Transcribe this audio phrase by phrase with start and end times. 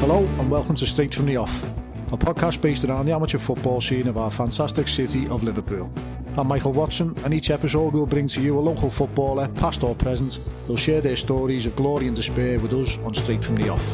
[0.00, 1.62] Hello and welcome to Straight from the Off,
[2.10, 5.92] a podcast based around the amateur football scene of our fantastic city of Liverpool.
[6.38, 9.94] I'm Michael Watson, and each episode will bring to you a local footballer, past or
[9.94, 13.68] present, who'll share their stories of glory and despair with us on Straight from the
[13.68, 13.86] Off.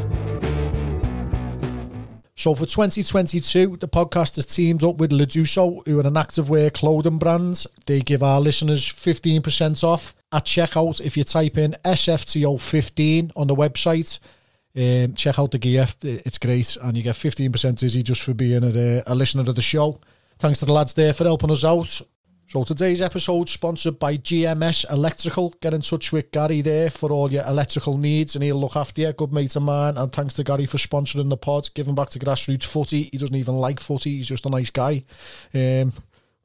[2.37, 7.19] So for 2022, the podcast has teamed up with Leduso, who are an activewear clothing
[7.19, 7.67] brand.
[7.87, 13.57] They give our listeners 15% off at checkout if you type in SFTO15 on the
[13.57, 14.21] website.
[14.77, 18.63] Um, check out the gear, it's great, and you get 15% easy just for being
[18.63, 19.99] a, a listener to the show.
[20.39, 22.03] Thanks to the lads there for helping us out.
[22.49, 25.51] So today's episode sponsored by GMS Electrical.
[25.61, 29.01] Get in touch with Gary there for all your electrical needs and he'll look after
[29.01, 29.13] you.
[29.13, 29.97] Good mate of mine.
[29.97, 31.69] And thanks to Gary for sponsoring the pod.
[31.75, 33.09] Giving back to grassroots footy.
[33.11, 34.19] He doesn't even like footy.
[34.19, 35.03] He's just a nice guy.
[35.53, 35.93] Um,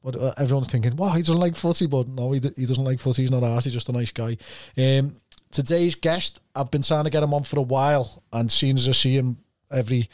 [0.02, 1.86] but uh, everyone's thinking, wow, he doesn't like footy.
[1.86, 3.22] But no, he, he doesn't like footy.
[3.22, 3.64] He's not arsed.
[3.64, 4.36] He's just a nice guy.
[4.76, 5.14] Um,
[5.52, 8.88] today's guest, I've been trying to get him on for a while, and seeing as
[8.88, 9.38] I see him
[9.70, 10.08] every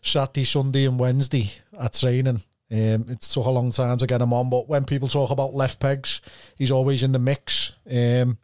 [0.00, 4.32] Saturday, Sunday, and Wednesday at training, um, it took a long time to get him
[4.32, 4.48] on.
[4.48, 6.22] But when people talk about left pegs,
[6.56, 7.72] he's always in the mix.
[7.90, 8.38] Um,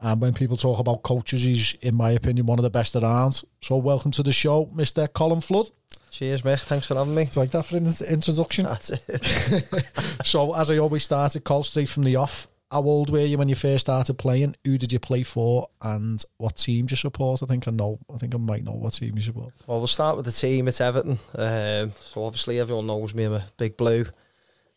[0.00, 3.42] and when people talk about coaches, he's, in my opinion, one of the best around.
[3.60, 5.12] So, welcome to the show, Mr.
[5.12, 5.70] Colin Flood.
[6.10, 6.60] Cheers, mate.
[6.60, 7.22] Thanks for having me.
[7.22, 8.64] It's like that for an introduction.
[8.64, 9.92] That's it.
[10.24, 12.48] so, as I always started, call straight from the off.
[12.72, 14.56] How old were you when you first started playing?
[14.64, 17.42] Who did you play for, and what team do you support?
[17.42, 17.98] I think I know.
[18.12, 19.52] I think I might know what team you support.
[19.66, 20.68] Well, we'll start with the team.
[20.68, 21.18] It's Everton.
[21.34, 23.24] Um, so obviously everyone knows me.
[23.24, 24.06] I'm a big blue.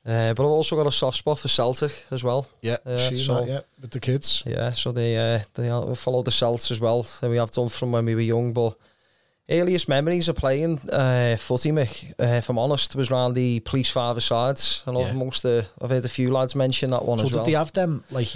[0.06, 2.48] Uh, but I've also got a soft spot for Celtic as well.
[2.62, 4.44] Yeah, uh, so, that, yeah, with the kids.
[4.46, 7.08] Yeah, so they uh, they follow the Celts as well.
[7.22, 8.78] And we have done from when we were young, but
[9.50, 13.90] earliest memories of playing uh, footy, Mick, uh, if I'm honest, was around the police
[13.90, 14.84] father sides.
[14.88, 15.12] I know yeah.
[15.12, 17.44] amongst the, I've heard a few lads mention that one so as well.
[17.44, 18.30] So did they have them, like,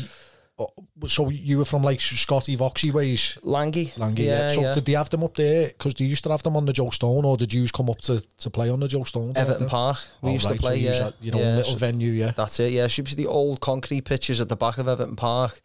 [0.59, 0.65] uh,
[1.07, 3.37] so you were from like Scotty Voxy ways?
[3.43, 3.93] Langy.
[3.97, 4.41] Langy, yeah.
[4.41, 4.47] yeah.
[4.49, 4.73] So yeah.
[4.73, 5.67] did they have them up there?
[5.69, 8.01] Because they used to have them on the Joe Stone, or did you come up
[8.01, 9.33] to, to play on the Joe Stone?
[9.35, 9.97] Everton Park.
[10.21, 11.11] We oh, used right, to play, so yeah.
[11.21, 12.31] you know, yeah, little so venue, yeah.
[12.31, 12.87] That's it, yeah.
[12.87, 15.61] Be the old concrete pitches at the back of Everton Park.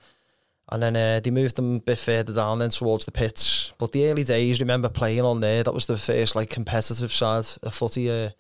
[0.71, 3.73] And then uh, they moved them a bit further down then towards the pits.
[3.79, 5.63] But the early days, remember playing on there.
[5.63, 8.11] That was the first like competitive side of footy.
[8.11, 8.31] Uh,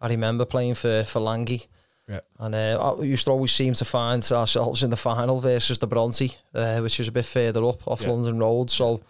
[0.00, 1.66] I remember playing for for Langy.
[2.08, 2.20] Yeah.
[2.38, 5.86] And uh, we used to always seem to find ourselves in the final versus the
[5.86, 8.10] Bronte, uh, which is a bit further up off yeah.
[8.10, 8.70] London Road.
[8.70, 9.00] So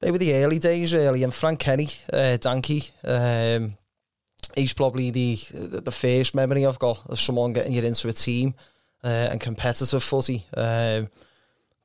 [0.00, 1.22] they were the early days really.
[1.22, 3.74] And Frank Kenny, uh, Danky, um,
[4.54, 8.54] he's probably the the first memory I've got of someone getting you into a team
[9.04, 10.46] uh, and competitive footy.
[10.56, 11.08] Um,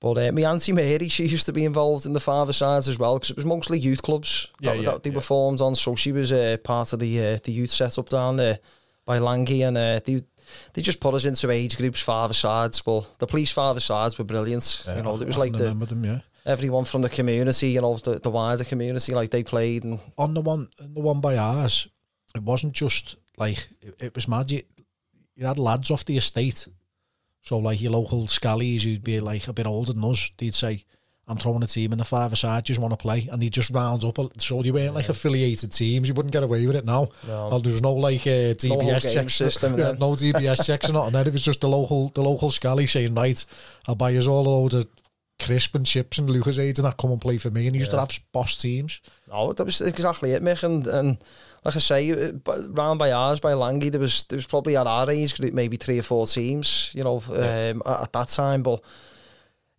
[0.02, 2.98] but uh, my auntie Mary, she used to be involved in the father sides as
[2.98, 5.16] well because it was mostly youth clubs yeah, that, yeah, that they yeah.
[5.16, 5.76] were formed on.
[5.76, 8.58] So she was uh, part of the uh, the youth setup down there
[9.06, 10.20] by Langy, and uh, they
[10.74, 12.82] they just put us into age groups, father sides.
[12.82, 14.86] But the police father sides were brilliant.
[14.88, 16.22] You know, it was like the them, yeah.
[16.48, 19.84] everyone from the community, you know, the, the wider community, like they played.
[19.84, 21.88] And on the one, the one by ours,
[22.34, 24.68] it wasn't just like it, it was magic.
[25.36, 26.68] You had lads off the estate
[27.42, 30.86] so like your local scallies who'd be like a bit older than us, they'd say,
[31.28, 33.30] I'm throwing a team in the five aside, just want to play.
[33.32, 34.18] And he'd just round up.
[34.42, 34.92] So you weren't yeah.
[34.92, 36.08] like affiliated teams.
[36.08, 37.10] You wouldn't get away with it now.
[37.28, 37.60] No.
[37.60, 39.34] There was no like uh, DBS checks.
[39.36, 41.14] System, yeah, no DBS checks or nothing.
[41.14, 43.44] Then it was just the local the local scally saying, right,
[43.88, 44.88] I'll buy you all a load of
[45.40, 47.66] crisp and chips and Lucozade and that come and play for me.
[47.66, 49.02] And he used to have boss teams.
[49.32, 50.64] Oh, that was exactly it, Mick.
[50.64, 51.18] And, and
[51.64, 52.32] like I say, uh,
[52.70, 55.78] round by ours, by Langy, there was there was probably at our age group maybe
[55.78, 57.72] three or four teams, you know, yeah.
[57.74, 58.64] um, at, at, that time.
[58.64, 58.82] But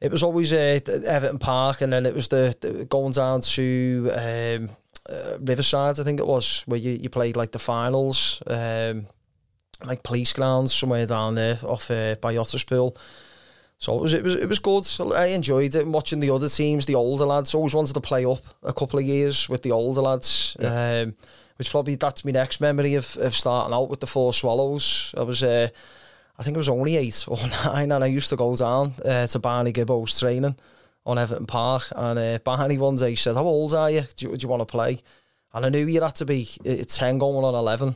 [0.01, 4.11] it was always uh, Everton Park, and then it was the, the going down to
[4.15, 4.71] um,
[5.09, 9.07] uh, Riverside, I think it was, where you, you played like the finals, um,
[9.85, 12.97] like police grounds somewhere down there off uh, by Otterspool.
[13.79, 14.85] So it was it was it was good.
[14.85, 15.85] So I enjoyed it.
[15.89, 17.53] watching the other teams, the older lads.
[17.53, 20.57] Always wanted to play up a couple of years with the older lads.
[20.61, 21.03] Yeah.
[21.03, 21.15] Um,
[21.63, 25.15] which probably that's my next memory of, of starting out with the four swallows.
[25.17, 25.69] I was uh,
[26.37, 29.29] I think it was only eight or nine, and I used to go down uh,
[29.29, 30.57] to Barney Gibbo's training
[31.07, 34.03] on Everton Park, and uh, Barney one day said, "How old are you?
[34.17, 34.37] Do, you?
[34.37, 34.99] you want to play?"
[35.55, 37.95] And I knew you had to be uh, ten going on eleven.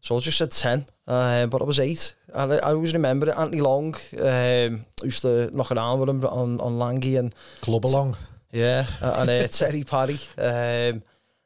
[0.00, 2.14] So I just said 10, uh, but I was 8.
[2.32, 3.36] And I, I always remember it.
[3.36, 7.34] Anthony Long um, used to knock around with him on, on Langy and...
[7.62, 8.16] Club along.
[8.52, 11.02] Yeah, and uh, Terry Parry um,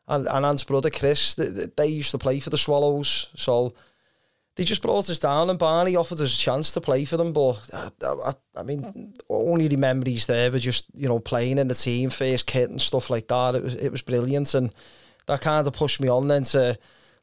[0.08, 3.30] and, and Ant's brother Chris, they, they used to play for the Swallows.
[3.36, 3.74] So
[4.56, 7.32] they just brought us down and Barney offered us a chance to play for them.
[7.32, 11.68] But I, I, I mean, only the memories there were just, you know, playing in
[11.68, 13.54] the team, first kit and stuff like that.
[13.54, 14.54] It was, it was brilliant.
[14.54, 14.72] And
[15.26, 16.78] that kind of pushed me on then to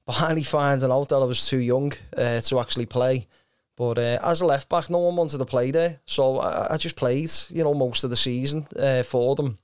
[0.06, 3.28] Barney finding out that I was too young uh, to actually play.
[3.76, 6.78] But uh, as a left back, no one wanted to play there, so I, I
[6.78, 9.58] just played, you know, most of the season uh, for them.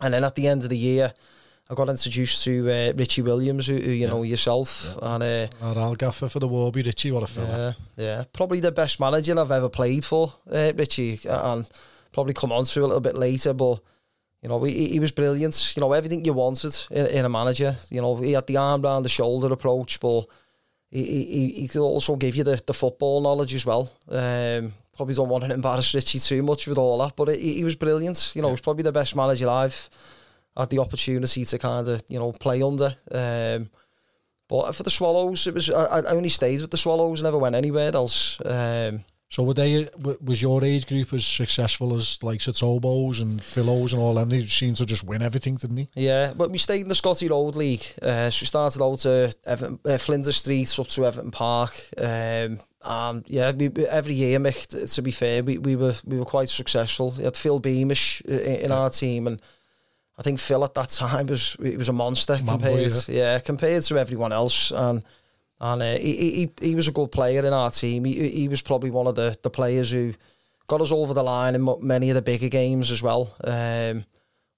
[0.00, 1.12] And then at the end of the year,
[1.70, 4.08] I got introduced to uh, Richie Williams, who, who you Yeah.
[4.08, 7.76] know yourself, and uh, Our Al Gaffer for the Warby Richie, what a fella.
[7.96, 11.68] yeah, yeah, probably the best manager I've ever played for, uh, Richie, and
[12.12, 13.80] probably come on to a little bit later, but.
[14.42, 15.72] You know, he, he was brilliant.
[15.74, 17.74] You know, everything you wanted in, in a manager.
[17.88, 20.26] You know, he had the arm round the shoulder approach, but
[20.90, 23.90] he, he, he could also give you the, the football knowledge as well.
[24.10, 27.64] Um, probably don't want to embarrass Richie too much with all that, but he, he
[27.64, 28.32] was brilliant.
[28.36, 29.88] You know, he's probably the best manager I've
[30.56, 32.94] had the opportunity to kind of, you know, play under.
[33.10, 33.70] Um,
[34.48, 37.54] but for the Swallows, it was I, I only stayed with the Swallows, never went
[37.54, 38.40] anywhere else.
[38.44, 39.88] Um, So were they,
[40.22, 44.28] was your age group as successful as like Satobos and Philos and all them?
[44.28, 45.88] They seemed to just win everything, didn't they?
[45.96, 47.84] Yeah, but we stayed in the Scotty Road League.
[48.00, 49.04] Uh, so we started out
[49.44, 51.72] Everton, uh, Flinders Street up to Everton Park.
[51.98, 56.26] Um, and yeah, we, every year, Mick, to be fair, we, we were we were
[56.26, 57.14] quite successful.
[57.18, 59.40] We had Phil Beamish uh, in, in our team, and
[60.16, 63.38] I think Phil at that time was he was a monster Man compared, boy, yeah.
[63.40, 64.70] compared to everyone else.
[64.70, 65.04] And
[65.60, 66.30] and uh, he, he
[66.60, 68.04] he- he was a good player in our team.
[68.04, 70.12] He he was probably one of the the players who
[70.66, 73.34] got us over the line in many of the bigger games as well.
[73.44, 74.04] Um,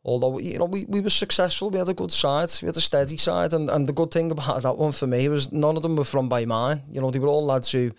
[0.05, 2.81] although you know we, we were successful, we had a good side, we had a
[2.81, 5.82] steady side, and, and the good thing about that one for me was none of
[5.82, 6.82] them were from by mine.
[6.91, 7.91] You know they were all lads who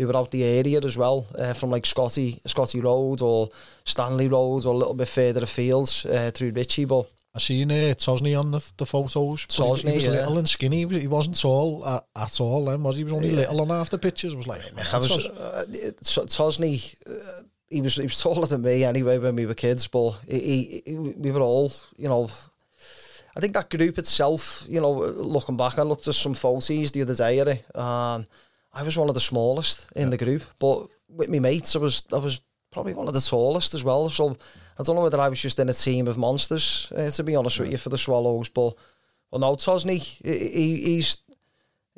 [0.00, 3.48] who were out the area as well, uh, from like Scotty Scotty Road or
[3.84, 7.06] Stanley Road or a little bit further afield uh, through Richie, but.
[7.32, 9.46] I seen uh, Tosney on the, the photos.
[9.46, 10.10] but he- was yeah.
[10.10, 10.78] little and skinny.
[10.78, 13.02] He, was, he wasn't tall at, at all then, was he?
[13.02, 13.36] He was only Yeah.
[13.36, 14.32] little on half the pictures.
[14.32, 14.62] It was like,
[14.92, 16.96] I was Tos- uh, Tosney.
[17.06, 20.82] Uh, he was he was taller than me anyway when we were kids, but he,
[20.84, 22.28] he, we were all you know.
[23.36, 27.02] I think that group itself, you know, looking back, I looked at some photos the
[27.02, 28.26] other day, Eddie, and
[28.72, 30.42] I was one of the smallest in the group.
[30.58, 32.40] But with me mates, I was I was
[32.70, 34.08] probably one of the tallest as well.
[34.10, 34.36] So
[34.78, 37.36] I don't know whether I was just in a team of monsters, uh, to be
[37.36, 38.48] honest with you, for the Swallows.
[38.48, 38.74] But
[39.30, 41.18] well, no, Tosney, he, he, he's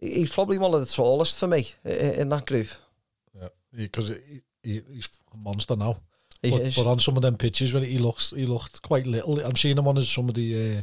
[0.00, 2.68] he's probably one of the tallest for me in that group.
[3.34, 5.96] Yeah, because he, he, he's a monster now.
[6.42, 6.76] He but, is.
[6.76, 9.38] but on some of them pictures, when he looks, he looked quite little.
[9.38, 10.82] I'm seeing him on some of the uh,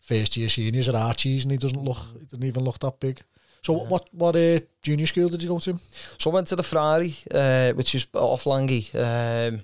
[0.00, 3.22] first year seniors at Archie's, and he doesn't look, he doesn't even look that big.
[3.68, 5.78] So what what uh, junior school did you go to?
[6.16, 8.88] So I went to the Ferrari, uh, which is off Langy.
[8.94, 9.60] Um,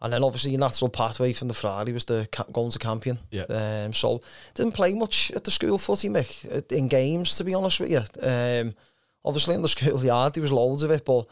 [0.00, 3.18] and then obviously your natural pathway from the Ferrari was the going to Campion.
[3.30, 3.42] Yeah.
[3.42, 4.22] Um, so
[4.54, 8.00] didn't play much at the school footy, Mick, in games, to be honest with you.
[8.22, 8.74] Um,
[9.22, 11.26] obviously in the school yard there was loads of it, but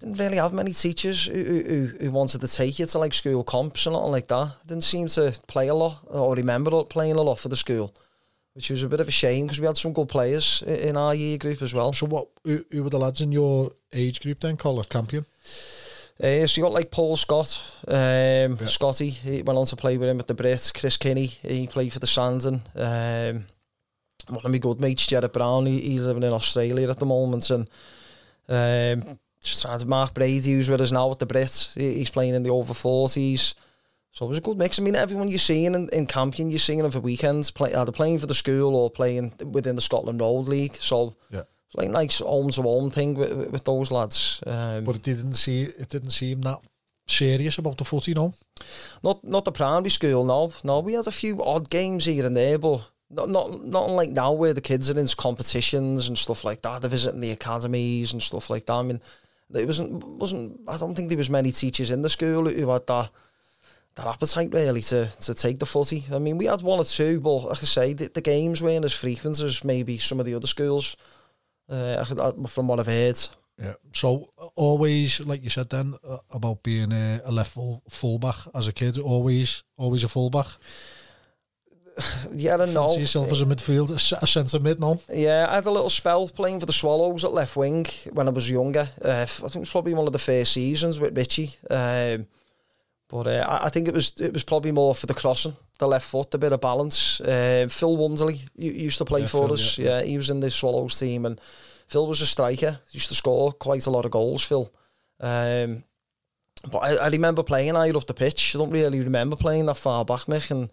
[0.00, 3.44] didn't really have many teachers who, who, who- wanted to take you to like school
[3.44, 4.56] comps and nothing like that.
[4.66, 7.94] Didn't seem to play a lot or remember playing a lot for the school,
[8.54, 11.14] which was a bit of a shame because we had some good players in our
[11.14, 11.92] year group as well.
[11.92, 12.28] So what?
[12.44, 14.56] Who, who were the lads in your age group then?
[14.56, 15.26] Call it Campion.
[16.22, 19.10] Uh, so you got like Paul Scott, um, Scotty.
[19.10, 20.72] He went on to play with him at the Brits.
[20.72, 22.62] Chris Kinney, he played for the Sandon.
[22.76, 23.46] Um,
[24.28, 27.50] one of my good mates, Jared Brown, he, he's living in Australia at the moment,
[27.50, 27.68] and
[28.48, 31.76] um, just had Mark Brady, who's with us now at the Brits.
[31.76, 33.56] He, he's playing in the over forties.
[34.14, 34.78] So it was a good mix.
[34.78, 38.20] I mean, everyone you're seeing in, in Campion, you're seeing over weekends, play, either playing
[38.20, 40.76] for the school or playing within the Scotland Road League.
[40.76, 41.40] So Yeah.
[41.40, 44.40] it's like a nice home to home thing with, with, with those lads.
[44.46, 46.60] Um, But it didn't see it didn't seem that
[47.08, 48.34] serious about the footy, no.
[49.02, 50.52] Not not the primary school, no.
[50.62, 54.10] No, we had a few odd games here and there, but not not not like
[54.12, 56.80] now where the kids are in competitions and stuff like that.
[56.82, 58.74] They're visiting the academies and stuff like that.
[58.74, 59.00] I mean,
[59.50, 60.60] there wasn't wasn't.
[60.68, 63.10] I don't think there was many teachers in the school who had that
[63.96, 66.04] that appetite really to to take the footy.
[66.12, 68.84] I mean, we had one or two, but like I say, the, the games weren't
[68.84, 70.96] as frequent as maybe some of the other schools.
[71.66, 73.18] Uh, uh, from what I've heard.
[73.58, 73.72] Yeah.
[73.94, 78.36] So uh, always, like you said then, uh, about being a, a left full fullback
[78.54, 80.46] as a kid, always always a fullback.
[82.34, 82.88] Yeah, I don't know.
[82.88, 85.00] Fancy yourself as a midfield, a, c- a centre mid, no?
[85.12, 88.32] Yeah, I had a little spell playing for the Swallows at left wing when I
[88.32, 88.88] was younger.
[89.00, 91.54] Uh, I think it was probably one of the first seasons with Richie.
[91.70, 92.26] Um,
[93.08, 96.06] but uh, I, think it was it was probably more for the crossing, the left
[96.06, 97.20] foot, a bit of balance.
[97.20, 99.78] Uh, Phil Wonderley used to play Yeah, for Phil, us.
[99.78, 99.98] yeah.
[99.98, 101.40] Yeah, he was in the Swallows team, and
[101.86, 102.80] Phil was a striker.
[102.90, 104.42] He used to score quite a lot of goals.
[104.44, 104.72] Phil.
[105.20, 105.84] Um,
[106.70, 108.54] but I, I remember playing higher up the pitch.
[108.54, 110.70] I don't really remember playing that far back, Mick, and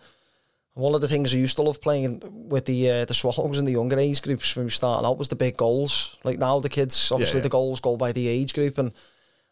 [0.73, 3.67] one of the things I used to love playing with the uh, the Swallows and
[3.67, 6.17] the younger age groups when we started out was the big goals.
[6.23, 7.43] Like now the kids, obviously yeah.
[7.43, 8.93] the goals go by the age group, and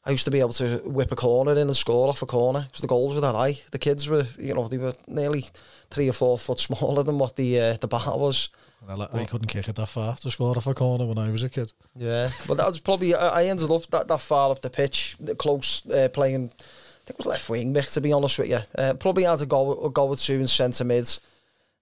[0.05, 2.61] I used to be able to whip a corner in and score off a corner
[2.61, 3.59] because the goals were that high.
[3.71, 5.45] The kids were, you know, they were nearly
[5.89, 8.49] three or four foot smaller than what the uh, the bar was.
[8.87, 11.29] Well, I, I couldn't kick it that far to score off a corner when I
[11.29, 11.73] was a kid.
[11.95, 15.85] Yeah, but that was probably I ended up that, that far up the pitch, close
[15.89, 16.45] uh, playing.
[16.45, 18.59] I think it was left wing, Mick, to be honest with you.
[18.77, 21.09] Uh, probably had a goal a goal or two in centre mid.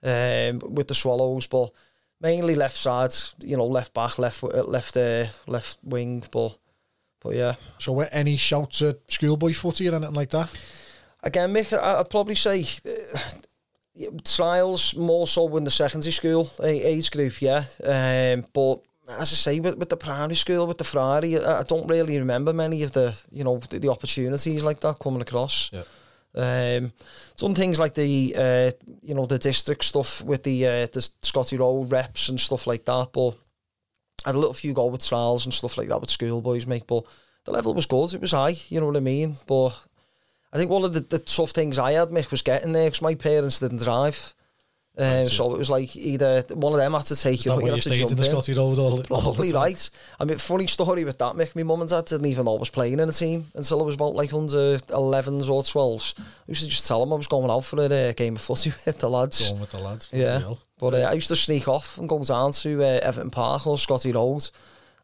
[0.03, 1.71] um, with the Swallows, but
[2.21, 6.57] mainly left side, you know, left back, left left uh, left wing, but
[7.27, 7.55] but yeah.
[7.77, 10.49] So were any shouts at schoolboy footy or anything like that?
[11.23, 17.41] Again, Mick, I'd probably say uh, trials more so in the secondary school age group,
[17.41, 17.63] yeah.
[17.83, 18.79] Um, but
[19.09, 22.17] as I say, with, with the primary school, with the Ferrari, I, I don't really
[22.17, 25.69] remember many of the, you know, the, the opportunities like that coming across.
[25.73, 25.83] Yeah.
[26.35, 26.93] Um,
[27.35, 31.57] some things like the, uh, you know, the district stuff with the uh, the Scotty
[31.57, 33.09] Road reps and stuff like that.
[33.11, 33.35] But
[34.27, 36.85] had a little few with trials and stuff like that with schoolboys, mate.
[36.85, 37.05] But
[37.45, 38.13] the level was good.
[38.13, 39.35] It was high, you know what I mean.
[39.47, 39.69] But
[40.51, 43.01] I think one of the, the tough things I had, Mick, was getting there because
[43.01, 44.33] my parents didn't drive.
[44.99, 47.71] Um, so it was like either one of them had to take you, or you
[47.71, 48.17] had to jump in.
[48.17, 49.89] the Scotty Road all, Probably all right.
[50.19, 51.55] I mean, funny story with that, Mick.
[51.55, 53.85] My mum and dad didn't even know I was playing in a team until I
[53.85, 56.19] was about like under 11s or 12s.
[56.19, 58.41] I used to just tell them I was going out for a uh, game of
[58.41, 59.47] footy with the lads.
[59.47, 60.09] Going with the lads.
[60.11, 60.53] Yeah.
[60.79, 63.77] But uh, I used to sneak off and go down to uh, Everton Park or
[63.77, 64.49] Scotty Road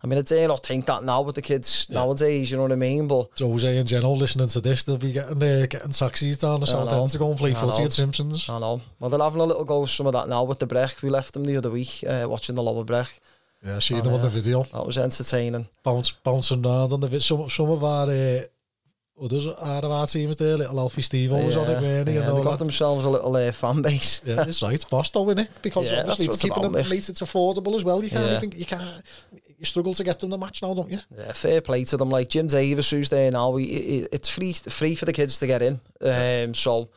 [0.04, 1.96] I mean, I dare not think that now with the kids yeah.
[1.96, 3.08] nowadays, you know what I mean?
[3.08, 6.68] But Jose in general listening to this, they'll be getting uh, getting taxis down the
[6.68, 8.50] South End to go and play footy at Simpsons.
[8.50, 8.82] I know.
[9.00, 11.02] Well, they're having a little go with some of that now with the break.
[11.02, 13.08] We left them the other week uh, watching the lower break.
[13.66, 14.64] Yeah, seen them on the video.
[14.64, 15.68] That was entertaining.
[15.84, 17.20] Bounce, bouncing around on the video.
[17.20, 18.42] Some, some of our uh,
[19.24, 22.16] others out of our teams there, little Alfie Steve was yeah, on it, weren't he?
[22.16, 22.60] Yeah, they got that.
[22.60, 24.22] themselves a little uh, fan base.
[24.26, 24.74] yeah, it's right.
[24.74, 25.62] It's boss though, isn't it?
[25.62, 28.04] Because yeah, obviously it's keeping them, mate, it's affordable as well.
[28.04, 28.38] You can't yeah.
[28.38, 29.04] even, you can't,
[29.64, 31.00] you struggle to get them the match now, don't you?
[31.18, 32.10] Yeah, fair play to them.
[32.10, 35.48] Like Jim Davis, who's there now, he, he, it's free free for the kids to
[35.48, 35.80] get in.
[36.02, 36.90] Um, so,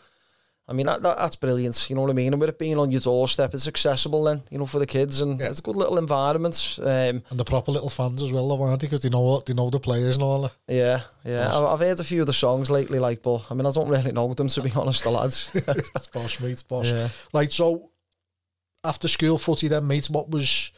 [0.66, 1.88] I mean, that, that, that's brilliant.
[1.88, 2.32] You know what I mean?
[2.32, 5.20] And with it being on your doorstep, it's accessible then, you know, for the kids,
[5.20, 5.46] and yeah.
[5.46, 6.80] it's a good little environment.
[6.82, 8.88] Um, and the proper little fans as well, aren't they?
[8.88, 10.56] Because they know what they know the players and all that.
[10.66, 11.56] Yeah, yeah.
[11.56, 13.88] I've, I've, heard a few of the songs lately, like, but I mean, I don't
[13.88, 15.52] really know them to be honest, the lads.
[15.52, 16.90] that's boss, mate, boss.
[16.90, 17.10] Yeah.
[17.32, 17.90] Right, so
[18.82, 20.72] after school footy, then, mate, what was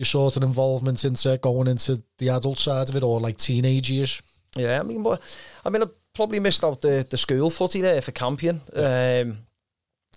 [0.00, 3.90] your sort of involvement into going into the adult side of it or like teenage
[3.90, 4.22] years?
[4.56, 5.20] Yeah, I mean, but
[5.62, 8.62] I mean, I probably missed out the, the school footy there for Campion.
[8.74, 9.24] Yeah.
[9.26, 9.36] Um,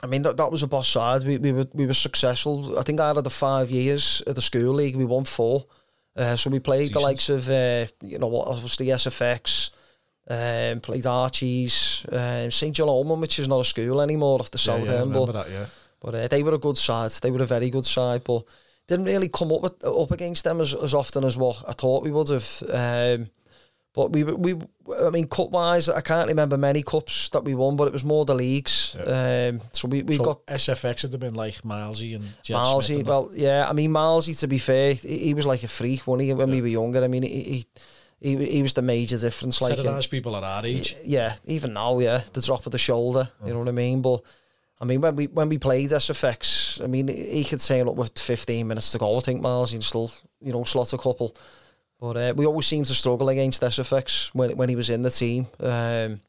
[0.01, 1.25] I mean, that, that was a boss side.
[1.25, 2.79] We, we were we were successful.
[2.79, 5.65] I think out of the five years of the school league, we won four.
[6.15, 6.93] Uh, so we played Decent.
[6.93, 9.71] the likes of, uh, you know, what obviously SFX,
[10.29, 12.73] um, played Archie's, um, St.
[12.73, 15.13] John which is not a school anymore off the yeah, south yeah, end.
[15.13, 15.65] But, that, yeah.
[15.99, 17.11] but uh, they were a good side.
[17.11, 18.23] They were a very good side.
[18.23, 18.43] But
[18.93, 22.03] didn't really come up with, up against them as, as often as what I thought
[22.03, 22.63] we would have.
[22.69, 23.29] Um,
[23.93, 24.55] but we we
[24.99, 28.03] I mean cup wise, I can't remember many cups that we won, but it was
[28.03, 28.95] more the leagues.
[28.97, 29.49] Yeah.
[29.51, 33.05] Um, so we, we so got SFX had been like Milesy and Jed Milesy.
[33.05, 34.37] Well, yeah, I mean Milesy.
[34.39, 36.55] To be fair, he, he was like a freak when he when yeah.
[36.55, 37.03] we were younger.
[37.03, 37.43] I mean he.
[37.43, 37.65] he
[38.25, 39.59] he, was the major difference.
[39.59, 40.95] Like nice people at our age.
[41.03, 43.29] Yeah, even now, yeah, the drop of the shoulder.
[43.45, 44.01] You know what I mean?
[44.01, 44.21] But
[44.83, 48.19] I mean, when we when we played SFX, I mean, he could turn up with
[48.19, 49.15] 15 minutes to go.
[49.15, 50.11] I think Miles, he'd still,
[50.41, 51.33] you know, slot a couple.
[52.01, 55.09] But uh, we always seemed to struggle against SFX when when he was in the
[55.09, 55.47] team.
[55.61, 56.19] Um,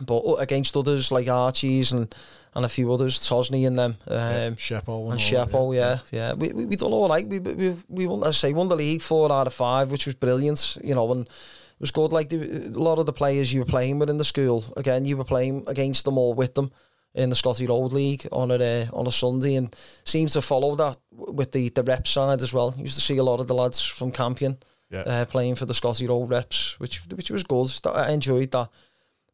[0.00, 2.14] but against others like Archie's and,
[2.54, 6.28] and a few others, Tosney and them, um, yeah, Shepo and, and Shepo, yeah, yeah,
[6.28, 6.32] yeah.
[6.32, 7.28] We, we we done all right.
[7.28, 10.14] We we we won, I say, won the league four out of five, which was
[10.14, 10.78] brilliant.
[10.82, 12.10] You know, and it was good.
[12.10, 15.04] Like the, a lot of the players you were playing with in the school, again,
[15.04, 16.70] you were playing against them all with them
[17.16, 20.76] in the Scotty Road League on a uh, on a Sunday, and seems to follow
[20.76, 22.74] that with the the rep side as well.
[22.76, 24.58] Used to see a lot of the lads from Campion
[24.90, 25.00] yeah.
[25.00, 27.70] uh, playing for the Scotty Road reps, which which was good.
[27.86, 28.68] I enjoyed that.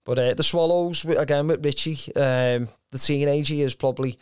[0.05, 4.19] But uh, the Swallows again with Richie, um, the teenage years probably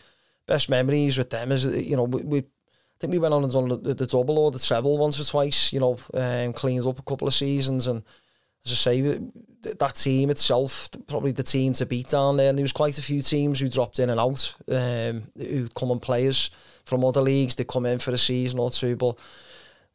[0.46, 3.52] best memories with them is you know we, we I think we went on and
[3.52, 5.72] done the, the double or the treble once or twice.
[5.72, 8.02] You know, um, cleaned up a couple of seasons and
[8.64, 9.20] as I say,
[9.62, 12.48] that team itself, probably the team to beat down there.
[12.48, 15.90] And there was quite a few teams who dropped in and out, um, who come
[15.90, 16.50] on players
[16.84, 17.54] from other leagues.
[17.54, 19.16] They come in for a season or two, but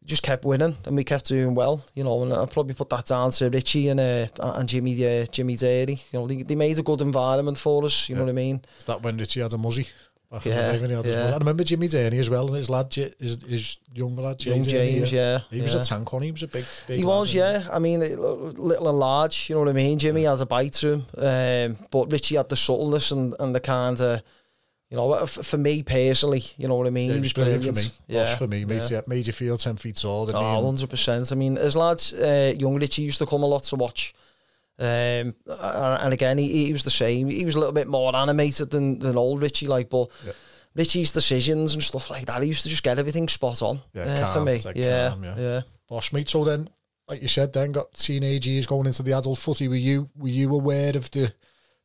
[0.06, 2.22] just kept winning and we kept doing well, you know.
[2.24, 6.00] And I probably put that down to Richie and uh, and Jimmy uh, Jimmy Derry.
[6.12, 8.08] You know, they, they made a good environment for us.
[8.08, 8.20] You yeah.
[8.20, 8.62] know what I mean?
[8.80, 9.88] Is that when Richie had a muzzy?
[10.44, 11.32] Yeah, yeah.
[11.34, 15.12] I remember Jimmy Denny as well, and his lad, his, his young lad, young James,
[15.12, 15.39] yeah.
[15.50, 16.22] He was a tank on.
[16.22, 17.00] He was a big, big.
[17.00, 17.63] He was, yeah.
[17.72, 19.50] I mean, little and large.
[19.50, 20.00] You know what I mean?
[20.00, 23.60] Jimmy has a bite to him, um, but Richie had the subtleness and, and the
[23.60, 24.22] kind of.
[24.91, 27.10] You know, for me personally, you know what I mean.
[27.10, 27.82] Yeah, he was brilliant, for me.
[28.08, 29.01] Yeah, for me, made, yeah.
[29.08, 30.29] made you feel ten feet tall.
[30.32, 31.32] Oh, 100 percent.
[31.32, 34.13] I mean, as lads, uh, young Richie used to come a lot to watch.
[34.77, 37.29] Um, and again, he, he was the same.
[37.29, 40.34] He was a little bit more animated than, than old Richie, like, but yeah.
[40.75, 44.03] Richie's decisions and stuff like that, he used to just get everything spot on yeah,
[44.03, 44.60] uh, calm, for me.
[44.60, 45.62] Like yeah, calm, yeah, yeah.
[45.88, 46.29] Boss mate.
[46.29, 46.70] So then,
[47.08, 49.67] like you said, then got teenage years going into the adult footy.
[49.67, 51.34] Were you were you aware of the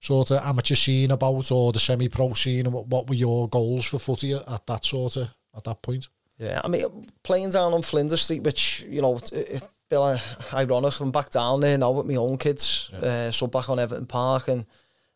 [0.00, 3.84] sort of amateur scene about or the semi-pro scene and what, what were your goals
[3.84, 6.08] for footy at that sort of at that point?
[6.38, 10.20] Yeah, I mean, playing down on Flinders Street, which, you know, it, it feel like
[10.54, 11.00] ironic.
[11.00, 12.90] I'm back down there now with my own kids.
[12.92, 12.98] Yeah.
[13.00, 14.64] Uh, so back on Everton Park and,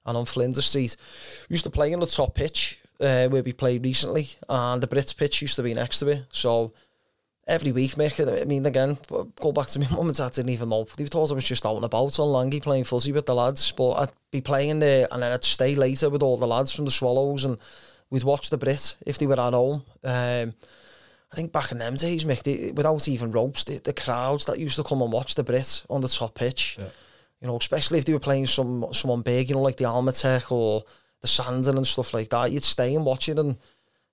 [0.05, 0.97] and on Flinders Street.
[1.49, 4.89] We used to play in the top pitch uh, where we played recently, and the
[4.89, 6.25] Brits pitch used to be next to it.
[6.31, 6.73] So
[7.47, 8.99] every week, Mick, I mean, again,
[9.37, 10.89] go back to my mum and dad didn't even know.
[10.97, 13.71] They thought I was just out and about on Langy playing fuzzy with the lads.
[13.71, 16.85] But I'd be playing there and then I'd stay later with all the lads from
[16.85, 17.59] the Swallows and
[18.11, 19.85] we'd watch the Brit if they were at home.
[20.03, 20.55] Um,
[21.35, 24.61] I think back in them days, Mick, they, without even ropes, the, the, crowds that
[24.61, 26.87] used to come and watch the Brit on the top pitch, yeah.
[27.41, 30.53] you know, especially if they were playing some someone big, you know, like the Almatech
[30.53, 30.85] or
[31.23, 33.49] the Sandon and stuff like that, you'd stay and watch it and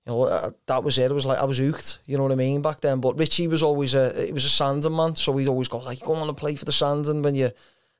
[0.04, 1.12] you know, uh, that was it.
[1.12, 3.00] It was like I was hooked, you know what I mean, back then.
[3.00, 6.00] But Richie was always a he was a Sandon man, so he'd always go like,
[6.00, 7.50] "Go on and play for the Sandon when you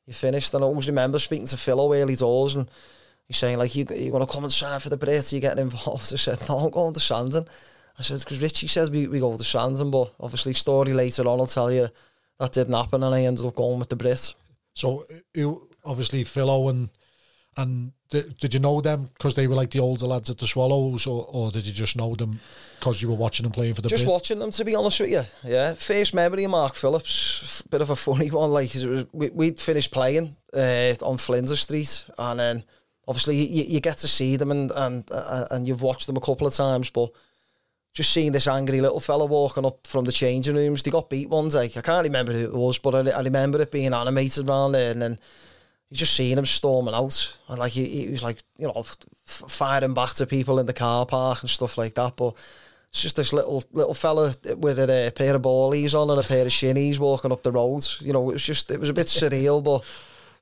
[0.07, 2.69] you finished." And I always remember speaking to Philo early doors and
[3.29, 5.33] he's saying like, "You you going to come and sign for the Brit?
[5.33, 7.47] Are you getting involved?" I said, "No, I'm going to Sandon."
[7.99, 11.41] I said, because Richie says we, we go to Sandon, but obviously story later on,
[11.41, 11.89] I'll tell you
[12.39, 14.35] that didn't happen and I ended up going with the Brits.
[14.75, 16.89] So you obviously Philo and
[17.57, 20.47] and did, did you know them because they were like the older lads at the
[20.47, 22.41] Swallows, or, or did you just know them
[22.79, 23.89] because you were watching them playing for the?
[23.89, 24.13] Just Brit?
[24.13, 25.23] watching them, to be honest with you.
[25.45, 28.51] Yeah, first memory of Mark Phillips, bit of a funny one.
[28.51, 32.65] Like it was, we, would finished playing uh, on Flinders Street, and then
[33.07, 36.21] obviously you, you get to see them and and uh, and you've watched them a
[36.21, 37.11] couple of times, but
[37.95, 40.83] just seeing this angry little fella walking up from the changing rooms.
[40.83, 41.65] They got beat one day.
[41.65, 44.91] I can't remember who it was, but I, I remember it being animated around there.
[44.91, 45.19] And then
[45.91, 47.39] you just seeing him storming out.
[47.49, 48.87] And like he, he was like, you know,
[49.27, 52.17] firing back to people in the car park and stuff like that.
[52.17, 52.35] But
[52.89, 56.23] it's just this little little fella with a, a pair of ballies on and a
[56.23, 58.01] pair of shinies walking up the roads.
[58.03, 59.85] You know, it was just, it was a bit surreal, but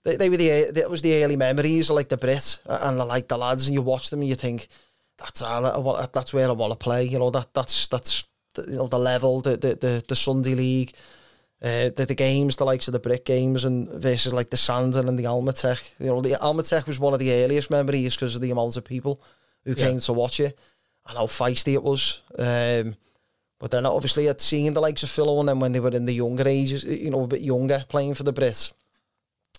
[0.04, 3.04] they, they were the, that was the early memories of like the Brit and the,
[3.04, 4.68] like the lads and you watch them and you think,
[5.20, 7.04] that's uh, that's where I want to play.
[7.04, 10.54] You know that that's that's the, you know the level, the the the, the Sunday
[10.54, 10.92] league,
[11.62, 15.08] uh, the the games, the likes of the Brit games, and versus like the Sandon
[15.08, 15.92] and the Almatech.
[15.98, 18.84] You know the Almatech was one of the earliest memories because of the amount of
[18.84, 19.22] people
[19.64, 19.84] who yeah.
[19.86, 20.58] came to watch it
[21.06, 22.22] and how feisty it was.
[22.38, 22.96] Um,
[23.58, 26.06] but then obviously I'd seen the likes of Philo and them when they were in
[26.06, 28.72] the younger ages, you know, a bit younger, playing for the Brits.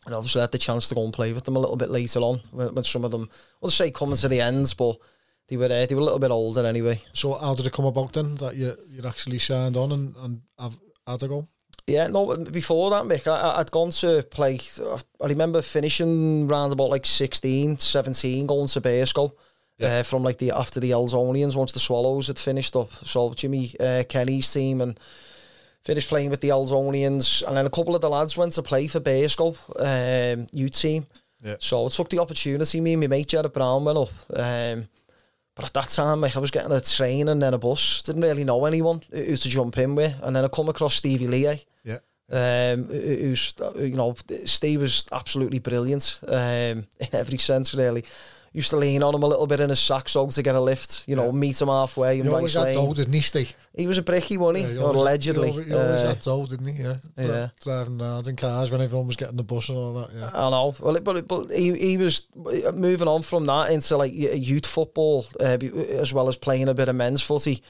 [0.05, 1.91] And obviously I had the chance to go and play with them a little bit
[1.91, 3.29] later on when, when some of them,
[3.61, 4.97] well, say coming to the ends, but
[5.51, 7.03] they were uh, they were a little bit older anyway.
[7.11, 10.41] So how did it come about then that you you actually signed on and and
[10.57, 11.45] have had a go?
[11.87, 12.37] Yeah, no.
[12.37, 14.59] Before that, Mick, I, I'd gone to play.
[15.21, 19.31] I remember finishing round about like 16, 17, going to Burscough.
[19.77, 19.99] Yeah.
[19.99, 22.93] Uh, from like the after the Elsonians once the Swallows had finished up.
[23.03, 24.97] So Jimmy uh, Kenny's team and
[25.83, 28.87] finished playing with the Elsonians, and then a couple of the lads went to play
[28.87, 31.07] for Burscough um, youth team.
[31.43, 31.55] Yeah.
[31.59, 32.79] So I took the opportunity.
[32.79, 34.11] Me and my mate Jared Brown went up.
[34.33, 34.87] Um,
[35.55, 38.03] but at that time, like, I was getting a train and then a bus.
[38.03, 40.15] Didn't really know anyone who to jump in with.
[40.21, 41.65] And then I come across Stevie Lee.
[41.83, 41.99] Yeah.
[42.31, 48.05] Um, who's, you know, Steve was absolutely brilliant um, in every sense, really
[48.53, 50.61] used to lean on him a little bit in his sack saxo to get a
[50.61, 51.31] lift, you know, yeah.
[51.31, 52.21] meet him halfway.
[52.21, 53.55] He always had dough, didn't he, Steve?
[53.73, 54.73] He was a bricky, wasn't he?
[54.73, 55.51] Yeah, he or allegedly.
[55.51, 56.83] Had, he always, uh, had dough, didn't he?
[56.83, 56.95] Yeah.
[57.17, 57.49] yeah.
[57.61, 60.29] Driving around in cars when everyone was getting the bus and all that, yeah.
[60.33, 60.75] I know.
[60.79, 65.57] Well, but, but he, he was moving on from that into like youth football uh,
[65.63, 67.63] as well as playing a bit of men's footy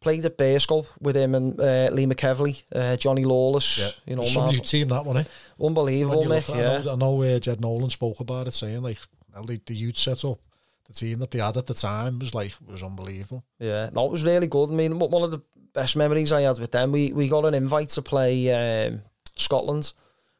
[0.00, 3.78] played at Burscough with him and uh, Lee McEvilly, uh, Johnny Lawless.
[3.78, 4.10] Yeah.
[4.10, 5.24] You know, some new team that one, eh?
[5.58, 6.46] Unbelievable, Nick.
[6.48, 6.54] Yeah.
[6.54, 8.98] I know, I know uh, Jed Nolan spoke about it, saying like
[9.42, 10.38] the, the youth set up
[10.86, 13.44] the team that they had at the time was like was unbelievable.
[13.58, 14.70] Yeah, no, it was really good.
[14.70, 15.40] I mean, one of the
[15.72, 19.02] best memories I had with them, we we got an invite to play um,
[19.36, 19.92] Scotland.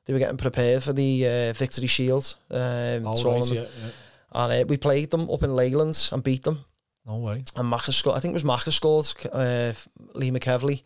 [0.04, 3.90] They were getting prepared for the uh, Victory Shield um, oh, right, yeah, yeah.
[4.32, 6.64] and uh, we played them up in Leyland and beat them.
[7.06, 7.44] No way.
[7.56, 8.16] And Macca scored.
[8.16, 9.06] I think it was Macca scored.
[9.32, 9.72] Uh,
[10.14, 10.82] Lee McEvilly.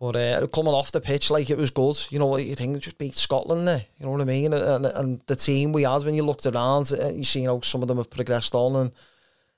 [0.00, 1.98] But uh, coming off the pitch, like it was good.
[2.10, 2.78] You know you think?
[2.78, 3.84] Just beat Scotland there.
[3.98, 4.52] You know what I mean?
[4.52, 7.82] And, and the team we had when you looked around, uh, you see how some
[7.82, 8.92] of them have progressed on and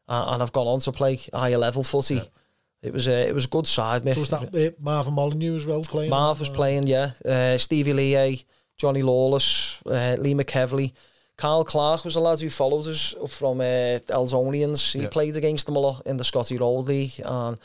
[0.08, 2.16] uh, and have gone on to play higher level footy.
[2.16, 2.22] Yeah.
[2.82, 4.14] It was a it was a good side, mate.
[4.14, 6.08] So was that uh, Marvin Molyneux as well playing?
[6.08, 7.10] Marv was playing, yeah.
[7.22, 8.46] Uh, Stevie Lee,
[8.78, 10.92] Johnny Lawless, uh, Lee McEvilly.
[11.36, 14.92] Carl Clark was a lad who followed us up from uh, Elsonians.
[14.92, 15.08] He yeah.
[15.08, 17.58] played against them a lot in the Scotty Road League and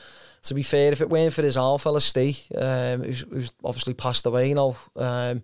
[0.46, 3.94] to be fair, if it weren't for his old fella Steve, um, who's, who's, obviously
[3.94, 5.42] passed away now, um,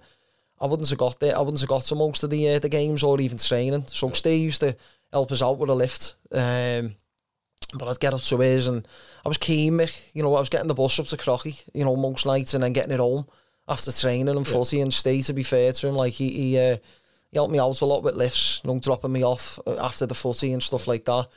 [0.60, 1.36] I wouldn't have got there.
[1.36, 3.86] I wouldn't have got to most of the uh, the games or even training.
[3.88, 4.14] So yeah.
[4.14, 4.76] Steve used to
[5.12, 6.16] help us out with a lift.
[6.32, 6.96] Um,
[7.74, 8.88] but I'd get up to his and
[9.26, 10.00] I was keen, Mick.
[10.14, 12.64] You know, I was getting the bus up to Crocky, you know, most nights and
[12.64, 13.26] then getting it home
[13.68, 14.54] after training and yeah.
[14.54, 15.96] footy and stay to be fair to him.
[15.96, 16.78] Like he he, uh,
[17.32, 20.06] he helped me out a lot with lifts, you know, dropping me off uh, after
[20.06, 21.28] the footy and stuff like that.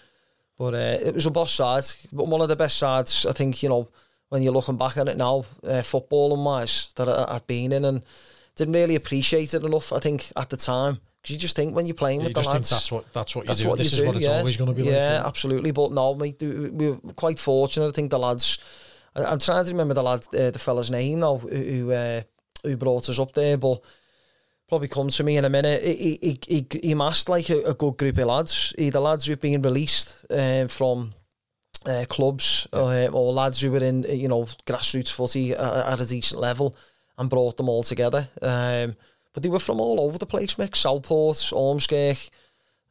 [0.57, 3.63] But uh, it was a boss side, but one of the best sides, I think,
[3.63, 3.89] you know,
[4.29, 7.85] when you're looking back at it now, uh, footballing wise, that I, I've been in
[7.85, 8.05] and
[8.57, 10.99] didn't really appreciate it enough, I think, at the time.
[11.21, 12.93] Because you just think when you're playing Yeah, with you the just think lads, that's
[12.93, 13.69] what that's what you that's do.
[13.69, 14.39] what this you is do, what it's yeah.
[14.39, 14.93] always going to be like.
[14.93, 15.71] yeah, absolutely.
[15.73, 17.89] But no, mate, we we were quite fortunate.
[17.89, 18.59] I think the lads.
[19.17, 22.23] I- I'm trying to remember the lad, uh, the fella's name now, who who, uh,
[22.63, 23.81] who brought us up there, but
[24.75, 25.85] probably come to me in a minute.
[25.85, 28.75] He he he, he amassed like a, a good group of lads.
[28.77, 31.13] Either lads who've been released um, from.
[31.87, 36.07] Uh, clubs uh, or lads who were in you know grassroots footy at, at a
[36.07, 36.75] decent level
[37.19, 38.97] and brought them all together um,
[39.35, 42.31] but they were from all over the place Mick Southport, Ormskirk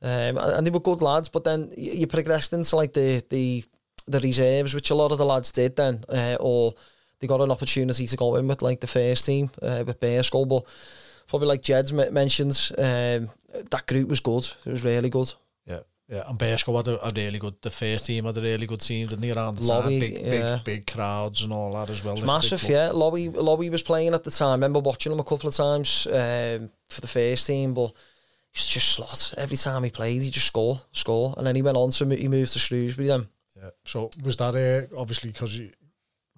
[0.04, 3.64] um, and and they were good lads, but then you progressed into like the the
[4.06, 6.74] the reserves, which a lot of the lads did then, uh, or
[7.20, 10.46] they got an opportunity to go in with like the first team uh, with Burscough.
[10.46, 10.66] But
[11.34, 13.28] probably like Jed's mentions, um,
[13.72, 14.46] that group was good.
[14.68, 15.34] It was really good.
[15.66, 16.30] Yeah, yeah.
[16.30, 17.56] And Burscough had a, a really good.
[17.60, 19.32] The first team had a really good team, didn't they?
[19.32, 20.56] Around the Lobby, time, big, yeah.
[20.58, 22.18] big, big crowds and all that as well.
[22.18, 22.92] Massive, yeah.
[22.92, 24.50] Lobby Lobby was playing at the time.
[24.50, 27.88] I remember watching him a couple of times um, for the first team, but
[28.52, 30.22] he used just slot every time he played.
[30.22, 33.26] He just score, score, and then he went on to he moved to Shrewsbury then.
[33.60, 33.70] Yeah.
[33.86, 35.60] So was that uh, obviously because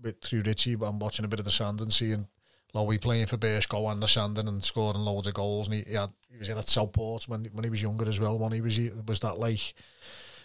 [0.01, 2.29] with through Richie, but I'm watching a bit of the Sandon seeing
[2.75, 5.95] Lowy playing for Burscough and the Sandon and scoring loads of goals, and he, he
[5.95, 8.38] had he was in at Southport when when he was younger as well.
[8.38, 9.73] When he was was that like.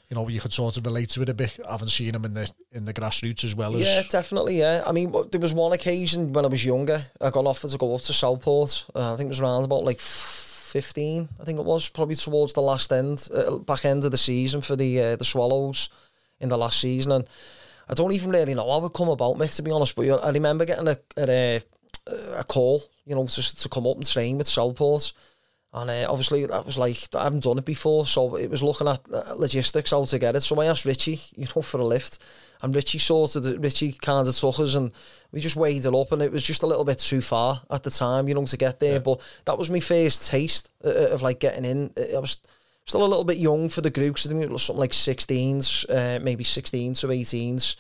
[0.08, 2.24] You know, you could sort of relate to it a bit, I haven't seen him
[2.24, 4.58] in the in the grassroots as well as Yeah, definitely.
[4.58, 7.00] Yeah, I mean, there was one occasion when I was younger.
[7.20, 8.86] I got offered to go up to Southport.
[8.92, 11.28] Uh, I think it was around about like fifteen.
[11.40, 14.62] I think it was probably towards the last end, uh, back end of the season
[14.62, 15.90] for the uh, the Swallows
[16.40, 17.28] in the last season, and
[17.88, 19.54] I don't even really know how it come about, Mick.
[19.54, 21.62] To be honest, but I remember getting a a, a
[22.44, 25.12] call, you know, to to come up and train with Southport.
[25.72, 28.88] And uh, obviously that was like I haven't done it before, so it was looking
[28.88, 30.40] at uh, logistics how to get it.
[30.40, 32.18] So I asked Richie, you know, for a lift,
[32.60, 34.90] and Richie sort of Richie kind of took us, and
[35.30, 37.84] we just weighed it up, and it was just a little bit too far at
[37.84, 38.98] the time, you know, to get there.
[38.98, 41.92] But that was my first taste uh, of like getting in.
[42.16, 42.38] I was
[42.84, 44.92] still a little bit young for the group, 'cause I think it was something like
[44.92, 47.76] 16s, uh, maybe 16 to 18s.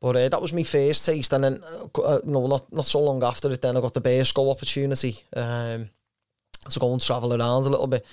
[0.00, 3.00] But uh, that was my first taste, and then uh, uh, no, not not so
[3.00, 5.16] long after it, then I got the Burscough opportunity.
[5.34, 5.90] Um,
[6.70, 8.04] to go and travel around a little bit.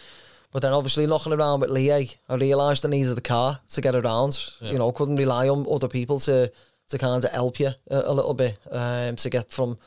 [0.52, 3.96] But then obviously knocking around with Lee, I realised I needed the car to get
[3.96, 4.52] around.
[4.60, 6.52] You know, couldn't rely on other people to
[6.89, 9.78] to kind of help you a, a little bit um, to get from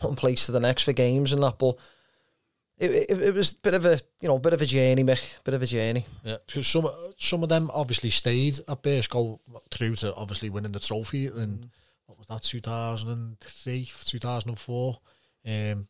[0.00, 1.56] one place to the next for games and that.
[1.58, 1.76] But
[2.78, 5.42] it, it, it was a bit of a you know bit of a journey, Mick,
[5.44, 6.06] bit of a journey.
[6.24, 6.86] Yeah, so some
[7.16, 9.38] some of them obviously stayed at Burscough
[9.70, 11.70] through to obviously winning the trophy in
[12.06, 14.98] what was that 2003, 2004.
[15.46, 15.88] Um,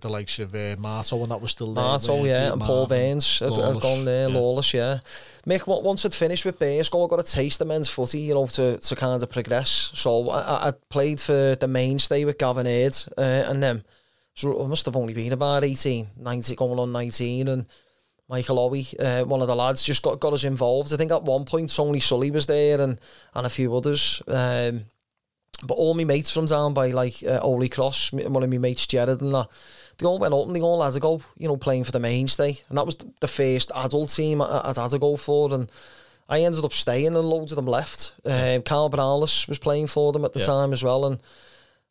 [0.00, 1.84] the likes of uh, Marto and that was still there.
[1.84, 4.34] Marto, yeah, and Paul Baines had, had gone there, yeah.
[4.34, 4.98] Lawless, yeah.
[5.46, 8.34] Mick, on- once I'd finished with Burscough, I got a taste of men's footy, you
[8.34, 9.90] know, to, to kind of progress.
[9.94, 13.84] So I, I played for the mainstay with Gavin Aid uh, and them.
[14.40, 17.66] So I must have only been about 18, 19, going on 19, and
[18.26, 20.94] Michael Owie, uh, one of the lads, just got, got us involved.
[20.94, 22.98] I think at one point Tony Sully was there and,
[23.34, 24.22] and a few others.
[24.26, 24.86] Um,
[25.62, 28.86] but all my mates from down by like uh, Holy Cross, one of my mates,
[28.86, 29.48] Jared, and that,
[29.98, 32.00] they all went up and they all had to go, you know, playing for the
[32.00, 32.58] mainstay.
[32.70, 35.52] And that was the- first adult team I, I'd had to go for.
[35.52, 35.70] And
[36.30, 38.14] I ended up staying and loads of them left.
[38.24, 40.46] Um, Carl Brownless was playing for them at the Yeah.
[40.46, 41.04] time as well.
[41.04, 41.20] And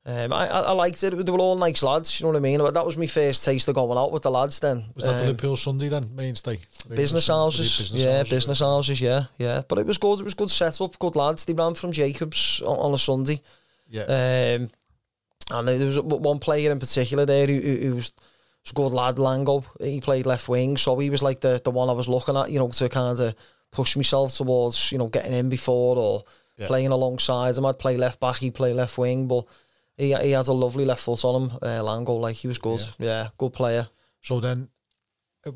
[0.06, 1.12] um, I, I liked it.
[1.26, 2.60] They were all nice lads, you know what I mean?
[2.60, 4.86] But that was my first taste of going out with the lads then.
[4.96, 6.60] Was that the Um, Liverpool Sunday then, mainstay?
[6.90, 9.62] business houses, Business yeah, houses, business houses, yeah, yeah.
[9.68, 10.20] But it was good.
[10.22, 11.46] It was good setup, good lads.
[11.46, 13.42] They ran from Jacobs on, on a Sunday,
[13.90, 14.70] Yeah, um,
[15.52, 18.12] and there was one player in particular there who, who, who was,
[18.64, 19.64] was a good lad, Lango.
[19.82, 22.50] He played left wing, so he was like the the one I was looking at,
[22.52, 23.36] you know, to kind of
[23.72, 26.24] push myself towards, you know, getting in before or
[26.58, 26.68] Yeah.
[26.68, 27.66] playing alongside him.
[27.66, 29.46] I'd play left back, he'd play left wing, but.
[30.00, 32.20] He, he has a lovely left foot on him, uh, Lango.
[32.20, 33.88] Like he was good, yeah, good player.
[34.22, 34.70] so then,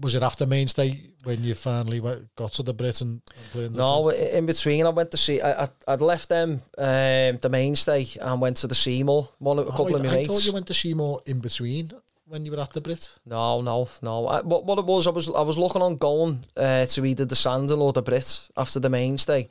[0.01, 3.21] was it after mainstay when you finally went, got to the Britain
[3.53, 5.39] and in the No, in between, I went to see.
[5.41, 9.29] I, I, I'd left them um, the mainstay and went to the Seymour.
[9.39, 10.27] One, a Oh, couple of my I mates.
[10.29, 11.91] thought you went to Seymour in between
[12.25, 13.09] when you were at the Brit.
[13.25, 14.27] No, no, no.
[14.27, 17.25] I, what, what it was, I was I was looking on going uh, to either
[17.25, 19.47] the Sandon or the Brit after the mainstay,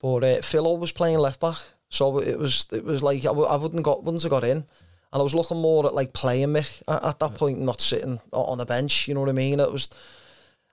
[0.00, 1.56] but uh, Philo was playing left back,
[1.90, 4.56] so it was it was like I, w- I wouldn't got wouldn't have got in,
[4.58, 4.64] and
[5.12, 8.56] I was looking more at like playing me at, at that point, not sitting on
[8.58, 9.06] the bench.
[9.06, 9.60] You know what I mean?
[9.60, 9.88] It was.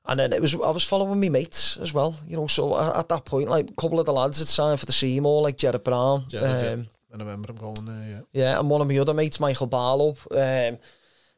[0.10, 2.48] And then it was I was following my mates as well, you know.
[2.48, 4.94] So at, at that point, like a couple of the lads had signed for the
[4.94, 6.40] Seymour, like Jared Brown, Yeah,
[6.74, 8.08] um, I remember him going there.
[8.08, 10.78] Yeah, yeah, and one of my other mates, Michael Barlow, um,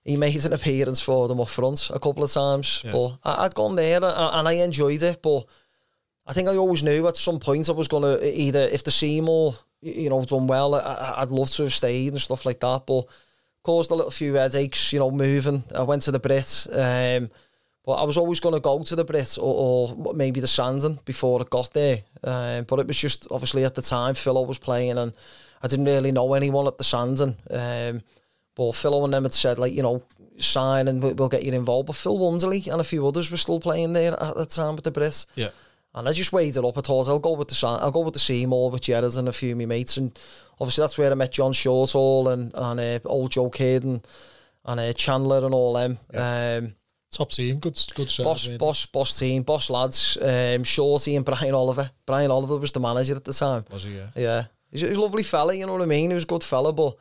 [0.03, 2.81] he made an appearance for them up front a couple of times.
[2.85, 2.91] Yeah.
[2.91, 5.19] But I, I'd gone there and, and I enjoyed it.
[5.23, 5.45] But
[6.27, 8.91] I think I always knew at some point I was going to either, if the
[8.91, 12.83] Seymour, you know, done well, I, I'd love to have stayed and stuff like that.
[12.85, 13.05] But
[13.63, 15.63] caused a little few headaches, you know, moving.
[15.75, 17.29] I went to the Brits, Um,
[17.85, 20.99] but I was always going to go to the Brits or, or maybe the Sandon
[21.05, 21.99] before it got there.
[22.23, 25.13] Um, but it was just obviously at the time Philo was playing and
[25.61, 27.35] I didn't really know anyone at the Sandon.
[27.49, 28.01] Um,
[28.55, 30.03] but Philo and them had said like you know
[30.37, 31.87] sign and we'll, get you involved.
[31.87, 34.83] But Phil Wonderly and a few others were still playing there at the time with
[34.83, 35.25] the Brits.
[35.35, 35.49] Yeah.
[35.95, 36.77] And I just weighed it up.
[36.77, 39.27] I thought I'll go with the Sa- I'll go with the Seymour with Gerrard and
[39.27, 39.97] a few of my mates.
[39.97, 40.17] And
[40.59, 44.05] obviously that's where I met John Shortall and and uh, old Joe Kidd and
[44.65, 45.97] and uh, Chandler and all them.
[46.13, 46.75] Um,
[47.11, 48.23] Top team, good, good set.
[48.23, 50.15] boss, boss, boss team, boss lads.
[50.21, 51.89] Um, Shorty and Brian Oliver.
[52.05, 53.65] Brian Oliver was the manager at the time.
[53.71, 53.95] Was he?
[53.95, 54.09] Yeah.
[54.15, 55.55] Yeah, he's, he's a lovely fella.
[55.55, 56.11] You know what I mean?
[56.11, 56.95] He was a good fella, but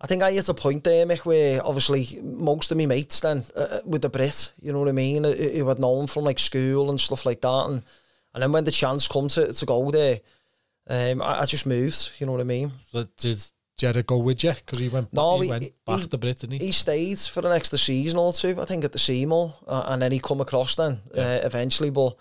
[0.00, 3.42] I think I hit a point there, Mick, where obviously most of my mates then
[3.56, 6.38] uh, with the Brit, you know what I mean, who who had known from like
[6.38, 7.82] school and stuff like that, and
[8.34, 10.20] and then when the chance come to to go there,
[10.88, 12.12] um, I, I just moved.
[12.18, 12.72] You know what I mean?
[12.90, 13.44] So did
[13.76, 14.52] Jared go with you?
[14.52, 16.66] Because he went, No, he, he- went back he- to Brit, didn't he?
[16.66, 20.02] He stayed for an extra season or two, I think, at the Seymour, uh, and
[20.02, 21.90] then he come across then uh, eventually.
[21.90, 22.16] But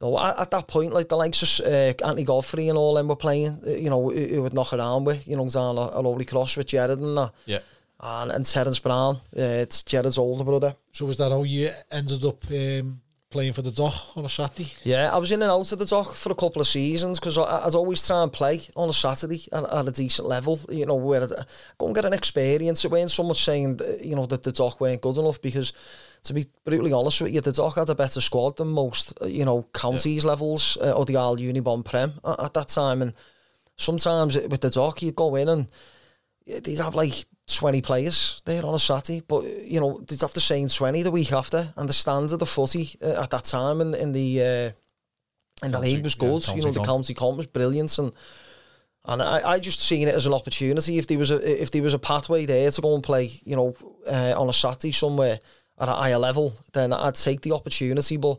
[0.00, 2.94] you know, at, at that point, like the likes of uh, Anthony Godfrey and all
[2.94, 5.78] them were playing, uh, you know, who, who would knock around with, you know, down
[5.78, 7.32] a, a lovely cross with Jared and that.
[7.46, 7.60] yeah.
[8.00, 9.20] And, and Terence Brown, uh,
[9.64, 10.74] it's Jared's older brother.
[10.92, 13.00] So was that how you ended up um,
[13.34, 14.70] playing for the Dock on a Saturday?
[14.84, 17.36] Yeah, I was in and out of the dock for a couple of seasons because
[17.36, 20.94] I'd always try and play on a Saturday at, at a decent level, you know,
[20.94, 21.30] where I'd
[21.76, 22.84] go and get an experience.
[22.84, 25.72] It weren't so much saying, that, you know, that the dock weren't good enough because,
[26.22, 29.26] to be brutally honest with you, the dock had a better squad than most, uh,
[29.26, 33.02] you know, counties levels uh, or the Al Unibond Prem at, at that time.
[33.02, 33.12] And
[33.76, 35.66] sometimes with the dock, you'd go in and
[36.46, 40.40] they'd have like 20 players there on a Saturday, but you know, they'd have the
[40.40, 43.94] same 20 the week after, and the standard of footy uh, at that time in,
[43.94, 44.70] in the uh,
[45.64, 46.42] in the league was yeah, good.
[46.42, 48.12] county you know, the county comp was brilliant, and
[49.06, 50.98] and I, I just seen it as an opportunity.
[50.98, 53.56] If there was a if there was a pathway there to go and play, you
[53.56, 53.76] know,
[54.06, 55.38] uh, on a Saturday somewhere
[55.78, 58.16] at a higher level, then I'd take the opportunity.
[58.16, 58.38] But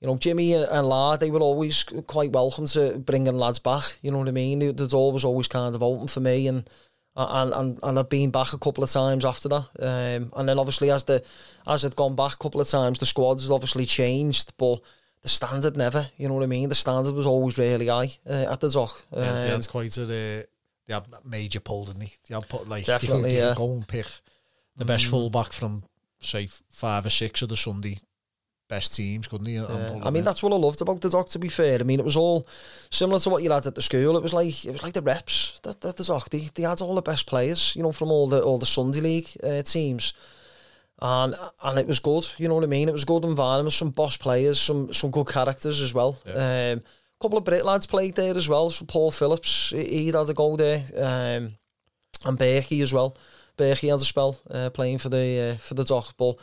[0.00, 3.98] you know, Jimmy and La, they were always quite welcome to bringing lads back.
[4.00, 4.60] You know what I mean?
[4.60, 6.68] The, the door was always kind of open for me, and
[7.28, 9.64] and and, and I've been back a couple of times after that.
[9.78, 11.24] Um, and then obviously as the
[11.66, 14.80] as I'd gone back a couple of times, the squads obviously changed, but
[15.22, 16.06] the standard never.
[16.16, 16.68] You know what I mean?
[16.68, 19.04] The standard was always really high uh, at the dock.
[19.12, 20.42] Yeah, they Um, had quite a uh,
[20.86, 22.12] they had major pull, didn't they?
[22.28, 23.54] They had put like Definitely, they could, they yeah.
[23.54, 24.06] go and pick
[24.76, 25.82] the best fullback from
[26.20, 27.98] say five or six of the Sunday
[28.68, 29.54] best teams, couldn't he?
[29.54, 30.00] Yeah.
[30.02, 31.28] I mean, that's what I loved about the dock.
[31.30, 32.46] To be fair, I mean, it was all
[32.90, 34.16] similar to what you had at the school.
[34.16, 36.30] It was like it was like the reps that, that the dock.
[36.30, 39.00] They, they had all the best players, you know, from all the all the Sunday
[39.00, 40.12] league uh, teams,
[41.00, 42.26] and and it was good.
[42.36, 42.88] You know what I mean?
[42.88, 46.18] It was good environment, some boss players, some some good characters as well.
[46.26, 46.82] Um,
[47.20, 48.70] a couple of Brit lads played there as well.
[48.70, 51.54] So Paul Phillips, he, had a go there, um,
[52.24, 53.16] and Berkey as well.
[53.56, 56.36] Berkey had a spell uh, playing for the uh, for the dock, but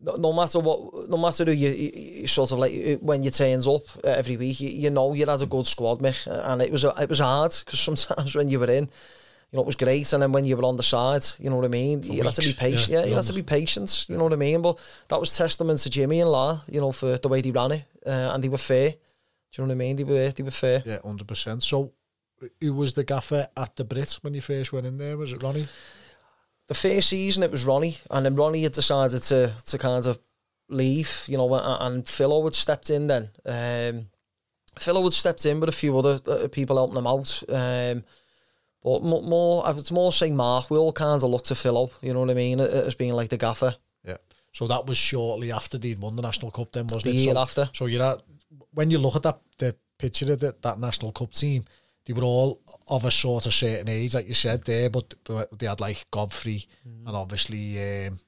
[0.00, 3.66] no, no matter what, no matter who you, you, sort of like when you turns
[3.66, 6.70] up uh, every week, you, you know you had a good squad, Mick, and it
[6.70, 10.12] was it was hard because sometimes when you were in, you know it was great,
[10.12, 12.34] and then when you were on the side, you know what I mean, you had
[12.34, 14.62] to be patient, yeah, yeah, you had to be patient, you know what I mean.
[14.62, 17.72] But that was testament to Jimmy and La, you know, for the way they ran
[17.72, 18.90] it, uh, and they were fair.
[18.90, 18.96] Do
[19.62, 19.96] you know what I mean?
[19.96, 20.82] They were they were fair.
[20.84, 21.62] yeah, hundred percent.
[21.62, 21.92] So,
[22.60, 25.16] who was the gaffer at the Brit when you first went in there?
[25.16, 25.66] Was it Ronnie?
[26.68, 30.18] The first season it was Ronnie, and then Ronnie had decided to to kind of
[30.68, 33.30] leave, you know, and, Philo had stepped in then.
[33.44, 34.08] Um,
[34.78, 37.42] Philo had stepped in with a few other uh, people helping him out.
[37.48, 38.04] Um,
[38.82, 40.70] but more, I would more say Mark.
[40.70, 43.28] We all kind of looked to Philo, you know what I mean, as being like
[43.28, 43.74] the gaffer.
[44.04, 44.18] Yeah.
[44.52, 47.22] So that was shortly after they'd won the National Cup, then wasn't The it?
[47.22, 47.70] year so, after.
[47.72, 48.22] So you're at
[48.72, 51.64] when you look at that the picture of the, that National Cup team,
[52.08, 55.14] they were all of a sort of certain age, like you said there, but
[55.58, 57.06] they had like Godfrey Mm.
[57.06, 58.18] and obviously um,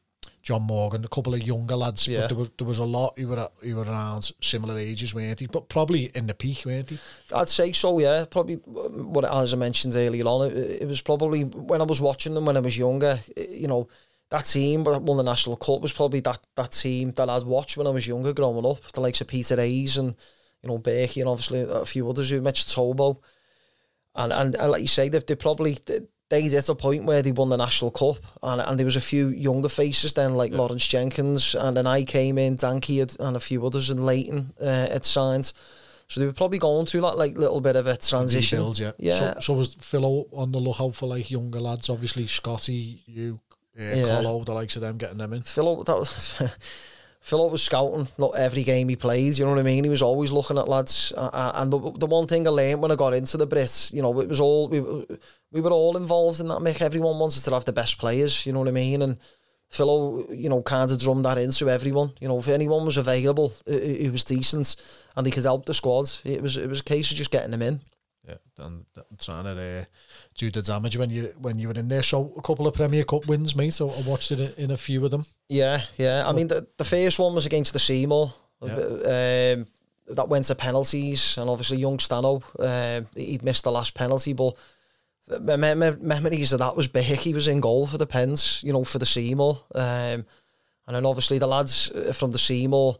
[0.43, 2.07] John Morgan, a couple of younger lads.
[2.07, 2.21] Yeah.
[2.21, 5.39] But there was there was a lot who were who were around similar ages, weren't
[5.39, 5.47] they?
[5.47, 6.99] But probably in the peak, weren't they?
[7.35, 8.25] I'd say so, yeah.
[8.31, 12.35] Probably what as I mentioned earlier on, it, it was probably when I was watching
[12.35, 13.19] them when I was younger.
[13.37, 13.89] it- You know,
[14.31, 17.77] that team that won the national cup was probably that that team that I'd watched
[17.79, 18.81] when I was younger, growing up.
[18.93, 20.15] The likes of Peter Hayes and
[20.63, 23.19] you know Berkey and obviously a few others who mentioned Tobo.
[24.15, 25.79] And, and and like you say, they they probably
[26.31, 29.01] they hit a point where they won the national cup, and and there was a
[29.01, 33.37] few younger faces then like Lawrence Jenkins, and then I came in, Danke had, and
[33.37, 35.53] a few others, and Leighton uh, had signed.
[36.09, 38.59] So they were probably going through that like little bit of a transition.
[38.59, 38.93] Rebuilds, yeah.
[38.99, 39.35] Yeah.
[39.35, 41.89] So, so was Philo on the lookout for like younger lads?
[41.89, 43.39] Obviously, Scotty, you,
[43.77, 44.05] yeah, Yeah.
[44.07, 45.43] Colo, the likes of them getting them in.
[45.43, 46.43] Phil, that was,
[47.21, 49.39] Phil was scouting not every game he played.
[49.39, 49.85] You know what I mean?
[49.85, 51.13] He was always looking at lads.
[51.15, 53.93] Uh, uh, and the, the one thing I learned when I got into the Brits,
[53.93, 54.81] you know, it was all we
[55.53, 56.61] we were all involved in that.
[56.61, 58.47] Mick, everyone wanted to have the best players.
[58.47, 59.03] You know what I mean?
[59.03, 59.19] And
[59.69, 62.13] Phil, you know, kind of drummed that into everyone.
[62.21, 64.77] You know, if anyone was available, it, it was decent,
[65.15, 66.11] and he could help the squad.
[66.25, 67.81] It was it was a case of just getting them in.
[68.27, 68.87] Yeah, and
[69.19, 69.85] trying to uh,
[70.41, 72.03] do the damage when you when you were in there.
[72.03, 73.75] So a couple of Premier Cup wins, mate.
[73.75, 75.25] So I watched it in a few of them.
[75.49, 76.27] Yeah, yeah.
[76.27, 78.33] I mean, the, the first one was against the Seymour.
[78.63, 79.67] Um,
[80.17, 84.55] that went to penalties, and obviously young Stano, um, he'd missed the last penalty, but
[85.41, 87.05] my me- me- memories of that was big.
[87.05, 89.63] He was in goal for the Pens, you know, for the Seymour.
[89.75, 90.25] Um,
[90.87, 92.97] and then obviously the lads uh, from the Seymour,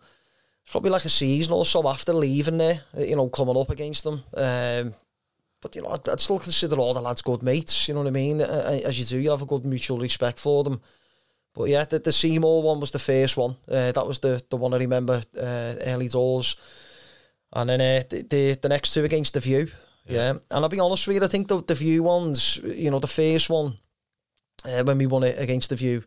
[0.63, 3.71] it's probably like a season or so after leaving there, uh, you know, coming up
[3.71, 4.23] against them.
[4.35, 4.95] Um,
[5.61, 8.09] but, you know, I'd, I'd still consider all the lads good mates, you know what
[8.09, 8.41] I mean?
[8.41, 10.81] As you do, you have a good mutual respect for them.
[11.53, 13.57] But yeah, the, the Seymour one was the first one.
[13.69, 16.57] Uh, that was the, the one I remember uh, early doors.
[17.53, 19.67] And then uh, the, the the next two against the View.
[20.07, 20.31] Yeah.
[20.31, 23.09] And I'll be honest with you, I think the, the View ones, you know, the
[23.09, 23.77] first one,
[24.65, 26.05] uh, when we won it against the View,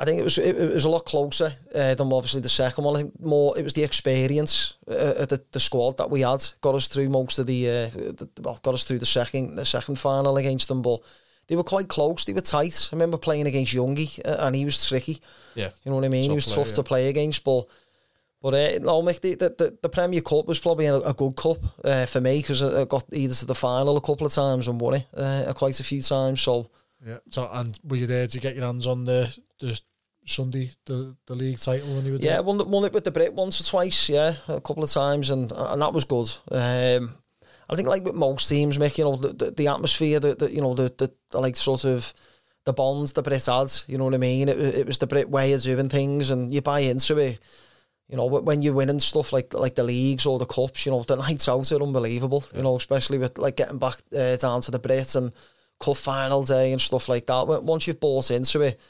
[0.00, 2.84] I think it was it, it was a lot closer uh, than obviously the second
[2.84, 2.96] one.
[2.96, 6.42] I think more it was the experience uh, of the, the squad that we had
[6.62, 9.66] got us through most of the, uh, the well got us through the second the
[9.66, 11.00] second final against them, but
[11.48, 12.24] they were quite close.
[12.24, 12.88] They were tight.
[12.90, 15.20] I remember playing against Youngie uh, and he was tricky.
[15.54, 16.30] Yeah, You know what I mean?
[16.30, 16.76] he was player, tough yeah.
[16.76, 17.66] to play against, but
[18.40, 21.58] but uh, no, Mick, the, the the Premier Cup was probably a, a good cup
[21.84, 24.66] uh, for me because I I got either to the final a couple of times
[24.66, 26.40] and won it uh, quite a few times.
[26.40, 26.70] So
[27.04, 27.18] yeah.
[27.28, 29.78] So and were you there to get your hands on the the
[30.26, 32.42] Sunday the the league title when you were yeah, there?
[32.42, 35.30] won, it- won it with the Brit once or twice, yeah, a couple of times,
[35.30, 36.30] and and that was good.
[36.50, 37.14] Um,
[37.68, 40.52] I think like with most teams, Mick, you know, the, the, the atmosphere, the, the
[40.52, 42.12] you know, the, the, the like sort of
[42.64, 44.48] the bonds the Brit had, you know what I mean?
[44.48, 47.40] It, it was the Brit way of doing things, and you buy into it.
[48.08, 50.92] You know, wh- when you're winning stuff like like the leagues or the cups, you
[50.92, 52.44] know, the nights out are unbelievable.
[52.54, 55.32] You know, especially with like getting back uh, down to the Brit and
[55.78, 57.46] cup final day and stuff like that.
[57.62, 58.80] Once you've bought into it,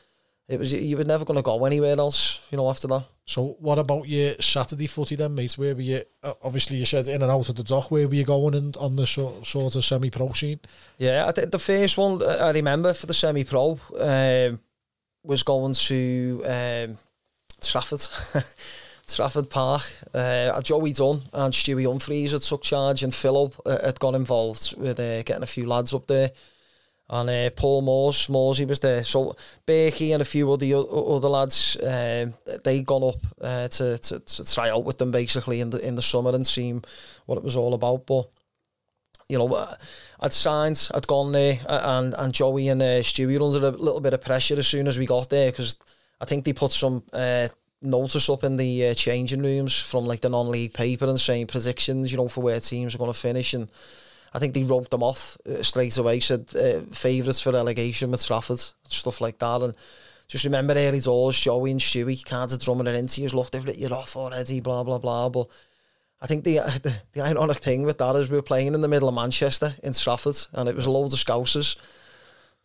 [0.51, 2.41] it was you were never going to go anywhere else.
[2.51, 3.05] You know, after that.
[3.25, 5.53] So what about your Saturday footy then, mate?
[5.53, 6.03] Where were you?
[6.25, 7.93] Uh, obviously, you said in and out of the dock.
[7.93, 10.59] Where were you going and on the sort, sort of semi-pro scene?
[10.99, 14.59] Yeah, I think the first one I remember for the semi-pro um,
[15.23, 16.99] was going to um,
[17.63, 18.09] Trafford,
[19.07, 19.89] Trafford Park.
[20.13, 24.75] Uh, Joey Dunn and Stewie Humphries had took charge, and Philip uh, had got involved
[24.77, 26.33] with uh, getting a few lads up there.
[27.13, 29.03] And uh, Paul Moores, Mooresy was there.
[29.03, 29.35] So
[29.67, 34.55] Berkey and a few other other lads, um, they gone up uh, to, to to
[34.55, 36.73] try out with them basically in the in the summer and see
[37.27, 38.07] what it was all about.
[38.07, 38.31] But
[39.29, 39.75] you know, uh,
[40.21, 43.71] I'd signed, I'd gone there, uh, and and Joey and uh, Stewie were under a
[43.71, 45.77] little bit of pressure as soon as we got there because
[46.21, 47.49] I think they put some uh,
[47.83, 52.13] notice up in the uh, changing rooms from like the non-league paper and saying predictions,
[52.13, 53.69] you know, for where teams are going to finish, and
[54.33, 56.21] I think they wrote them off uh, straight away.
[56.21, 59.77] Said uh, favourites for relegation with Trafford, stuff like that, and.
[60.29, 63.29] Just remember early doors, Joey and Stewie kind of drumming it into you.
[63.31, 65.29] Look, they've written you off already, blah, blah, blah.
[65.29, 65.49] But
[66.23, 68.87] I think the, the the ironic thing with that is we were playing in the
[68.87, 71.75] middle of Manchester in Trafford, and it was a load of Scousers.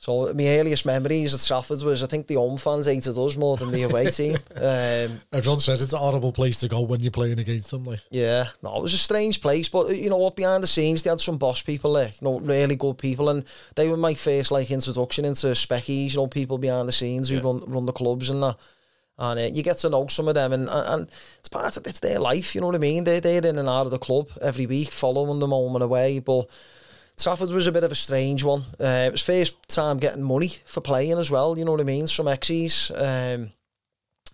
[0.06, 3.58] So my earliest memories at Trafford was I think the home fans hated us more
[3.58, 4.36] than the away team.
[4.56, 7.86] Um, Everyone says it's a horrible place to go when you're playing against them.
[7.86, 10.36] Like, yeah, no, it was a strange place, but you know what?
[10.36, 13.44] Behind the scenes, they had some boss people there, you know, really good people, and
[13.74, 17.38] they were my first like introduction into speckies, you know, people behind the scenes who
[17.38, 17.42] Yeah.
[17.42, 18.58] run run the clubs and that.
[19.18, 22.02] And uh, you get to know some of them, and and it's part of it's
[22.02, 23.06] their life, you know what I mean?
[23.06, 26.20] They they're in and out of the club every week, following them home and away.
[26.20, 26.48] But
[27.18, 28.66] Trafford was a bit of a strange one.
[28.80, 31.86] Uh, it was first time getting money for playing as well, you know what I
[31.86, 32.08] mean?
[32.08, 32.92] Some exes.
[32.92, 33.52] Um,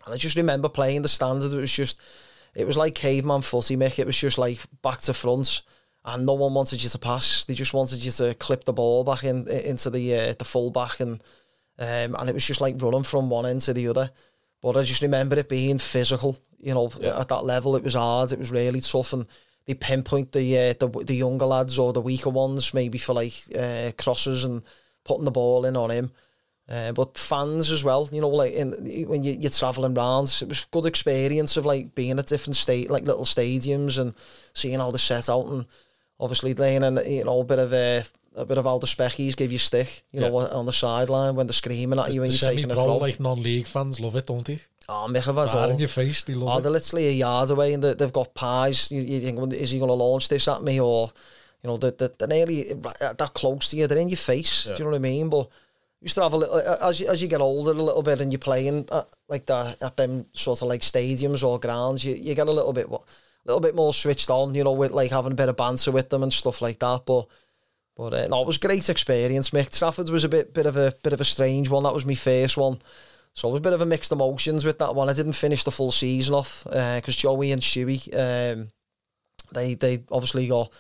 [0.06, 1.54] and I just remember playing the standard.
[1.54, 2.00] It was just,
[2.56, 4.00] it was like caveman footy, Mick.
[4.00, 5.62] It was just like back to front,
[6.04, 7.46] and no one wanted you to pass.
[7.46, 10.72] They just wanted you to clip the ball back in into the uh, the full
[10.72, 11.22] back, and
[11.78, 14.10] um, and it was just like running from one end to the other.
[14.62, 16.38] But I just remember it being physical.
[16.60, 18.32] You know, at that level, it was hard.
[18.32, 19.28] It was really tough, and
[19.66, 23.34] they pinpoint the uh, the the younger lads or the weaker ones maybe for like
[23.58, 24.62] uh, crosses and
[25.04, 26.12] putting the ball in on him.
[26.70, 28.72] Uh, but fans as well, you know, like in
[29.08, 32.90] when you, you're traveling around, it was good experience of like being at different state,
[32.90, 34.14] like little stadiums and
[34.54, 35.66] seeing all the set out and
[36.18, 38.06] obviously laying in, you know, a bit of a,
[38.36, 41.46] a bit of all the speckies give you stick, you know, on the sideline when
[41.46, 42.98] they're screaming at you when you're taking a throw.
[42.98, 44.60] like non-league fans love it, don't they?
[45.08, 45.70] Mick, I've all.
[45.70, 46.74] in your face, they love they're it.
[46.74, 48.92] literally a yard away and they- they've got pies.
[48.92, 50.80] You, you think, well, is he going to launch this at me?
[50.80, 51.10] Or,
[51.64, 53.88] you know, they're, they're, they're nearly right- uh, that close to you.
[53.88, 54.64] They're in your face.
[54.66, 55.30] Do you know what I mean?
[55.30, 55.50] But,
[56.02, 58.22] you still have a little uh, as you, as you get older a little bit
[58.22, 62.16] and you're playing at, like that at them sort of like stadiums or grounds you,
[62.16, 62.98] you get a little bit a
[63.46, 66.10] little bit more switched on you know with like having a bit of banter with
[66.10, 67.28] them and stuff like that but
[67.96, 70.76] but uh, no it was a great experience Mick Trafford was a bit bit of
[70.76, 72.80] a bit of a strange one that was my first one
[73.34, 75.64] so it was a bit of a mixed emotions with that one I didn't finish
[75.64, 78.70] the full season off because uh, Joey and Stewie um,
[79.52, 80.72] they they obviously got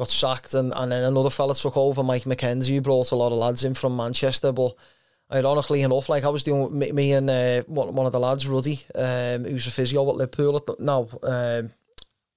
[0.00, 3.32] got sacked and, and then another fella took over, Mike McKenzie, who brought a lot
[3.32, 4.50] of lads in from Manchester.
[4.50, 4.74] But
[5.30, 8.80] ironically enough, like I was doing me, me and uh, one, of the lads, Ruddy,
[8.94, 11.70] um, who's a physio at Liverpool at now, um,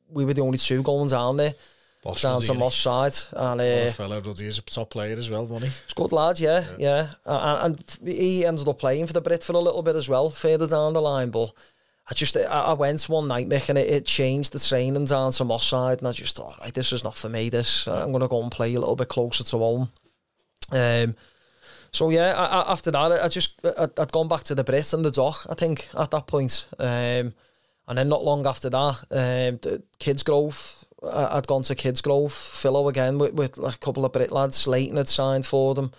[0.09, 1.53] we were the only two going down there.
[2.03, 3.15] Boss down to Moss side.
[3.31, 5.79] And, uh, is a top player as well, wasn't he?
[5.85, 7.07] He's good lad, yeah, yeah.
[7.25, 7.65] yeah.
[7.65, 10.29] And, and he ended up playing for the Brit for a little bit as well,
[10.29, 11.53] further down the line, but
[12.09, 15.45] I just I, went one night, Mick, and it, it changed the training down to
[15.45, 17.49] Moss side, and I just thought, like, this is not for me.
[17.49, 19.89] This I'm going to go and play a little bit closer to home.
[20.71, 21.15] Um,
[21.91, 24.91] so yeah, I, I, after that, I just I, would gone back to the Brit
[24.91, 25.45] and the dock.
[25.49, 27.33] I think at that point, um,
[27.87, 30.82] and then not long after that, um, the Kidsgrove.
[31.11, 34.67] I'd gone to Kidsgrove, Philo again with, with like a couple of Brit lads.
[34.67, 35.91] Leighton had signed for them,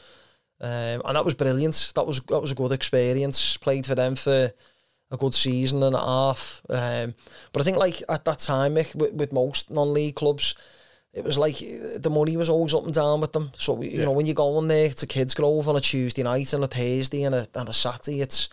[0.61, 1.93] um, and that was brilliant.
[1.95, 3.57] That was that was a good experience.
[3.57, 4.53] Played for them for
[5.11, 6.63] a good season and a half.
[6.69, 7.15] Um,
[7.53, 10.55] but I think like at that time, Mick, with, with most non-league clubs,
[11.13, 13.53] it was like the money was always up and down with them.
[13.57, 14.05] So you yeah.
[14.05, 17.25] know when you go in there to Kidsgrove on a Tuesday night and a Thursday
[17.25, 18.49] and a and a Saturday, it's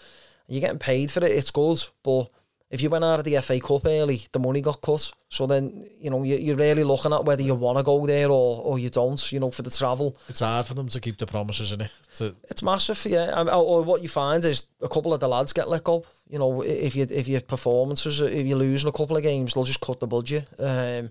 [0.47, 1.31] you're getting paid for it.
[1.31, 2.29] It's good, but
[2.71, 5.11] if you went out of the FA Cup early, the money got cut.
[5.27, 8.29] So then, you know, you, are really looking at whether you want to go there
[8.29, 10.15] or, or you don't, you know, for the travel.
[10.29, 11.91] It's hard for them to keep the promises, isn't it?
[12.15, 12.33] To...
[12.49, 13.43] It's massive, yeah.
[13.43, 16.05] Mean, or what you find is a couple of the lads get let go.
[16.29, 19.65] You know, if you if your performances, if you're losing a couple of games, they'll
[19.65, 20.47] just cut the budget.
[20.57, 21.09] Um,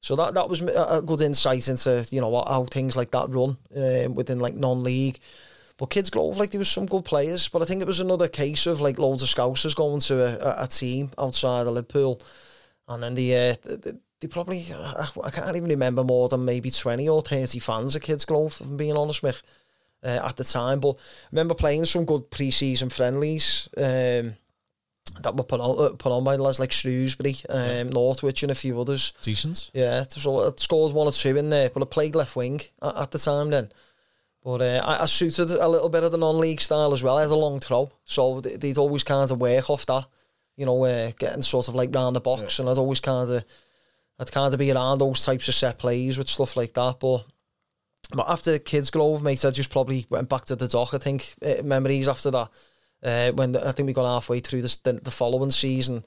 [0.00, 3.58] so that that was a good insight into, you know, how things like that run
[3.76, 5.18] um, within like non-league.
[5.76, 8.66] But Kidsgrove, like there was some good players, but I think it was another case
[8.66, 12.20] of like loads of scousers going to a, a, a team outside of Liverpool,
[12.86, 16.70] and then the, uh, the they probably I, I, can't even remember more than maybe
[16.70, 19.42] twenty or thirty fans of Kidsgrove, if I'm being honest with.
[20.02, 24.36] Uh, at the time, but I remember playing some good pre-season friendlies um,
[25.22, 27.82] that were put on, uh, put on by lads like Shrewsbury, um, yeah.
[27.84, 29.14] Northwich and a few others.
[29.22, 29.70] Decent.
[29.72, 32.96] Yeah, so I scored one or two in there, but I played left wing at,
[32.96, 33.70] at the time then.
[34.44, 37.16] But uh, I, I suited a little bit of the non-league style as well.
[37.16, 40.06] I had a long throw, so they'd always kind of work off that,
[40.56, 42.62] you know, uh, getting sort of like round the box, yeah.
[42.62, 43.44] and I'd always kind of,
[44.18, 47.00] I'd kind of be around those types of set plays with stuff like that.
[47.00, 47.24] But,
[48.14, 50.92] but after the Kidsgrove, mate, I just probably went back to the dock.
[50.92, 52.48] I think uh, memories after that,
[53.02, 56.04] uh, when the, I think we got halfway through this, the, the following season.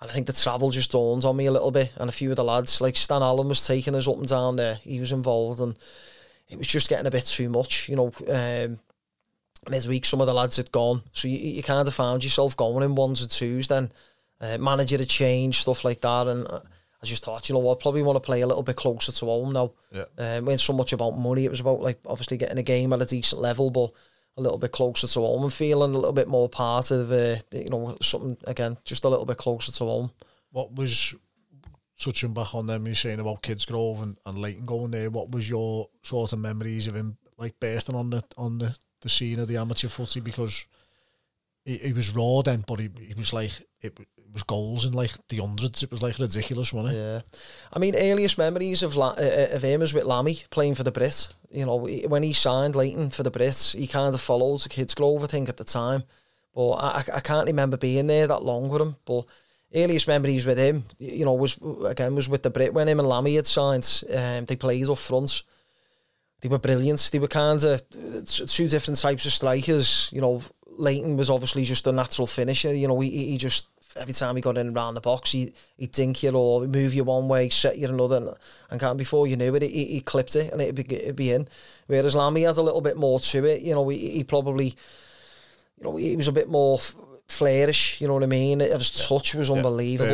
[0.00, 1.92] And I think the travel just dawned on me a little bit.
[1.96, 4.56] And a few of the lads, like Stan Allen was taking us up and down
[4.56, 4.74] there.
[4.82, 5.60] He was involved.
[5.60, 5.74] And
[6.48, 7.88] it was just getting a bit too much.
[7.88, 8.78] You know, um,
[9.68, 12.84] midweek some of the lads had gone, so you, you kind of found yourself going
[12.84, 13.68] in ones and twos.
[13.68, 13.90] Then
[14.40, 16.46] uh, manager had changed, stuff like that, and.
[16.48, 16.60] Uh,
[17.02, 19.26] I just thought, you know what, probably want to play a little bit closer to
[19.26, 19.72] home now.
[19.92, 20.04] Yeah.
[20.16, 22.92] Um, it wasn't so much about money, it was about like obviously getting a game
[22.94, 23.92] at a decent level, but
[24.36, 27.36] a little bit closer to home and feeling a little bit more part of, uh,
[27.52, 30.10] you know, something again, just a little bit closer to home.
[30.50, 31.14] What was
[31.98, 35.48] touching back on them, you're saying about Kidsgrove and, and Leighton going there, what was
[35.48, 39.48] your sort of memories of him like bursting on the on the, the scene of
[39.48, 40.66] the amateur footy because
[41.64, 44.92] he, he was raw then, but he, he was like it, it was goals in
[44.92, 45.82] like the hundreds.
[45.82, 46.98] It was like ridiculous, wasn't it?
[46.98, 47.20] Yeah,
[47.72, 50.92] I mean, earliest memories of La- uh, of him was with Lammy playing for the
[50.92, 51.32] Brits.
[51.50, 51.76] You know,
[52.08, 55.48] when he signed Leighton for the Brits, he kind of followed the Kidsgrove, I think,
[55.48, 56.02] at the time.
[56.54, 58.96] But I, I can't remember being there that long with him.
[59.04, 59.26] But
[59.74, 63.08] earliest memories with him, you know, was again was with the Brit when him and
[63.08, 64.02] Lammy had signed.
[64.14, 65.42] Um, they played up front.
[66.40, 67.08] They were brilliant.
[67.12, 67.82] They were kind of
[68.28, 70.10] two different types of strikers.
[70.12, 72.74] You know, Leighton was obviously just a natural finisher.
[72.74, 75.92] You know, he, he just every time he got in around the box, he he'd
[75.92, 78.28] dink you or move you one way, set you another, and,
[78.70, 81.16] and kind of before you knew it, he, he clipped it and it'd be, it'd
[81.16, 81.48] be in.
[81.86, 83.62] Whereas Lammy had a little bit more to it.
[83.62, 84.74] You know, he, he probably,
[85.78, 86.78] you know, he was a bit more
[87.28, 88.60] flourish, you know what I mean?
[88.60, 90.08] His touch was unbelievable.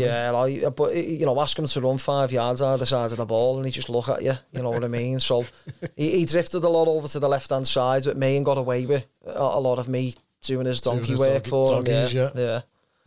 [0.00, 3.18] Yeah, yeah like, but you know, ask him to run five yards either side of
[3.18, 5.20] the ball and he just look at you, you know what I mean?
[5.20, 5.44] So
[5.96, 8.58] he, he drifted a lot over to the left hand side with me and got
[8.58, 11.86] away with a, lot of me doing his donkey doing work for him.
[11.86, 12.30] Yeah, yeah.
[12.34, 12.60] yeah.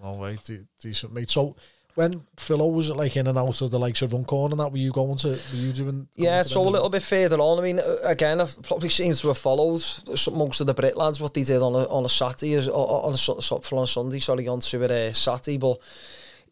[0.03, 0.49] All right,
[0.79, 1.29] decent mate.
[1.29, 1.55] So
[1.97, 4.77] when Philo was like in and out of the likes of Runcorn and that, were
[4.77, 6.07] you going to, were you doing?
[6.13, 7.57] Yeah, so a little bit further on.
[7.57, 9.83] I mean, again, I probably seems to have followed
[10.31, 13.77] most of the Brit lads what they did on a on a Saturday, on a
[13.77, 15.79] on a Sunday, sorry, on to a uh, Saturday, but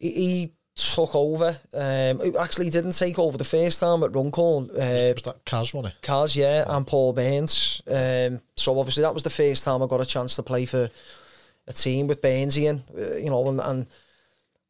[0.00, 1.56] he, took over.
[1.72, 4.68] Um, who actually didn't take over the first time at Runcorn.
[4.70, 6.02] Uh, was that Kaz, wasn't it?
[6.02, 7.80] Kaz, yeah, and Paul Baines.
[7.86, 10.88] Um, so obviously that was the first time I got a chance to play for
[11.68, 13.86] a team with Burnsy in, uh, you know, and, and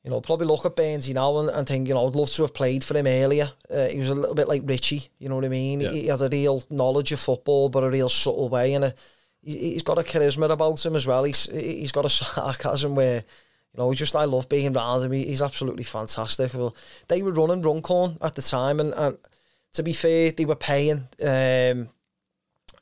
[0.07, 2.43] you know, probably look at Burnsy now and, and think, you know, I'd love to
[2.43, 3.51] have played for him earlier.
[3.69, 5.81] Uh, he was a little bit like Richie, you know what I mean?
[5.81, 5.91] Yeah.
[5.91, 8.95] He, he had a real knowledge of football, but a real subtle way, and a,
[9.43, 11.25] he, he's got a charisma about him as well.
[11.25, 15.11] He's he's got a sarcasm where, you know, he just I love being around him.
[15.11, 16.55] He, he's absolutely fantastic.
[16.55, 16.77] Well,
[17.09, 19.19] they were running Runcorn at the time, and, and
[19.73, 21.09] to be fair, they were paying.
[21.21, 21.89] Um,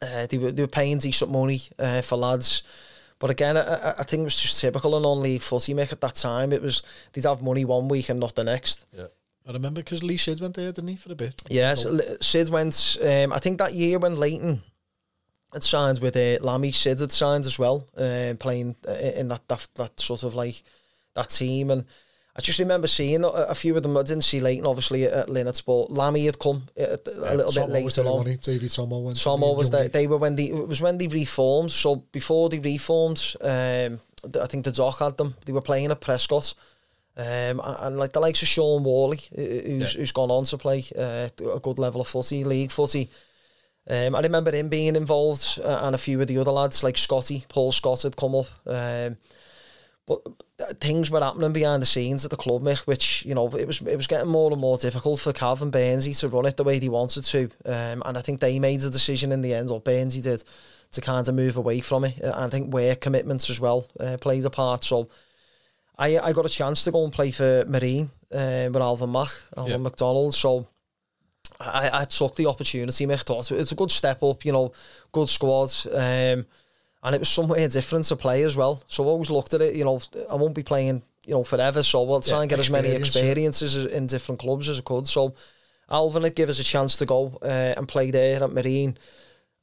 [0.02, 2.64] uh, they were they were paying decent money uh, for lads.
[3.18, 6.00] But again, I, I- I think it was just typical in non-league footy, Mick at
[6.00, 6.52] that time.
[6.52, 8.84] It was, they'd have money one week and not the next.
[8.92, 9.06] Yeah.
[9.46, 11.42] I remember because Lee Sid went there, didn't he, for a bit?
[11.50, 14.62] Yes, L- Sid went, um, I think that year when Leighton
[15.52, 19.46] had signed with uh, Lammy, Sid had signed as well, uh, playing uh, in that,
[19.48, 20.62] that that sort of like,
[21.14, 21.70] that team.
[21.70, 21.84] And
[22.36, 23.96] I just remember seeing a, a few of them.
[23.96, 27.68] I didn't see Leighton, obviously, at Linnets, but Lammy had come uh, a little bit
[27.70, 28.24] later there, on.
[28.42, 29.12] David Tomo.
[29.14, 29.88] Tomo was there.
[29.88, 31.70] They were when they it was when they reformed.
[31.70, 34.00] So before they reformed, um,
[34.42, 35.34] I think the Doc had them.
[35.44, 36.54] They were playing at Prescot,
[37.16, 40.84] um, and, like the likes of Sean Worley, who- who's who's gone on to play
[40.98, 43.10] uh, a good level of footy, league footy.
[43.86, 46.96] Um, I remember him being involved, uh, and a few of the other lads like
[46.98, 48.46] Scotty, Paul Scott had come up.
[48.66, 49.18] Um,
[50.06, 50.18] but
[50.60, 53.66] uh, things were happening behind the scenes at the club, Mick, which you know it
[53.66, 56.64] was it was getting more and more difficult for Calvin Burnsy to run it the
[56.64, 59.70] way he wanted to, um, and I think they made the decision in the end,
[59.70, 60.44] or Burnsy did,
[60.92, 62.22] to kind of move away from it.
[62.22, 64.84] I think work commitments as well uh, played a part.
[64.84, 65.08] So
[65.98, 69.30] I I got a chance to go and play for Marine uh, with Alvin Mack,
[69.56, 69.78] Alvin Yeah.
[69.78, 70.34] McDonald.
[70.34, 70.66] So.
[71.60, 73.20] I, I took the opportunity, Mick.
[73.20, 74.72] Thought it's a good step up, you know,
[75.12, 75.70] good squad.
[75.92, 76.46] Um,
[77.04, 78.82] and it was somewhere different to play as well.
[78.88, 80.00] So I always looked at it, you know,
[80.30, 82.88] I won't be playing, you know, forever, so I'll try Yeah, and get as many
[82.88, 83.22] experience, yeah.
[83.22, 85.06] experiences in different clubs as I could.
[85.06, 85.34] So
[85.90, 88.96] Alvin had give us a chance to go uh, and play there at Marine.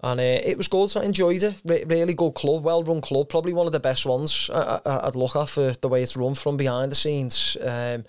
[0.03, 0.95] And uh, it was good.
[0.97, 1.61] I enjoyed it.
[1.65, 3.29] Re- really good club, well run club.
[3.29, 6.35] Probably one of the best ones I, I'd look at for the way it's run
[6.35, 7.57] from behind the scenes.
[7.61, 8.05] Um,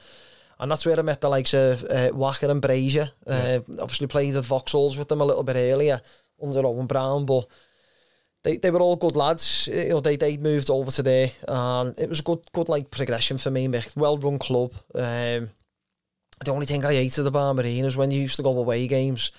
[0.59, 3.11] and that's where I met the likes of uh, Wacker and Brazier.
[3.27, 6.01] Uh, Obviously played at Vauxhalls with them a little bit earlier
[6.43, 7.47] under Owen Brown, but
[8.45, 9.69] they, they were all good lads.
[9.73, 12.69] Eh, you know, they they moved over to there, and it was a good good
[12.69, 13.69] like progression for me.
[13.97, 14.73] Well run club.
[14.95, 15.51] Um,
[16.45, 19.31] the only thing I hated about Marine is when you used to go away games.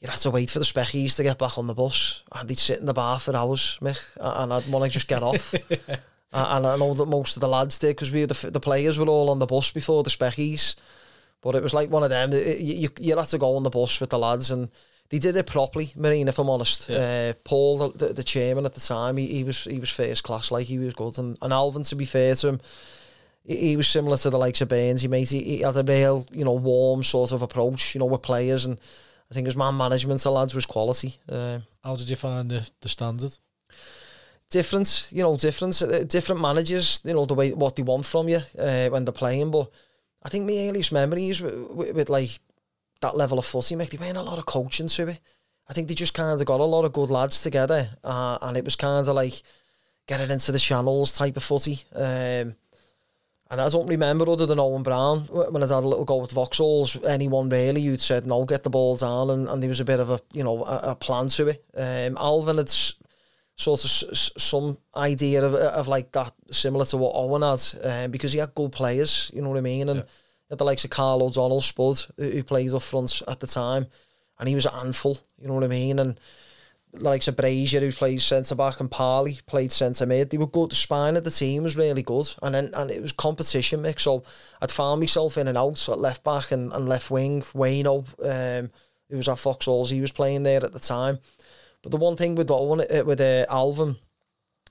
[0.00, 2.58] You'd have to wait for the speckies to get back on the bus, and they'd
[2.58, 5.54] sit in the bar for hours, Mick, and I'd want to just get off.
[6.34, 9.06] And I know that most of the lads did because we the, the players were
[9.06, 10.76] all on the bus before the speckies.
[11.42, 12.32] But it was like one of them.
[12.32, 14.70] it- You, you, you had to go on the bus with the lads, and
[15.12, 15.92] they did it properly.
[15.94, 16.88] Marine, if I'm honest.
[16.88, 20.24] Uh, Paul, the, the, the chairman at the time, he, he was he was first
[20.24, 20.50] class.
[20.50, 22.60] Like he was good, and, and Alvin, to be fair to him,
[23.44, 25.02] he, he was similar to the likes of Burns.
[25.02, 28.06] He made he, he had a real you know warm sort of approach, you know,
[28.06, 28.80] with players, and
[29.30, 31.18] I think his man management of lads was quality.
[31.28, 33.36] Uh, How did you find the, the standard?
[34.48, 38.28] different, you know, different, uh, different managers, you know, the way what they want from
[38.28, 39.50] you uh, when they're playing.
[39.50, 39.70] But
[40.22, 42.38] I think my earliest memories with, with, with like
[43.02, 45.20] that level of footy, make they went a lot of coaching to it.
[45.68, 48.56] I think they just kind of got a lot of good lads together, uh, and
[48.56, 49.42] it was kind of like
[50.06, 51.82] get it into the channels type of footy.
[51.94, 52.54] Um,
[53.50, 56.32] and I don't remember other than Owen Brown when I had a little go with
[56.32, 57.04] Vauxhalls.
[57.06, 60.00] Anyone really who'd said no, get the ball down, and, and there was a bit
[60.00, 61.64] of a you know a, a plan to it.
[61.76, 62.70] Um, Alvin had
[63.54, 68.10] sort of s- some idea of, of like that similar to what Owen had um,
[68.10, 70.04] because he had good players, you know what I mean, and Yeah.
[70.52, 73.86] Had the likes of Carl O'Donnell, Spud, who, played up front at the time,
[74.38, 76.20] and he was a handful, you know what I mean, and
[76.92, 80.28] the likes of Brazier who played centre back and Parley played centre mid.
[80.28, 80.72] They were good.
[80.72, 84.02] The spine of the team was really good, and then and it was competition mix.
[84.02, 84.24] So
[84.60, 87.40] I'd found myself in and out so at left back and, and left wing.
[87.54, 88.68] Wayno, um,
[89.08, 91.18] who was at Vauxhalls, he was playing there at the time.
[91.82, 93.96] But the one thing with Owen, uh, with uh, Alvin,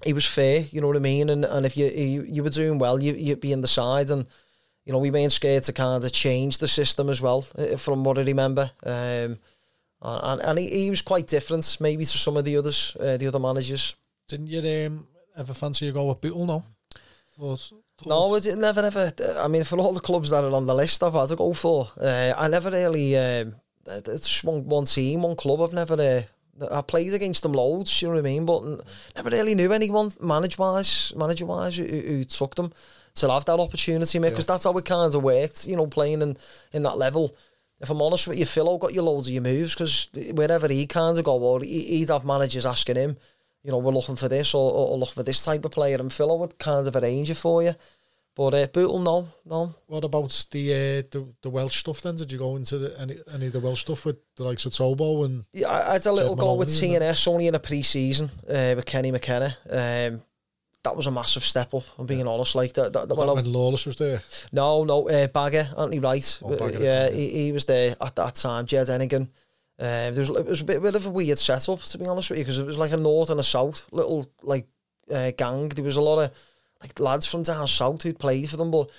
[0.03, 0.59] he was fair.
[0.69, 1.31] You know what I mean?
[1.31, 4.11] And and if you you, you were doing well, you you'd be in the side,
[4.11, 4.27] and
[4.91, 7.45] you know we weren't scared to kind of change the system as well.
[7.57, 8.69] uh, From what I remember.
[8.85, 9.37] Um,
[10.01, 13.27] and, and he, he was quite different, maybe to some of the others, uh, the
[13.27, 13.95] other managers.
[14.27, 16.63] Didn't you um, ever fancy a go with Bootle No.
[17.97, 19.11] Thought- No, it never, ever.
[19.39, 21.53] I mean, for all the clubs that are on the list, I've had to go
[21.53, 21.87] for.
[21.99, 23.15] Uh, I never really.
[23.15, 23.55] Um,
[23.87, 25.61] it's one, one team, one club.
[25.61, 25.93] I've never.
[26.01, 26.21] Uh,
[26.71, 28.63] I played against them loads, you know what I mean, but
[29.15, 32.71] never really knew anyone manager wise, manager wise, who who took them
[33.15, 34.29] to have that opportunity, mate.
[34.29, 36.37] Because that's how it kind of worked, you know, playing in
[36.73, 37.35] in that level.
[37.79, 40.85] If I'm honest with you, Philo got you loads of your moves because wherever he
[40.85, 43.17] kind of go, well, he- he'd have managers asking him,
[43.63, 45.97] you know, we're looking for this or, or, or looking for this type of player,
[45.97, 47.73] and Philo would kind of arrange it for you.
[48.33, 49.75] But uh, Bootle, no, no.
[49.87, 52.15] What about the uh, the, the Welsh stuff then?
[52.15, 54.71] Did you go into the, any any of the Welsh stuff with the likes of
[54.71, 57.55] Tobo and Yeah, I, I had a little Ted go with Maloney TNS only in
[57.55, 59.57] a pre-season uh, with Kenny McKenna.
[59.69, 60.21] Um,
[60.83, 61.83] that was a massive step up.
[61.97, 62.55] I'm being honest.
[62.55, 64.21] Like that, that, that when when Lawless was there?
[64.51, 66.39] no, no, uh, Bagger, Anthony Wright.
[66.43, 68.65] Oh, Bagger, yeah, he, he was there at that time.
[68.65, 69.27] Jed Ennigan.
[69.79, 72.29] Um, there was it was a bit, bit of a weird setup to be honest
[72.29, 74.67] with you because it was like a north and a south little like
[75.11, 75.69] uh, gang.
[75.69, 76.31] There was a lot of
[76.81, 78.89] like lads from down south who'd played for them, but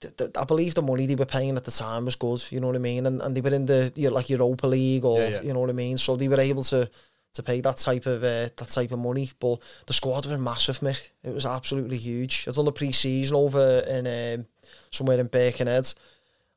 [0.00, 2.42] th- th- I believe the money they were paying at the time was good.
[2.50, 3.06] You know what I mean?
[3.06, 5.42] And and they were in the you know, like Europa League or Yeah, yeah.
[5.42, 5.98] you know what I mean.
[5.98, 6.88] So they were able to
[7.36, 9.30] to pay that type of uh, that type of money.
[9.38, 11.10] But the squad was massive, Mick.
[11.22, 12.44] It was absolutely huge.
[12.46, 14.46] I'd done the pre-season over in um,
[14.90, 15.92] somewhere in Birkenhead.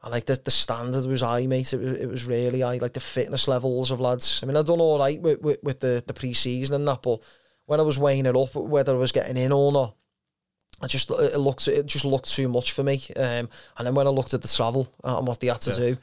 [0.02, 1.74] And like the, the standard was high, mate.
[1.74, 2.78] It was, it was really high.
[2.78, 4.40] Like the fitness levels of lads.
[4.42, 7.22] I mean, I'd done all right with, with, with the, the pre-season and that, but
[7.66, 9.96] when I was weighing it up, whether I was getting in or not,
[10.82, 13.02] I just it looked it just looked too much for me.
[13.16, 15.98] Um, and then when I looked at the travel and what they had to do,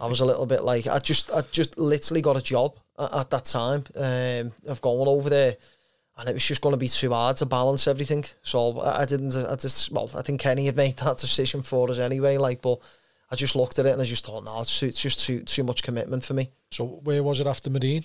[0.00, 3.14] I was a little bit like I just I just literally got a job at,
[3.14, 5.56] at that time um, of going over there,
[6.16, 8.24] and it was just going to be too hard to balance everything.
[8.42, 9.36] So I, didn't.
[9.36, 12.36] I just well, I think Kenny had made that decision for us anyway.
[12.36, 12.80] Like, but
[13.30, 15.64] I just looked at it and I just thought, no, it's, it's just too too
[15.64, 16.50] much commitment for me.
[16.70, 18.04] So where was it after Marine?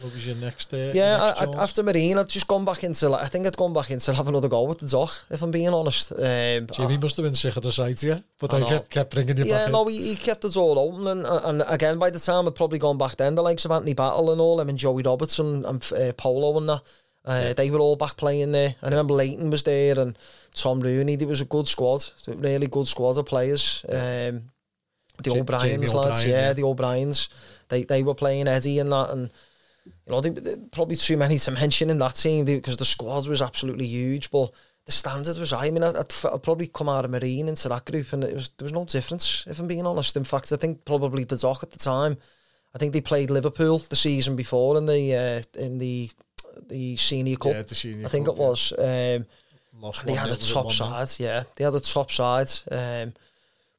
[0.00, 0.72] What was your next?
[0.72, 3.08] Uh, Yeah, next I, I, after Marine, I'd just gone back into.
[3.08, 5.10] Like, I think I'd gone back into have another go with the dock.
[5.30, 8.20] If I'm being honest, um, Jimmy must have been sick of the sight, yeah.
[8.38, 9.72] But I kept kept bringing you Yeah, back.
[9.72, 12.78] no, he, he kept the door open, and and again, by the time I'd probably
[12.78, 15.92] gone back then, the likes of Anthony Battle and all them, and Joey Robertson and
[15.96, 16.80] uh, Polo and that,
[17.24, 18.74] uh, they were all back playing there.
[18.82, 20.18] I remember Leighton was there and
[20.54, 21.16] Tom Rooney.
[21.16, 23.84] There was a good squad, a really good squad of players.
[23.88, 24.50] Um,
[25.22, 26.52] the O'Briens lads, yeah, yeah.
[26.52, 27.28] the O'Briens.
[27.68, 29.30] They they were playing Eddie and that, and
[29.86, 33.26] you know, they, they- probably too many to mention in that team because the squad
[33.26, 34.50] was absolutely huge, but.
[34.84, 35.66] The standard was high.
[35.66, 38.50] I mean, I'd, I'd, probably come out of Marine into that group, and it was
[38.58, 39.46] there was no difference.
[39.46, 42.16] If I'm being honest, in fact, I think probably the dock at the time,
[42.74, 46.10] I think they played Liverpool the season before in the uh, in the
[46.68, 47.52] the senior cup.
[47.52, 48.72] Yeah, the senior I think cup, it was.
[48.76, 49.26] Um,
[49.80, 51.44] Lost and they had a top side, yeah.
[51.56, 52.50] They had a top side.
[52.70, 53.14] Um,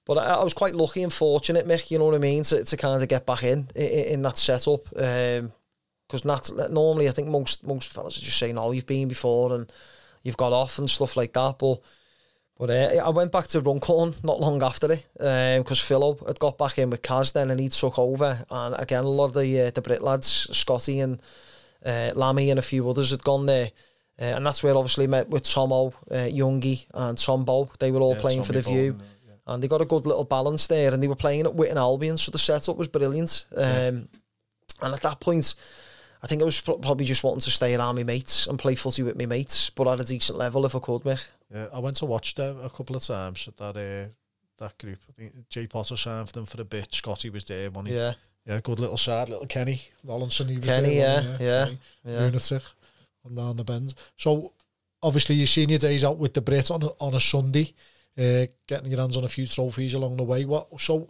[0.05, 2.63] but I, I was quite lucky and fortunate, Mick, you know what I mean, to,
[2.63, 4.81] to kind of get back in in, in that setup.
[6.07, 9.53] Because not normally, I think most most fellas are just saying, "Oh, you've been before
[9.53, 9.71] and
[10.23, 11.57] you've got off and stuff like that.
[11.59, 11.79] But
[12.57, 16.57] but uh, I went back to Runcorn not long after it because Philo had got
[16.57, 18.45] back in with Kaz then and he took over.
[18.49, 21.21] And again, a lot of the uh, the Brit lads, Scotty and
[21.85, 23.71] uh, Lammy and a few others had gone there.
[24.21, 27.69] Uh, and that's where obviously met with Tomo, uh, Youngie and Tombo.
[27.79, 28.93] They were all Yeah, playing for the Tommy View.
[28.93, 29.33] Bowen, yeah.
[29.47, 32.17] And they got a good little balance there and they were playing at Witton Albion.
[32.17, 33.47] So the setup was brilliant.
[33.55, 34.09] Um,
[34.81, 35.55] And at that point,
[36.23, 39.03] I think I was probably just wanting to stay around my mates and play footy
[39.03, 41.27] with my mates, but at a decent level if I could, Mick.
[41.53, 44.09] Yeah, I went to watch them a couple of times at that uh,
[44.57, 44.99] that group.
[45.49, 46.93] Jay Potter signed for them for a bit.
[46.93, 48.13] Scotty was there, one Yeah.
[48.45, 50.49] yeah, good little side, little Kenny Rollinson.
[50.49, 51.45] He was Kenny, there, yeah, he?
[51.45, 52.19] yeah, Kenny, yeah.
[52.19, 52.63] lunatic,
[53.25, 53.93] on round the bend.
[54.15, 54.53] So
[55.01, 57.73] obviously you've seen your days out with the Brit on a, on a Sunday,
[58.17, 60.45] uh, getting your hands on a few trophies along the way.
[60.45, 61.09] What so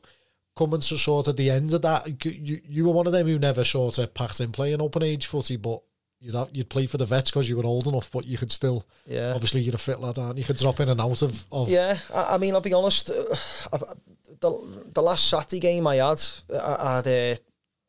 [0.55, 2.23] coming to sort of the end of that?
[2.25, 5.25] You you were one of them who never sort of packed in playing open age
[5.25, 5.81] footy, but.
[6.25, 8.49] You'd, have, you'd play for the vets because you were old enough, but you could
[8.49, 9.33] still Yeah.
[9.35, 10.43] obviously you're a fit lad, aren't you?
[10.43, 13.09] You could drop in and out of, of Yeah, I, I mean, I'll be honest.
[13.11, 13.77] Uh,
[14.39, 17.35] the the last Saturday game I had, I had uh,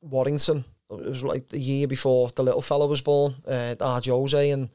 [0.00, 0.64] Warrington.
[0.90, 4.00] It was like the year before the little fella was born, uh, R.
[4.04, 4.68] Jose, and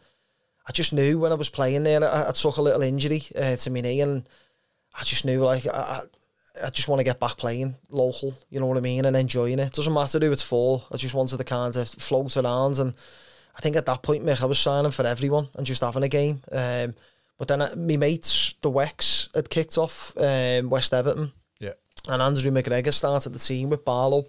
[0.65, 3.57] I just knew when I was playing there, I, I took a little injury uh,
[3.57, 4.27] to my knee, and
[4.97, 5.99] I just knew like I,
[6.61, 8.33] I, I just want to get back playing local.
[8.49, 9.73] You know what I mean, and enjoying it.
[9.73, 10.83] Doesn't matter who it's for.
[10.91, 12.93] I just wanted to kind of float around, and
[13.57, 16.09] I think at that point, Mick, I was signing for everyone and just having a
[16.09, 16.41] game.
[16.51, 16.93] Um,
[17.37, 21.73] but then uh, my mates, the Wex, had kicked off um, West Everton, yeah.
[22.07, 24.25] and Andrew McGregor started the team with Barlow.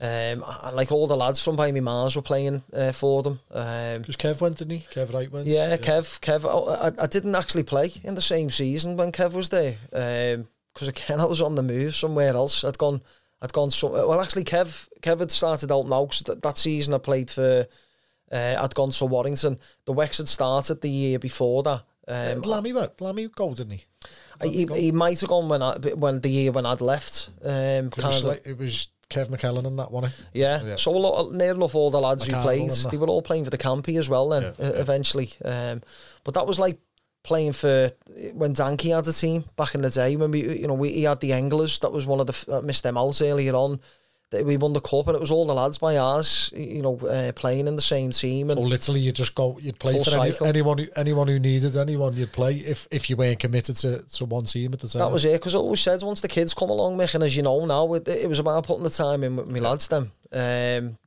[0.00, 3.38] Um, and like all the lads from by me Mars were playing uh, for them.
[3.52, 4.86] Um, Because Kev went, didn't he?
[4.92, 5.46] Kev Wright went.
[5.46, 6.44] yeah, Kev, Kev.
[6.44, 9.76] oh, I, I didn't actually play in the same season when Kev was there
[10.74, 12.64] because again I was on the move somewhere else.
[12.64, 13.02] I'd gone,
[13.40, 14.20] I'd gone so well.
[14.20, 17.66] Actually, Kev, Kev had started out now 'cause that, that season I played for.
[18.30, 19.58] Uh, I'd gone to Warrington.
[19.84, 21.82] The Wex had started the year before that.
[22.08, 22.98] Um, Um, Lammy went.
[23.00, 23.84] Lammy go, didn't he?
[24.40, 27.28] I- he, he might have gone when I, when the year when I'd left.
[27.44, 27.50] Um,
[27.86, 30.10] It kind was, of, like, it was Kev McKellen and that one.
[30.32, 30.62] Yeah.
[30.64, 30.76] Yeah.
[30.76, 33.50] So a lot, near enough all the lads who played, they were all playing for
[33.50, 34.30] the Campy as well.
[34.30, 34.80] Then Yeah, uh, yeah.
[34.80, 35.82] eventually, um,
[36.24, 36.80] but that was like
[37.22, 37.88] playing for
[38.34, 41.04] when Danke had a team back in the day when we, you know, we he
[41.04, 41.78] had the Anglers.
[41.80, 43.80] That was one of the that missed them out earlier on.
[44.32, 46.98] that we won the cup and it was all the lads by ours, you know,
[47.00, 48.50] uh, playing in the same team.
[48.50, 51.76] And oh, literally, you just go, you'd play for any, anyone, who, anyone who needed
[51.76, 55.00] anyone, you'd play if, if you weren't committed to, to one team at the time.
[55.00, 57.36] That was it, because I always said once the kids come along, Mick, and as
[57.36, 60.10] you know now, it, it was about putting the time in with my lads then.
[60.32, 60.98] Um,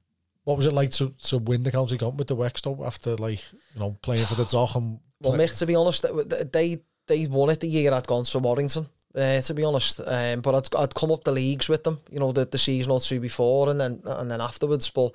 [0.43, 3.43] what was it like to, to win the county cup with the Wexto after like
[3.73, 6.05] you know playing for the Dock and well, Mick, to be honest,
[6.51, 10.01] they they won it the year I'd gone to Warrington uh, to be honest.
[10.05, 12.91] Um, but I'd, I'd come up the leagues with them, you know, the, the season
[12.91, 14.89] or two before and then and then afterwards.
[14.89, 15.13] But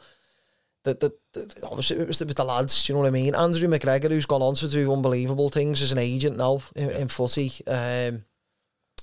[0.84, 3.12] the, the, the obviously it was, it was the lads, do you know what I
[3.12, 3.34] mean?
[3.34, 7.08] Andrew McGregor, who's gone on to do unbelievable things as an agent now in, in
[7.08, 7.52] footy.
[7.66, 8.24] Um,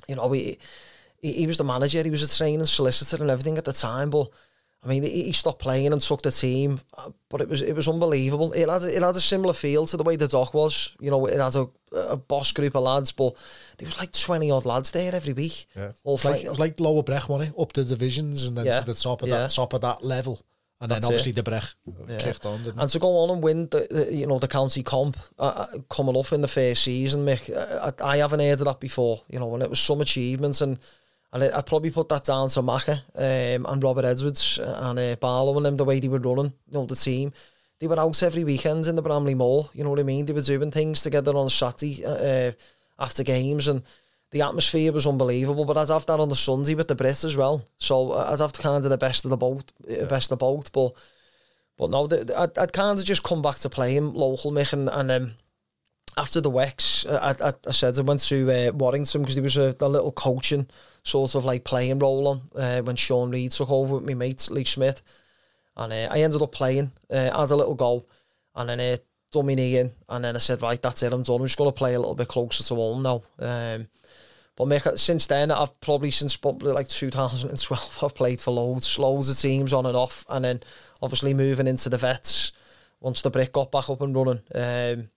[0.08, 0.58] you know, he,
[1.22, 4.10] he, he was the manager, he was a training solicitor and everything at the time,
[4.10, 4.30] but
[4.84, 7.88] I mean, he, stopped playing and took the team, uh, but it was it was
[7.88, 8.54] unbelievable.
[8.54, 10.96] It had it had a similar feel to the way the dock was.
[11.00, 13.34] You know, it had a, a boss group of lads, but
[13.78, 15.66] there was like twenty odd lads there every week.
[15.76, 17.60] Yeah, all it was, like, it was like lower Breck, wasn't it?
[17.60, 18.80] Up the divisions and then yeah.
[18.80, 19.40] to the top of yeah.
[19.40, 20.42] that top of that level.
[20.80, 21.36] And That's then obviously it.
[21.36, 21.64] the Breck
[22.08, 22.18] yeah.
[22.20, 25.18] kicked on, And to go on and win the, the you know the county comp
[25.40, 28.80] uh, uh coming up in the first season, Mick, I, I haven't heard of that
[28.80, 29.24] before.
[29.28, 30.80] You know, and it was some achievements and
[31.34, 35.58] and I'd probably put that down to Macca um, and Robert Edwards and uh, Barlow
[35.58, 37.34] and them, the way they were running, you know, the team.
[37.80, 40.26] They were out every weekend in the Bramley Mall, you know what I mean?
[40.26, 42.52] They were doing things together on Saturday uh, uh,
[42.98, 43.84] after games and
[44.32, 45.66] the atmosphere was unbelievable.
[45.66, 47.64] But I'd have that on the Sunday with the Brits as well.
[47.78, 50.06] So uh, I'd have to kind of the best of the boat, uh, yeah.
[50.06, 50.72] best of both.
[50.72, 50.94] But
[51.78, 55.12] but no, I'd, I'd kind of just come back to playing local, Mick, and, and
[55.12, 55.34] um,
[56.18, 59.58] after the Wex, I, I, I said I went to uh, Warrington because there was
[59.58, 60.68] a, a little coaching
[61.08, 64.48] sort of like playing role on uh, when Sean Reid took over with my mate
[64.52, 65.02] Lee Smith.
[65.76, 68.10] And uh, I ended up playing, uh, had a little goal,
[68.56, 68.98] and then uh,
[69.32, 69.92] done knee in.
[70.10, 71.40] And then I said, right, that's it, I'm done.
[71.40, 73.24] I'm just going to play a little bit closer to home now.
[73.40, 73.88] Um,
[74.56, 79.38] but since then, I've probably since probably like 2012, I've played for loads, loads of
[79.38, 80.26] teams on and off.
[80.30, 80.62] And then
[81.02, 82.52] obviously moving into the vets
[83.00, 84.42] once the brick got back up and running.
[84.56, 85.10] Um,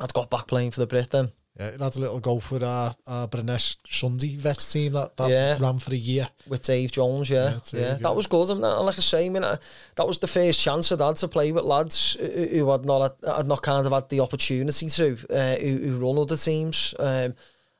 [0.00, 1.32] I'd got back playing for the Brit then.
[1.58, 5.28] Yeah, it had a little go for our, our Brunesh Sunday vets team that, that
[5.28, 5.58] yeah.
[5.58, 6.28] ran for a year.
[6.48, 7.50] With Dave Jones, yeah.
[7.50, 7.94] Yeah, Dave, yeah.
[7.94, 8.50] that was good.
[8.50, 11.50] And like I say, I mean, that was the first chance I'd had to play
[11.50, 15.76] with lads who had not had not kind of had the opportunity to, uh, who,
[15.78, 16.94] who run other teams.
[16.98, 17.34] Um,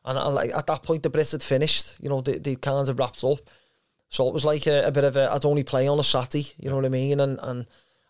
[0.04, 1.98] and I, like at that point, the Brits had finished.
[2.02, 3.38] You know, they, they kind of wrapped up.
[4.08, 6.52] So it was like a, a bit of a, I'd only play on a Saturday,
[6.58, 7.20] you know what I mean?
[7.20, 7.66] And, and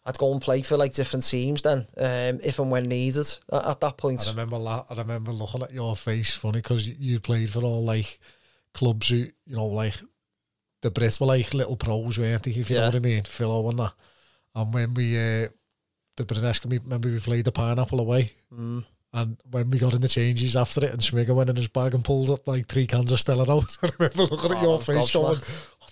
[0.09, 3.67] I'd go and play for like different teams then, um, if and when needed at,
[3.67, 4.25] at that point.
[4.27, 7.63] I remember la- I remember looking at your face funny because you, you played for
[7.63, 8.19] all like
[8.73, 9.95] clubs who you know like
[10.81, 12.53] the Brits were like little pros, weren't they?
[12.53, 12.83] If you yeah.
[12.83, 13.93] know what I mean, Phil Owen that.
[14.55, 15.49] And when we uh,
[16.17, 18.33] the British, remember we played the pineapple away.
[18.51, 18.87] Mm.
[19.13, 21.95] And when we got in the changes after it, and Schmigger went in his bag
[21.95, 23.77] and pulled up like three cans of Stella out.
[23.83, 25.39] I remember looking oh, at your face going,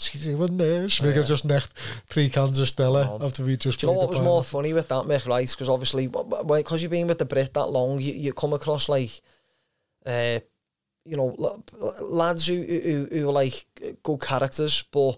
[0.05, 0.85] he doing there?
[0.85, 1.23] Schmigger yeah.
[1.23, 1.73] just necked
[2.07, 3.27] three cans of Stella oh.
[3.27, 5.49] after we just Do you know what was more funny with that, Mick, right?
[5.49, 9.21] Because obviously, because you've been with the Brit that long, you, you come across like,
[10.05, 10.41] uh,
[11.05, 11.63] you know,
[12.01, 13.67] lads who, who, who are like
[14.03, 15.17] good characters, but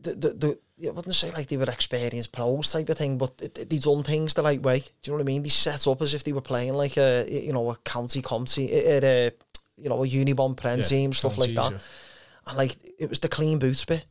[0.00, 3.38] the, the, the I wouldn't say like they were experienced pros type of thing, but
[3.38, 4.80] they done things the right way.
[4.80, 5.42] Do you know what I mean?
[5.42, 8.72] They set up as if they were playing like a you know a county county,
[8.72, 9.32] a, a
[9.76, 11.80] you know a Unibond Prem yeah, team stuff like that.
[12.46, 14.04] And like it was the clean boots bit.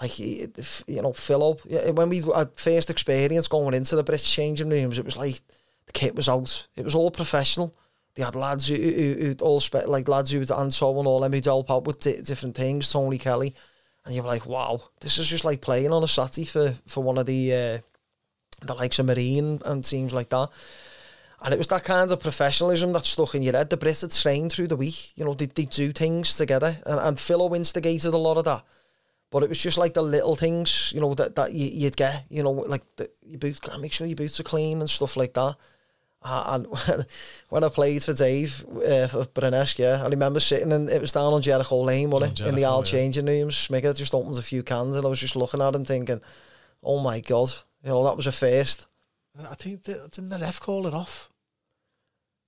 [0.00, 0.50] Like you
[0.88, 1.54] know, Philo.
[1.92, 5.40] When we had first experience going into the British changing rooms, it was like
[5.86, 6.66] the kit was out.
[6.76, 7.74] It was all professional.
[8.14, 11.32] They had lads who, who, all spe- like lads who would and on all them
[11.32, 12.90] who'd help out with different things.
[12.90, 13.54] Tony Kelly
[14.04, 17.18] and you're like, wow, this is just like playing on a Saturday for, for one
[17.18, 17.78] of the uh,
[18.62, 20.48] the likes of Marine and teams like that.
[21.42, 23.70] And it was that kind of professionalism that stuck in your head.
[23.70, 26.76] The Brits had trained through the week, you know, they, they do things together.
[26.84, 28.62] And, and Philo instigated a lot of that.
[29.30, 32.24] But it was just like the little things, you know, that, that you, you'd get,
[32.28, 35.32] you know, like the, your boots, make sure your boots are clean and stuff like
[35.34, 35.56] that.
[36.22, 37.06] Uh, and when,
[37.48, 41.12] when I played for Dave uh, for Brunesh, yeah, I remember sitting and it was
[41.12, 42.46] down on Jericho Lane, wasn't it?
[42.46, 42.90] in the all yeah.
[42.90, 43.54] changing rooms.
[43.54, 46.20] Smigger just opens a few cans and I was just looking at him thinking,
[46.82, 47.50] oh my God,
[47.82, 48.86] you know, that was a first.
[49.38, 51.29] I think, the, didn't the ref call it off?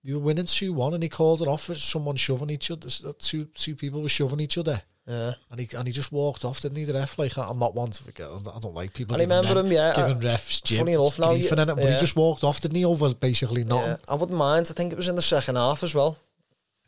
[0.05, 2.88] You were winning 2 1 and he called it off for someone shoving each other.
[3.18, 4.82] Two, two people were shoving each other.
[5.07, 5.34] Yeah.
[5.50, 6.84] And he and he just walked off, didn't he?
[6.84, 8.28] The ref, like I'm not one to forget.
[8.28, 9.16] I don't like people.
[9.16, 9.94] I remember him, yeah.
[9.96, 11.92] Giving refs jib, funny enough now, you, it, but yeah.
[11.92, 12.84] he just walked off, didn't he?
[12.84, 13.90] Over basically nothing.
[13.90, 13.96] Yeah.
[14.09, 14.68] I wouldn't mind.
[14.70, 16.18] I think it was in the second half as well.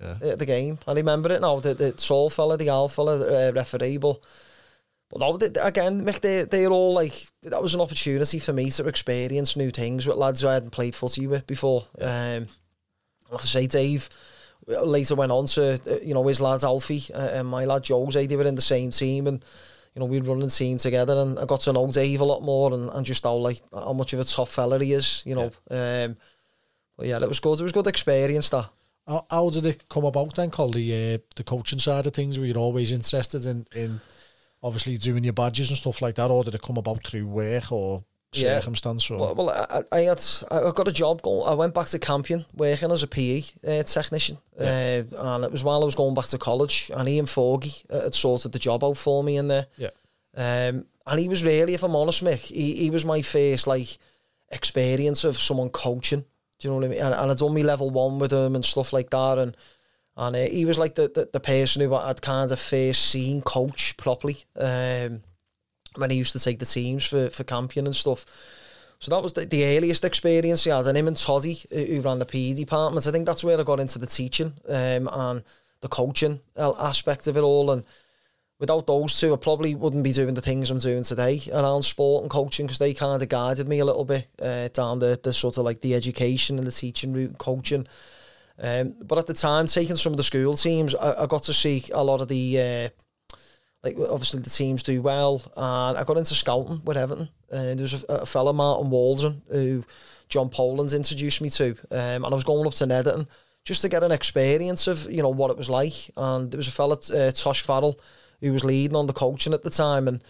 [0.01, 0.35] Yeah.
[0.37, 0.79] the game.
[0.87, 1.59] I remember it now.
[1.59, 4.21] The the tall fella, the Al fella, uh, referee, but.
[5.11, 8.89] But no, again, Mick, they, they're all like, that was an opportunity for me to
[8.89, 11.85] experience new things with lads I hadn't played footy with before.
[12.01, 12.49] Um,
[13.31, 14.09] like I say, Dave,
[14.67, 18.27] later went on to, uh, you know, his lad Alfie uh, and my lad Jose,
[18.27, 19.45] they were in the same team and,
[19.95, 22.43] you know, we run the team together and I got to know Dave a lot
[22.43, 25.35] more and, and just how like how much of a top fella he is, you
[25.35, 25.53] know.
[25.71, 26.05] Yeah.
[26.05, 26.17] Um,
[26.97, 27.61] but yeah, it was good.
[27.61, 28.69] It was good experience that.
[29.07, 32.39] How, how did it come about then, Call the uh, the coaching side of things?
[32.39, 34.01] Were you always interested in in
[34.63, 37.71] obviously doing your badges and stuff like that, or did it come about through work
[37.71, 38.05] or
[38.37, 38.59] yeah.
[38.59, 39.11] circumstance?
[39.11, 39.19] Or?
[39.19, 41.49] Well, well I, I had I got a job going.
[41.49, 45.03] I went back to Campion working as a PE uh, technician, yeah.
[45.17, 46.91] uh, and it was while I was going back to college.
[46.95, 49.67] And Ian Forgy uh, had sorted the job out for me in there.
[49.77, 49.91] Yeah.
[50.37, 53.99] Um, and he was really, if I'm honest, Mick, he, he was my first like
[54.51, 56.25] experience of someone coaching.
[56.59, 57.01] Do you know what I mean?
[57.01, 59.57] And, and I'd done me level one with him and stuff like that, and
[60.17, 63.43] and uh, he was like the, the, the person who I'd kind of first seen
[63.43, 64.39] coach properly.
[64.57, 65.23] Um,
[65.97, 68.25] when he used to take the teams for, for Campion and stuff.
[68.99, 70.87] So that was the, the earliest experience he had.
[70.87, 73.81] And him and Toddy, who ran the PE department, I think that's where I got
[73.81, 75.43] into the teaching um, and
[75.81, 77.71] the coaching aspect of it all.
[77.71, 77.85] And
[78.59, 82.23] without those two, I probably wouldn't be doing the things I'm doing today around sport
[82.23, 85.35] and coaching because they kind of guided me a little bit uh, down the, the
[85.35, 87.87] sort of like the education and the teaching route and coaching.
[88.59, 91.53] Um, but at the time, taking some of the school teams, I, I got to
[91.53, 93.04] see a lot of the uh,
[93.85, 95.43] like obviously the teams do well.
[95.57, 97.29] And I got into scouting with Everton.
[97.51, 99.85] And there was a, a fella, Martin Waldron, who
[100.29, 101.71] John Poland introduced me to.
[101.91, 103.29] Um, and I was going up to Netherton
[103.65, 106.11] just to get an experience of, you know, what it was like.
[106.17, 107.99] And there was a fella, uh, Tosh Farrell,
[108.41, 110.09] who was leading on the coaching at the time.
[110.09, 110.25] And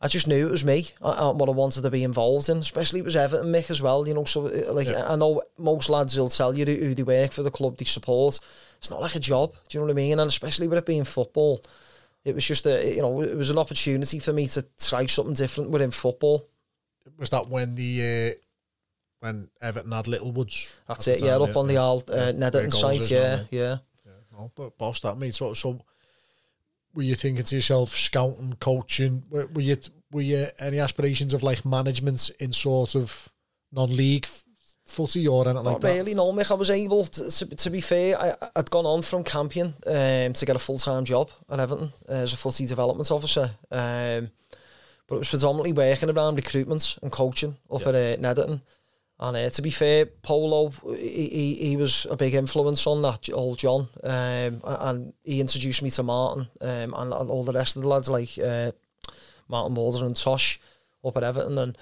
[0.00, 3.00] I just knew it was me, uh, what I wanted to be involved in, especially
[3.00, 4.06] it was Everton, Mick, as well.
[4.06, 5.04] You know, so uh, like yeah.
[5.06, 8.40] I know most lads will tell you who they work for the club they support.
[8.78, 10.18] It's not like a job, do you know what I mean?
[10.18, 11.60] And especially with it being football,
[12.24, 15.34] it was just a you know it was an opportunity for me to try something
[15.34, 16.48] different within football.
[17.18, 18.38] Was that when the uh,
[19.20, 20.72] when Everton had Littlewoods?
[20.88, 21.20] That's it.
[21.20, 23.10] Time, yeah, up on the old uh, yeah, site.
[23.10, 24.12] Yeah, yeah, yeah.
[24.32, 25.80] No, but boss that means So, so
[26.94, 29.22] were you thinking to yourself, scouting, coaching?
[29.30, 29.76] Were, were you
[30.12, 33.28] were you any aspirations of like management in sort of
[33.72, 34.26] non-league
[34.90, 35.94] footy or anything Not like that?
[35.94, 36.50] really, no, Mick.
[36.50, 40.32] I was able, to, to, to be fair, I, I'd gone on from Campion um,
[40.32, 43.50] to get a full-time job at Everton uh, as a footy development officer.
[43.70, 44.30] Um,
[45.06, 47.88] but it was predominantly working around recruitment and coaching up yeah.
[47.88, 48.62] at uh, Netherton.
[49.18, 53.28] And uh, to be fair, Polo, he, he, he was a big influence on that,
[53.32, 53.88] old John.
[54.02, 58.08] Um, and he introduced me to Martin um, and all the rest of the lads
[58.08, 58.72] like uh,
[59.46, 60.58] Martin Mulder and Tosh
[61.04, 61.58] up at Everton.
[61.58, 61.78] And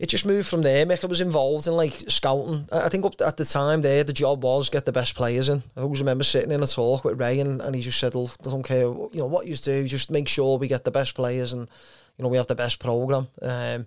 [0.00, 0.86] it just moved from there.
[0.86, 2.66] Mick was involved in like scouting.
[2.72, 5.62] I think up at the time there, the job was get the best players in.
[5.76, 8.30] I always remember sitting in a talk with Ray and, and he just said, well,
[8.40, 11.14] I don't care, you know, what you do, just make sure we get the best
[11.14, 11.68] players and,
[12.16, 13.28] you know, we have the best programme.
[13.42, 13.86] Um,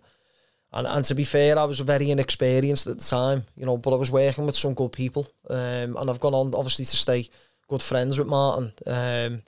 [0.71, 3.93] and, and to be fair, I was very inexperienced at the time, you know, but
[3.93, 5.25] I was working with some good people.
[5.49, 7.27] Um, and I've gone on, obviously, to stay
[7.67, 8.71] good friends with Martin.
[8.85, 9.41] Um,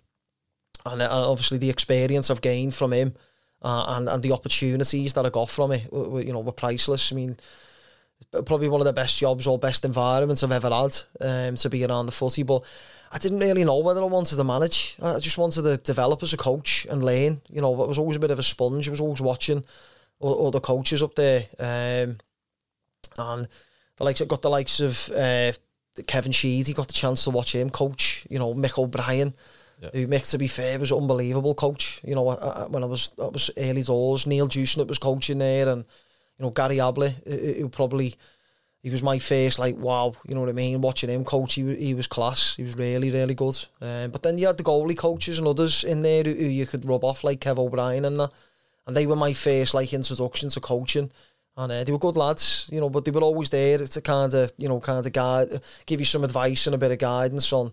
[0.88, 3.14] and, and obviously the experience I've gained from him
[3.62, 7.12] uh, and and the opportunities that I got from it, were, you know, were priceless.
[7.12, 7.38] I mean,
[8.32, 11.86] probably one of the best jobs or best environments I've ever had um, to be
[11.86, 12.44] around the footy.
[12.44, 12.64] But
[13.12, 14.98] I didn't really know whether I wanted to manage.
[15.02, 17.42] I just wanted to develop as a coach and learn.
[17.50, 18.88] You know, I was always a bit of a sponge.
[18.88, 19.64] I was always watching
[20.20, 22.18] the coaches up there, um,
[23.18, 23.48] and
[23.98, 25.54] the likes got the likes of uh,
[26.08, 26.74] Kevin Sheedy.
[26.74, 28.26] Got the chance to watch him coach.
[28.30, 29.34] You know, Mick O'Brien.
[29.94, 32.02] Who, Mick, to be fair, was unbelievable coach.
[32.04, 35.40] You know, I, I, when I was I was early doors, Neil Dewsnip was coaching
[35.40, 35.86] there, and
[36.38, 38.16] you know Gary Ablett, who probably
[38.82, 40.82] he was my face like wow, you know what I mean.
[40.82, 42.56] Watching him coach, he, he was class.
[42.56, 43.58] He was really really good.
[43.82, 46.66] Um, but then you had the goalie coaches and others in there who, who you
[46.66, 48.32] could rub off like Kev O'Brien and that,
[48.88, 51.12] and they were my first like introduction to coaching.
[51.58, 54.34] And uh, they were good lads, you know, but they were always there to kind
[54.34, 57.54] of, you know, kind of guide, give you some advice and a bit of guidance
[57.54, 57.72] on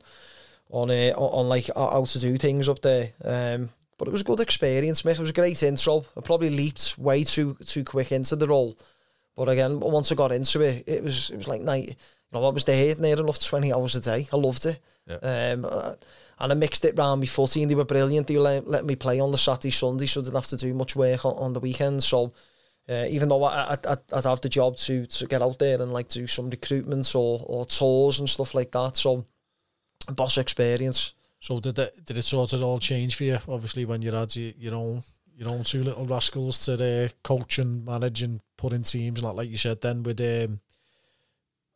[0.72, 3.10] on uh, on like how to do things up there.
[3.24, 3.68] Um,
[3.98, 5.12] but it was a good experience, Mick.
[5.12, 6.04] It was a great intro.
[6.16, 8.76] I probably leaped way too too quick into the role.
[9.36, 11.90] But again, once I got into it, it was it was like night.
[11.90, 11.94] You
[12.32, 14.28] know, I was there near enough twenty hours a day.
[14.32, 14.80] I loved it.
[15.06, 15.16] Yeah.
[15.52, 15.94] Um, uh,
[16.40, 18.26] and I mixed it round my footy, and they were brilliant.
[18.26, 20.74] They let, let me play on the Saturday, Sunday, so I didn't have to do
[20.74, 22.06] much work on, on the weekends.
[22.06, 22.32] So.
[22.88, 25.92] Uh, even though I, I, I'd have the job to, to get out there and
[25.92, 28.96] like do some recruitments or, or tours and stuff like that.
[28.96, 29.24] So
[30.04, 31.14] boss experience.
[31.40, 33.38] So did it did it sort of all change for you?
[33.48, 35.02] Obviously, when you had your, your own
[35.36, 39.34] your own two little rascals to uh, coach and manage and put in teams, like
[39.34, 40.60] like you said, then with um,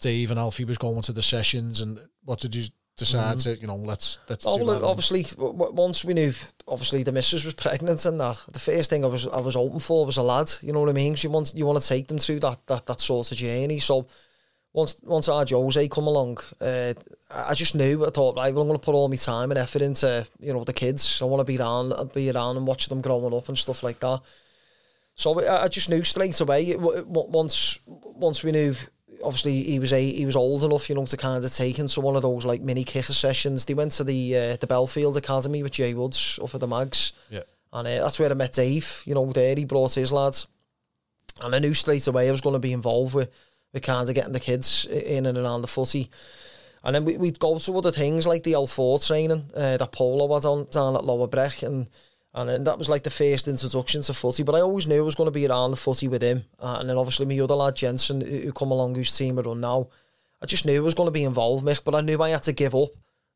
[0.01, 2.65] Dave and Alfie was going to the sessions, and what did you
[2.97, 3.43] decide mm.
[3.43, 6.33] to you know let's let's oh, obviously once we knew
[6.67, 9.81] obviously the missus was pregnant and that the first thing I was I was open
[9.81, 12.09] for was a lad you know what I mean you want you want to take
[12.09, 14.07] them through that that that sort of journey so
[14.77, 16.93] once once our Jose come along, uh,
[17.31, 19.59] I just knew I thought right, well, I'm going to put all my time and
[19.59, 21.21] effort into you know the kids.
[21.23, 24.01] I want to be around, be around and watch them growing up and stuff like
[24.01, 24.21] that.
[25.15, 28.75] So I, I just knew straight away once once we knew.
[29.25, 32.03] Obviously, he was a, he was old enough, you know, to kind of take into
[32.03, 33.65] one of those like mini kicker sessions.
[33.65, 37.15] They went to the uh, the Belfield Academy with Jay Woods up at the Mags,
[37.31, 39.03] yeah, and uh, that's where I met Dave.
[39.07, 40.47] You know, there he brought his lads,
[41.43, 43.33] and I knew straight away I was going to be involved with
[43.77, 46.11] with kind of getting the kids in and around the footy.
[46.83, 50.25] And then we, we'd go to other things like the L4 training uh, that Polo
[50.27, 51.89] was on down at Lower Breck and
[52.35, 54.43] and then that was like the first introduction to footy.
[54.43, 56.45] But I always knew I was going to be around the footy with him.
[56.61, 59.43] Uh, and then obviously my other lad Jensen, who, who come along, whose team I
[59.43, 59.89] run now.
[60.43, 62.43] I just knew I was going to be involved, Mick, but I knew I had
[62.43, 62.91] to give up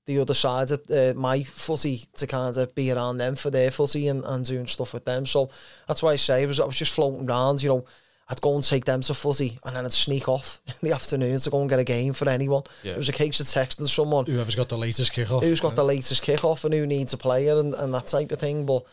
[0.05, 3.71] the other side of uh, my footy to kind of be around them for their
[3.71, 5.25] footy and, and doing stuff with them.
[5.25, 5.49] So
[5.89, 7.87] that's why I say I was, I was just floating around, you know,
[8.31, 11.39] I'd go and take them to footy and then I'd sneak off in the afternoon
[11.41, 12.63] to go and get a game for anyone.
[12.85, 12.93] Yeah.
[12.93, 14.27] It was a case of texting someone.
[14.27, 15.43] Whoever's got the latest kick-off.
[15.43, 15.77] Who's got yeah.
[15.77, 18.67] the latest kick-off and who needs a player and, and that type of thing.
[18.67, 18.85] But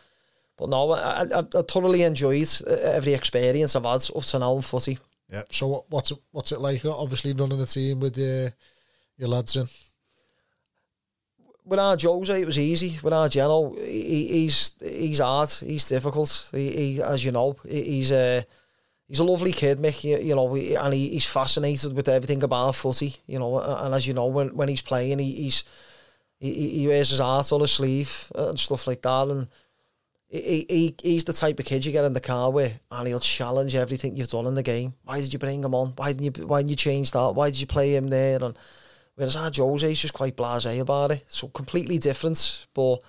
[0.57, 4.55] but no, I, I, I thoroughly enjoyed uh, every experience I've had up to now
[4.55, 4.97] in footy.
[5.29, 8.49] Yeah, so what's it, what's it like obviously running a team with uh,
[9.17, 9.67] your lads in?
[11.63, 12.97] With our Jose, it was easy.
[13.03, 15.51] With our Geno, he, he's he's hard.
[15.51, 16.49] He's difficult.
[16.53, 18.41] He, he as you know, he's a uh,
[19.07, 20.03] he's a lovely kid, Mick.
[20.03, 23.15] You, you know, and he, he's fascinated with everything about footy.
[23.25, 25.63] You know, and as you know, when when he's playing, he, he's
[26.39, 29.27] he, he wears his heart on his sleeve and stuff like that.
[29.27, 29.47] And
[30.29, 33.19] he, he he's the type of kid you get in the car with, and he'll
[33.19, 34.93] challenge everything you've done in the game.
[35.03, 35.93] Why did you bring him on?
[35.95, 36.47] Why didn't you?
[36.47, 37.31] Why didn't you change that?
[37.33, 38.43] Why did you play him there?
[38.43, 38.57] And
[39.15, 42.67] whereas our Jose is just quite blasé about it, so completely different.
[42.73, 42.99] But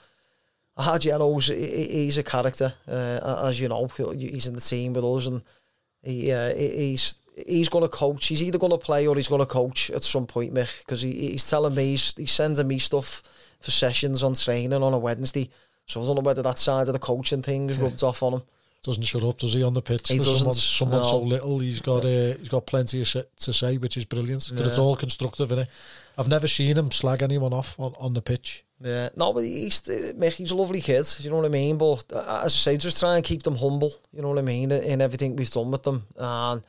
[1.00, 3.86] Geno's he's a character, uh, as you know.
[3.86, 5.42] He's in the team with us, and
[6.02, 7.16] he uh, he's
[7.82, 8.26] to coach.
[8.26, 11.02] He's either going to play or he's going to coach at some point, Mick, because
[11.02, 13.22] he, he's telling me he's, he's sending me stuff
[13.60, 15.50] for sessions on training on a Wednesday.
[15.86, 18.34] So I don't know whether that side of the coaching thing is rubbed off on
[18.34, 18.42] him.
[18.82, 20.08] Doesn't shut up, does he, on the pitch?
[20.08, 20.36] He doesn't.
[20.36, 21.02] Someone, someone no.
[21.02, 24.68] so little, he's got uh, he's got plenty to say, which is brilliant because yeah.
[24.68, 25.68] it's all constructive, is it?
[26.18, 28.64] I've never seen him slag anyone off on, on the pitch.
[28.80, 29.86] Yeah, no, but he's
[30.36, 31.06] he's a lovely kid.
[31.20, 31.78] You know what I mean?
[31.78, 33.92] But uh, as I say, just try and keep them humble.
[34.12, 34.72] You know what I mean?
[34.72, 36.62] In everything we've done with them, and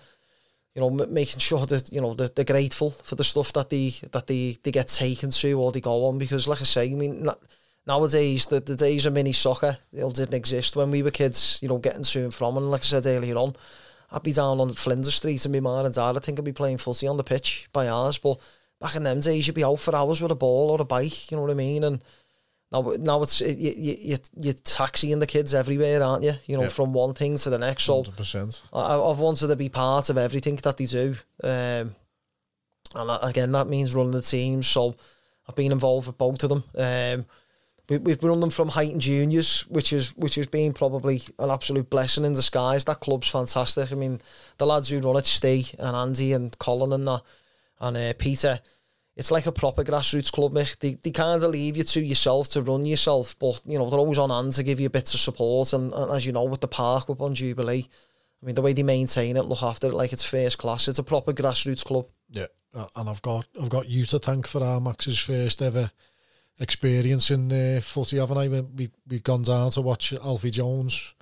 [0.75, 4.27] you know, making sure that you know they're, grateful for the stuff that they that
[4.27, 6.17] they, they get taken to or they go on.
[6.17, 7.27] Because, like I say, I mean,
[7.87, 11.59] nowadays the, the days of mini soccer they all didn't exist when we were kids.
[11.61, 13.55] You know, getting to and from, and like I said earlier on,
[14.11, 16.15] I'd be down on Flinders Street and my mum and dad.
[16.15, 18.39] I think I'd be playing footy on the pitch by ours, but
[18.79, 21.31] back in them days, you'd be out for hours with a ball or a bike,
[21.31, 21.83] you know what I mean?
[21.83, 22.03] And
[22.71, 26.33] now, now it's you, you, you're taxiing the kids everywhere, aren't you?
[26.45, 26.69] You know, yeah.
[26.69, 27.83] from one thing to the next.
[27.83, 28.61] So 100%.
[28.71, 31.15] I, I've wanted to be part of everything that they do.
[31.43, 31.95] Um,
[32.95, 34.67] and again, that means running the teams.
[34.67, 34.95] So
[35.47, 36.63] I've been involved with both of them.
[36.75, 37.25] Um,
[37.89, 41.89] we, we've run them from Huyton Juniors, which is which has been probably an absolute
[41.89, 42.85] blessing in disguise.
[42.85, 43.91] That club's fantastic.
[43.91, 44.21] I mean,
[44.57, 47.23] the lads who run it, Steve and Andy and Colin and that
[47.79, 48.59] and uh, Peter,
[49.15, 50.79] it's like a proper grassroots club, Mick.
[50.79, 53.99] They, they kind of leave you to yourself to run yourself, but, you know, they're
[53.99, 55.73] always on hand to give you bits of support.
[55.73, 57.85] And, and as you know, with the park up on Jubilee,
[58.41, 60.87] I mean, the way they maintain it, look after it like it's first class.
[60.87, 62.07] It's a proper grassroots club.
[62.29, 65.91] Yeah, uh, and I've got I've got you to thank for our Max's first ever
[66.59, 68.47] experience in uh, footy, haven't I?
[68.47, 71.13] We, we'd gone down to watch Alfie Jones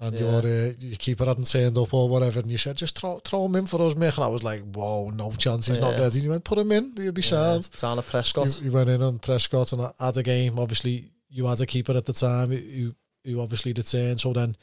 [0.00, 0.20] and yeah.
[0.20, 3.46] your uh, your keeper hadn't turned up or whatever, and you said just throw throw
[3.46, 4.16] him in for us, mate.
[4.16, 5.82] And I was like, whoa, no chance, he's yeah.
[5.82, 6.16] not ready.
[6.18, 7.28] And you went, put him in, he'll be yeah.
[7.28, 7.70] sound.
[7.72, 8.60] Tana Prescot.
[8.60, 10.58] You, you, went in on Prescot and had a game.
[10.58, 14.20] Obviously, you had a keeper at the time who who obviously returned.
[14.20, 14.56] So then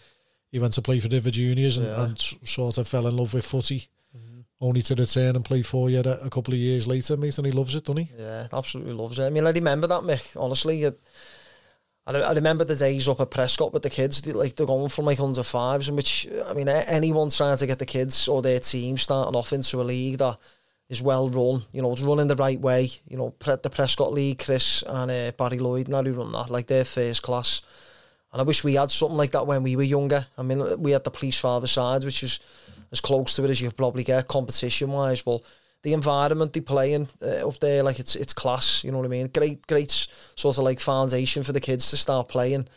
[0.52, 2.04] he went to play for River Juniors and, yeah.
[2.04, 3.88] and sort of fell in love with footy.
[4.16, 4.42] Mm-hmm.
[4.60, 7.48] Only to return and play for you a, a couple of years later, mate, and
[7.48, 8.10] he loves it, doesn't he?
[8.18, 9.24] Yeah, absolutely loves it.
[9.24, 10.40] I mean, I remember that, Mick.
[10.40, 11.00] Honestly, it,
[12.06, 14.90] I, I remember the days up at Prescot with the kids, they, like they're going
[14.90, 18.42] from like under fives, in which, I mean, anyone trying to get the kids or
[18.42, 20.38] their team starting off into a league that
[20.90, 22.90] is well run, you know, it's running the right way.
[23.08, 26.68] You know, the Prescot League, Chris and uh, Barry Lloyd now who run that, like
[26.68, 27.62] they're first class.
[28.34, 30.26] And I wish we had something like that when we were younger.
[30.38, 32.40] I mean, we had the police father side, which is
[32.92, 35.42] as close to it as you could probably get competition wise, but
[35.84, 38.84] the environment they play in uh, up there, like it's it's class.
[38.84, 39.28] You know what I mean?
[39.28, 42.68] Great, great sort of like foundation for the kids to start playing.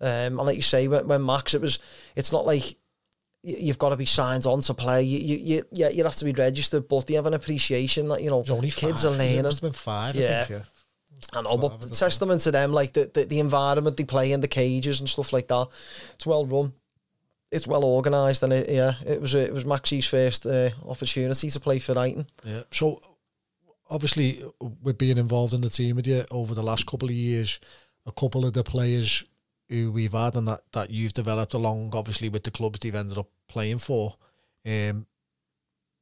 [0.00, 1.78] Um, and like you say, when, when Max, it was,
[2.16, 2.76] it's not like
[3.42, 5.02] you've got to be signed on to play.
[5.02, 8.22] You, you, you, yeah, you have to be registered, but you have an appreciation that
[8.22, 9.12] you know only kids five.
[9.12, 9.38] are learning.
[9.38, 10.16] It must have been five.
[10.16, 10.40] Yeah.
[10.40, 11.38] I, think, yeah.
[11.38, 14.48] I know, but testament to them, like the, the the environment they play in, the
[14.48, 15.68] cages and stuff like that.
[16.14, 16.72] It's well run.
[17.52, 21.60] It's well organised and it, yeah, it was it was Maxi's first uh, opportunity to
[21.60, 22.26] play for Brighton.
[22.44, 22.62] Yeah.
[22.72, 23.00] So
[23.90, 24.42] obviously,
[24.82, 27.60] with being involved in the team with you over the last couple of years,
[28.06, 29.24] a couple of the players
[29.68, 33.18] who we've had and that, that you've developed along, obviously, with the clubs they've ended
[33.18, 34.16] up playing for.
[34.66, 35.06] Um,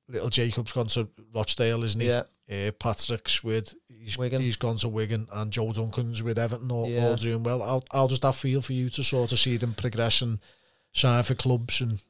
[0.09, 2.09] little Jacob's gone to Rochdale, isn't he?
[2.09, 2.23] Yeah.
[2.51, 4.41] Uh, Patrick's with he's, Wigan.
[4.41, 7.07] he's gone to Wigan, and Joe Duncan's with Everton, all, Yeah.
[7.07, 7.61] all doing well.
[7.61, 10.21] How, how does that feel for you to sort of see them progress
[10.93, 12.01] sign for clubs and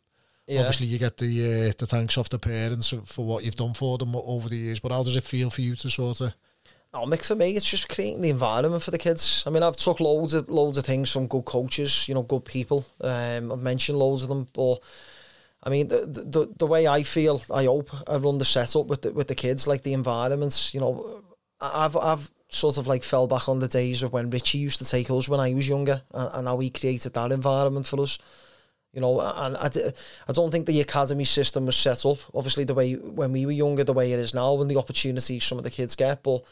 [0.47, 0.61] Yeah.
[0.61, 3.99] Obviously, you get the uh, the thanks of the parents for what you've done for
[3.99, 4.81] them over the years.
[4.81, 6.35] But how does it feel for you to sort of?
[6.93, 9.45] Oh, Mick, for me, it's just creating the environment for the kids.
[9.47, 12.45] I mean, I've took loads of loads of things from good coaches, you know, good
[12.45, 12.85] people.
[13.01, 14.81] Um, I've mentioned loads of them, but
[15.63, 19.03] I mean, the the, the way I feel, I hope I run the setup with
[19.03, 20.75] the, with the kids, like the environments.
[20.75, 21.23] You know,
[21.61, 24.85] I've I've sort of like fell back on the days of when Richie used to
[24.85, 28.19] take us when I was younger, and, and how he created that environment for us.
[28.93, 29.71] You know, and I,
[30.29, 33.53] I don't think the academy system was set up, obviously, the way when we were
[33.53, 36.25] younger, the way it is now, and the opportunities some of the kids get.
[36.25, 36.43] But,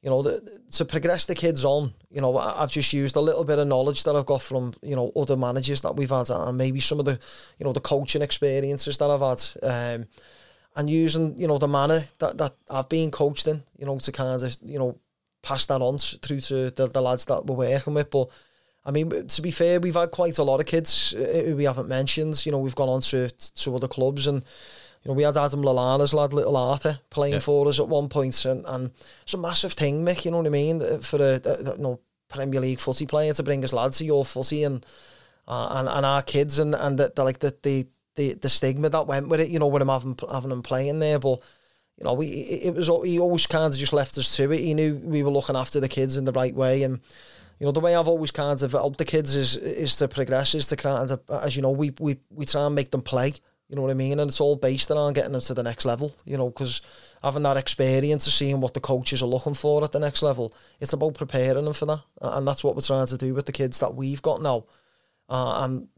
[0.00, 3.44] you know, the, to progress the kids on, you know, I've just used a little
[3.44, 6.56] bit of knowledge that I've got from, you know, other managers that we've had, and
[6.56, 7.18] maybe some of the,
[7.58, 9.98] you know, the coaching experiences that I've had.
[9.98, 10.06] Um,
[10.76, 14.10] and using, you know, the manner that, that I've been coached in, you know, to
[14.10, 14.98] kind of, you know,
[15.42, 18.10] pass that on through to the, the lads that we're working with.
[18.10, 18.30] But,
[18.86, 21.64] I mean, to be fair, we've had quite a lot of kids uh, who we
[21.64, 22.44] haven't mentioned.
[22.44, 24.44] You know, we've gone on to, to other clubs and,
[25.02, 27.40] you know, we had Adam Lallana's lad, Little Arthur, playing Yeah.
[27.40, 28.90] for us at one point, and, and
[29.22, 32.00] it's a massive thing, Mick, you know what I mean, for a, a, you know,
[32.28, 34.84] Premier League footy player to bring his lads to your footy and
[35.46, 38.88] uh, and, and our kids and, and the, the, like the, the, the, the stigma
[38.88, 41.38] that went with it, you know, with him having, having him playing there, but
[41.98, 44.60] you know, we it was he always kind of just left us to it.
[44.60, 46.98] He knew we were looking after the kids in the right way, and
[47.58, 50.54] you know the way I've always kind of helped the kids is is to progress,
[50.54, 53.32] is to kind of as you know we we we try and make them play.
[53.68, 55.86] You know what I mean, and it's all based around getting them to the next
[55.86, 56.14] level.
[56.26, 56.82] You know, because
[57.22, 60.54] having that experience of seeing what the coaches are looking for at the next level,
[60.80, 63.52] it's about preparing them for that, and that's what we're trying to do with the
[63.52, 64.66] kids that we've got now.
[65.28, 65.88] Uh, and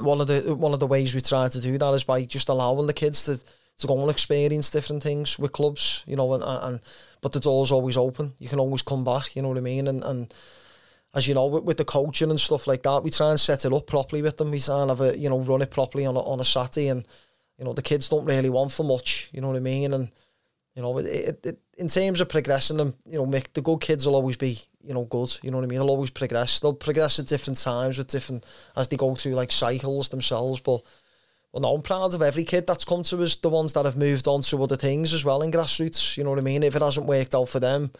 [0.00, 2.48] one of the one of the ways we try to do that is by just
[2.48, 3.40] allowing the kids to
[3.78, 6.80] to go and experience different things with clubs, you know, and, and
[7.20, 8.32] but the door's always open.
[8.38, 9.86] You can always come back, you know what I mean?
[9.86, 10.34] And and
[11.16, 13.64] as you know, with, with the coaching and stuff like that, we try and set
[13.64, 14.50] it up properly with them.
[14.50, 16.88] We try and have a you know run it properly on a, on a Saturday,
[16.88, 17.08] and
[17.58, 19.94] you know the kids don't really want for much, you know what I mean?
[19.94, 20.10] And
[20.76, 23.80] you know, it, it, it, in terms of progressing them, you know, Mick, the good
[23.80, 25.34] kids will always be, you know, good.
[25.42, 25.78] You know what I mean?
[25.78, 26.60] They'll always progress.
[26.60, 28.44] They'll progress at different times with different
[28.76, 30.60] as they go through like cycles themselves.
[30.60, 30.82] But
[31.50, 33.36] well, no, I'm proud of every kid that's come to us.
[33.36, 36.18] The ones that have moved on to other things as well in grassroots.
[36.18, 36.62] You know what I mean?
[36.62, 37.90] If it hasn't worked out for them,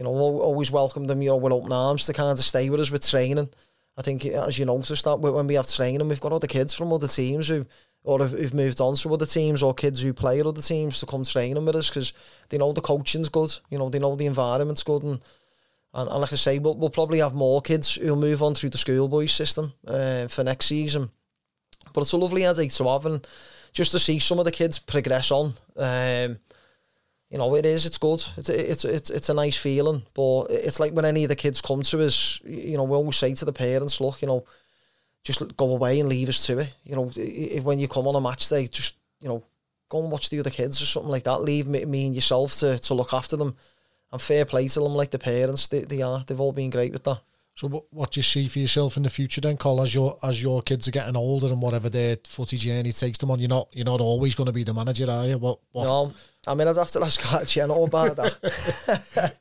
[0.00, 1.20] you know, always welcome them.
[1.20, 3.50] You know, with open arms to kind of stay with us with training.
[3.98, 6.90] I think, as you noticed, that when we have training, we've got other kids from
[6.90, 7.66] other teams who,
[8.02, 11.06] or who've moved on to other teams, or kids who play at other teams to
[11.06, 12.14] come training with us because
[12.48, 13.54] they know the coaching's good.
[13.68, 15.20] You know, they know the environment's good, and
[15.92, 18.70] and, and like I say, we'll, we'll probably have more kids who'll move on through
[18.70, 21.10] the schoolboy system uh, for next season.
[21.92, 23.26] But it's a lovely headache to have, and
[23.74, 25.52] just to see some of the kids progress on.
[25.76, 26.38] Um,
[27.30, 27.86] you know, it is.
[27.86, 28.22] It's good.
[28.36, 30.02] It's it's it's it's a nice feeling.
[30.14, 33.16] But it's like when any of the kids come to us, you know, we always
[33.16, 34.44] say to the parents, look, you know,
[35.22, 36.74] just go away and leave us to it.
[36.84, 37.06] You know,
[37.62, 39.44] when you come on a match day, just you know,
[39.88, 41.42] go and watch the other kids or something like that.
[41.42, 43.54] Leave me, me and yourself to to look after them.
[44.12, 46.24] And fair play to them, like the parents, they, they are.
[46.26, 47.20] They've all been great with that.
[47.60, 49.82] So what, what do you see for yourself in the future then, Col?
[49.82, 53.30] As your as your kids are getting older and whatever their footy journey takes them
[53.30, 55.36] on, you're not you're not always going to be the manager, are you?
[55.36, 56.12] What, what No,
[56.46, 59.36] I mean, I'd have to ask Archie, I know about that.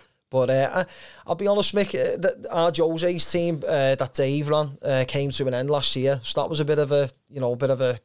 [0.30, 0.84] but uh, I,
[1.26, 5.30] I'll be honest, Mick, uh, that our Jose's team uh, that Dave ran uh, came
[5.30, 6.20] to an end last year.
[6.22, 7.98] So that was a bit of a, you know, a bit of a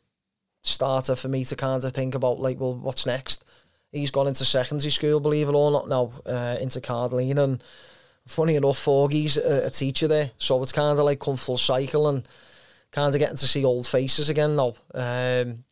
[0.63, 3.45] starter for me to kind of think about, like, well, what's next?
[3.91, 7.37] He's gone into secondary school, believe it or not, now, uh, into Cardline.
[7.37, 7.63] And
[8.29, 10.31] funny enough, Forgie's a, a teacher there.
[10.37, 12.27] So it's kind of like come full cycle and
[12.91, 14.73] kind of getting to see old faces again now.
[14.93, 15.63] Um,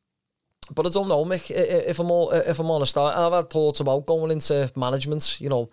[0.74, 1.50] but I don't know, Mick.
[1.50, 5.70] If I'm all, if I'm honest, I've had thoughts about going into management, you know,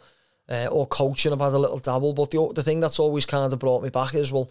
[0.49, 1.33] uh, or coaching.
[1.33, 3.91] I've had a little dabble, but the the thing that's always kind of brought me
[3.91, 4.51] back is well,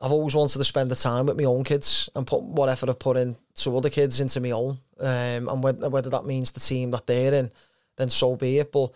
[0.00, 2.90] I've always wanted to spend the time with my own kids and put what effort
[2.90, 4.78] I've put in to other kids into my own.
[5.00, 7.50] Um, and whether, whether that means the team that they're in,
[7.96, 8.70] then so be it.
[8.70, 8.92] But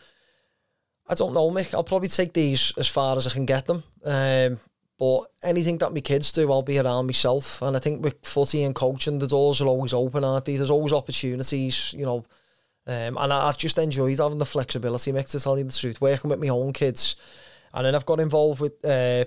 [1.10, 1.74] I don't know, Mick.
[1.74, 3.82] I'll probably take these as far as I can get them.
[4.04, 4.60] Um,
[4.96, 7.60] but anything that my kids do, I'll be around myself.
[7.62, 10.54] And I think with footy and coaching, the doors are always open, aren't they?
[10.54, 12.24] There's always opportunities, you know.
[12.86, 16.00] Um, and I, I've just enjoyed having the flexibility, Mick, to tell you the truth,
[16.00, 17.16] working with my own kids.
[17.74, 19.24] And then I've got involved with uh,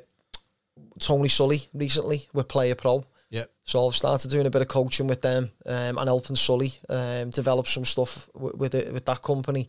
[0.99, 3.03] Tony Sully recently with Player Pro.
[3.29, 3.45] Yeah.
[3.63, 7.29] So I've started doing a bit of coaching with them um, and helping Sully um,
[7.31, 9.67] develop some stuff with with, it, with that company.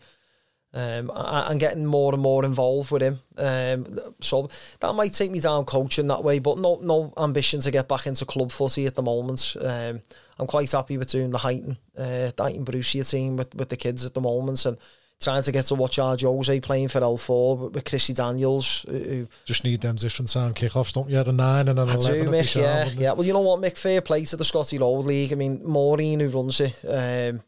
[0.77, 3.21] Um, I- and getting more and more involved with him.
[3.39, 7.71] Um, so that might take me down coaching that way, but no no ambition to
[7.71, 9.55] get back into club footy at the moment.
[9.61, 10.03] Um,
[10.37, 13.77] I'm quite happy with doing the Huyton, uh, the Huyton Brucia team with, with the
[13.77, 14.77] kids at the moment and
[15.23, 19.29] trying to get to watch our Jose playing for L4 with, with Chrissy Daniels, who,
[19.45, 21.19] Just need them different time kickoffs, don't you?
[21.19, 22.15] At a nine and an I eleven.
[22.15, 23.13] do, would be Mick, yeah, yeah.
[23.13, 25.33] Well, you know what, Mick, fair play to the Scotty Road League.
[25.33, 27.41] I mean, Maureen, who runs it, um,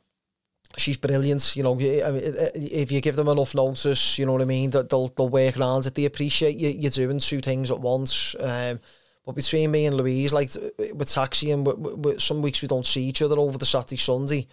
[0.76, 1.56] she's brilliant.
[1.56, 5.08] You know, if you give them enough notice, you know what I mean, that they'll,
[5.08, 5.94] they'll work around it.
[5.94, 8.34] They appreciate you, you doing two things at once.
[8.38, 8.80] Um,
[9.24, 10.50] but between me and Louise, like
[10.94, 14.46] with taxi and with, some weeks we don't see each other over the Saturday, Sunday.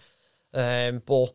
[0.52, 1.32] Um, but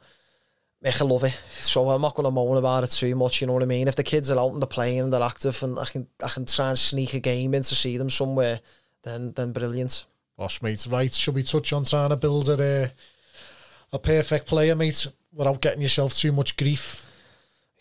[0.84, 1.40] Mick, I love it.
[1.52, 3.88] So I'm not to moan about it too much, you know what I mean?
[3.88, 6.30] If the kids are out and they're playing and they're active and I can I
[6.30, 8.60] can try and sneak a game in to see them somewhere,
[9.04, 10.06] then then brilliant.
[10.38, 10.88] Boss, mate.
[10.90, 12.92] Right, should we touch on trying to build a,
[13.92, 17.06] a perfect player, mate, without getting yourself too much grief?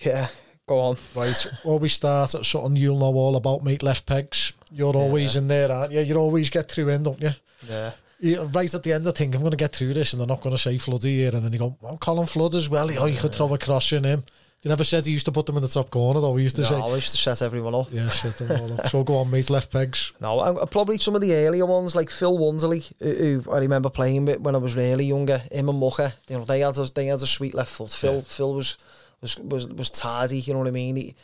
[0.00, 0.28] Yeah,
[0.66, 0.96] go on.
[1.14, 4.52] Right, well, we start at something you'll know all about, mate, left pegs.
[4.70, 6.00] You're always in there, aren't you?
[6.00, 7.30] You always get through in, don't you?
[7.68, 7.92] Yeah.
[8.20, 10.26] you right at the end, I think I'm going to get through this, and they're
[10.26, 12.90] not going to say Floody here, and then you go, oh, Colin Flood as well.
[12.98, 14.24] Oh, you could throw a cross in him.
[14.62, 16.34] They never said he used to put them in the top corner, though.
[16.34, 17.86] He used to No, say, I used to set everyone up.
[17.92, 18.88] yeah, shit them all up.
[18.88, 20.12] So go on, mate, left pegs.
[20.20, 23.58] No, and uh, probably some of the earlier ones like Phil Wonderley, who, who I
[23.58, 25.38] remember playing with when I was really younger.
[25.52, 27.90] Him and Mucker, you know, they had a, they had a sweet left foot.
[27.90, 28.20] Phil Yeah.
[28.22, 28.78] Phil was
[29.20, 30.40] was was was tardy.
[30.40, 30.96] You know what I mean?
[30.96, 31.14] He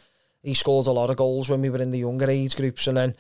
[0.43, 2.97] he scored a lot of goals when we were in the younger age groups, and
[2.97, 3.17] then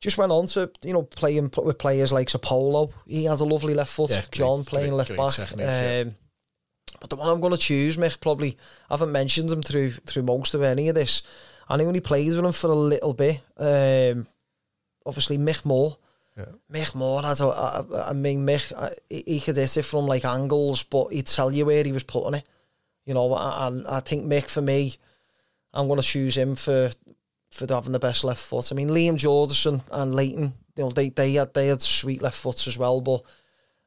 [0.00, 2.90] just went on to you know playing with players like Sapolo.
[3.06, 4.10] He had a lovely left foot.
[4.12, 5.32] Yeah, great- John playing great- left great back.
[5.34, 6.02] technique, yeah.
[6.06, 6.14] Um,
[7.00, 8.56] but the one I'm going to choose, Mick, probably
[8.90, 11.22] I haven't mentioned him through through most of any of this.
[11.68, 13.40] I only plays with him for a little bit.
[13.56, 14.26] Um,
[15.06, 15.96] obviously, Mick Moore.
[16.36, 16.46] Yeah.
[16.70, 18.72] Mick Moore had a, I mean, Mick,
[19.08, 22.02] he, he could hit it from like angles, but he'd tell you where he was
[22.02, 22.48] putting it.
[23.04, 24.96] You know, and I think Mick, for me,
[25.74, 26.90] I'm going to choose him for
[27.50, 28.72] for having the best left foot.
[28.72, 32.38] I mean, Liam Jordison and Leighton, you know, they, they had they had sweet left
[32.38, 33.22] foots as well, but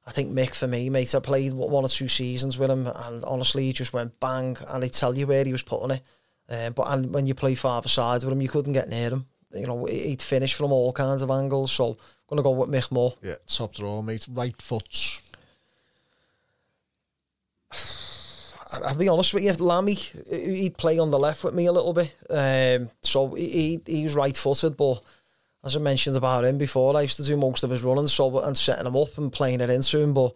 [0.08, 3.24] I think Mick, for me, mate, I played one or two seasons with him, and
[3.24, 6.02] honestly, he just went bang, and he'd tell you where he was putting it.
[6.48, 9.26] Um, but and when you play farther sides with him, you couldn't get near him.
[9.52, 11.72] You know, he'd finish from all kinds of angles.
[11.72, 11.98] So I'm
[12.30, 13.14] going to go with Mick Moore.
[13.24, 14.28] Yeah, top draw, mate.
[14.30, 15.22] Right foot.
[17.72, 19.94] I- I'll be honest with you, Lammy,
[20.30, 22.14] he'd play on the left with me a little bit.
[22.30, 25.02] Um, so he, he he's right footed, but
[25.66, 28.40] as I mentioned about him before, I used to do most of his running so
[28.40, 30.14] and setting him up and playing it into him.
[30.14, 30.34] But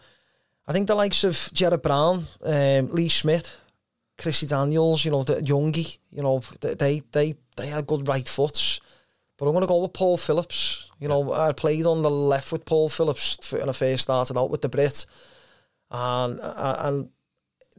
[0.68, 3.56] I think the likes of Jared Brown, um, Lee Smith,
[4.18, 8.82] Chrissy Daniels, you know, the Youngie, you know, they they they had good right foots.
[9.38, 10.90] But I'm going to go with Paul Phillips.
[11.00, 14.50] You know, I played on the left with Paul Phillips when I first started out
[14.50, 15.06] with the Brit,
[15.92, 17.10] and and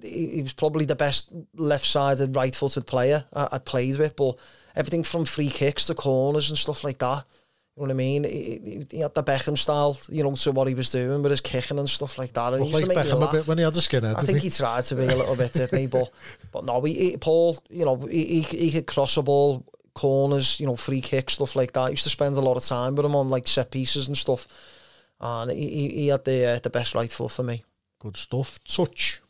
[0.02, 4.16] he was probably the best left-sided, right-footed player I, I'd played with.
[4.16, 4.38] But
[4.74, 7.24] everything from free kicks to corners and stuff like that.
[7.80, 8.24] You know what I mean?
[8.24, 8.30] He,
[8.90, 11.40] he- he had the Beckham style, you know, to what he was doing with his
[11.40, 12.52] kicking and stuff like that.
[12.52, 14.22] And he Looked used like to Beckham a bit when he had the skinhead, I
[14.22, 14.48] think he?
[14.48, 15.86] he tried to be a little bit, didn't he?
[15.86, 16.10] But
[16.52, 20.60] but no, he, he, Paul, you know, he, he he could cross a ball, corners,
[20.60, 21.80] you know, free kicks, stuff like that.
[21.80, 24.16] I used to spend a lot of time with him on like set pieces and
[24.16, 24.46] stuff,
[25.20, 27.64] and he he, he had the uh, the best right foot for me.
[27.98, 28.58] Good stuff.
[28.68, 29.22] Touch.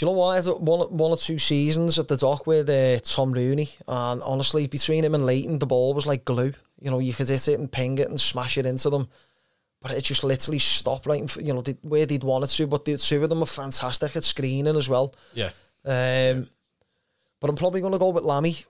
[0.00, 0.28] Do you know what?
[0.28, 4.22] I had one, one or two seasons at the dock with uh, Tom Rooney, and
[4.22, 6.54] honestly, between him and Leighton, the ball was like glue.
[6.80, 9.10] You know, you could hit it and ping it and smash it into them,
[9.82, 12.66] but it just literally stopped right, in, you know, the- where they'd wanted to.
[12.66, 15.14] But the two of them were fantastic at screening as well.
[15.34, 15.50] Yeah.
[15.84, 16.48] Um,
[17.38, 18.64] but I'm probably going to go with Lammy.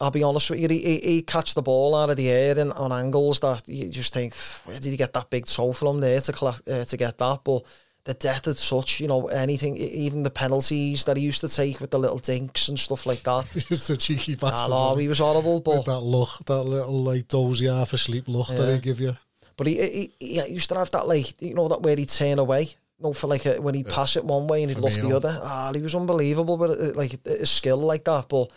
[0.00, 2.56] I'll be honest with you, he, he, he catch the ball out of the air
[2.56, 5.98] and on angles that you just think, where did he get that big toe from
[5.98, 7.40] there to collect, uh, to get that?
[7.42, 7.64] But
[8.04, 11.80] the death of touch, you know, anything, even the penalties that he used to take
[11.80, 13.44] with the little dinks and stuff like that.
[13.68, 14.70] Just the cheeky I bastard.
[14.70, 18.24] know, wasn't he was horrible, With but that look, that little like dozy half asleep
[18.26, 19.16] look that he give you.
[19.56, 22.38] but he, he, he used to have that, like, you know, that where he'd turn
[22.38, 22.62] away.
[22.98, 25.14] You know, for like a, when he'd pass it one way and he'd look the
[25.16, 25.38] other.
[25.42, 28.28] Ah, he was unbelievable with uh, like his skill like that.
[28.28, 28.50] But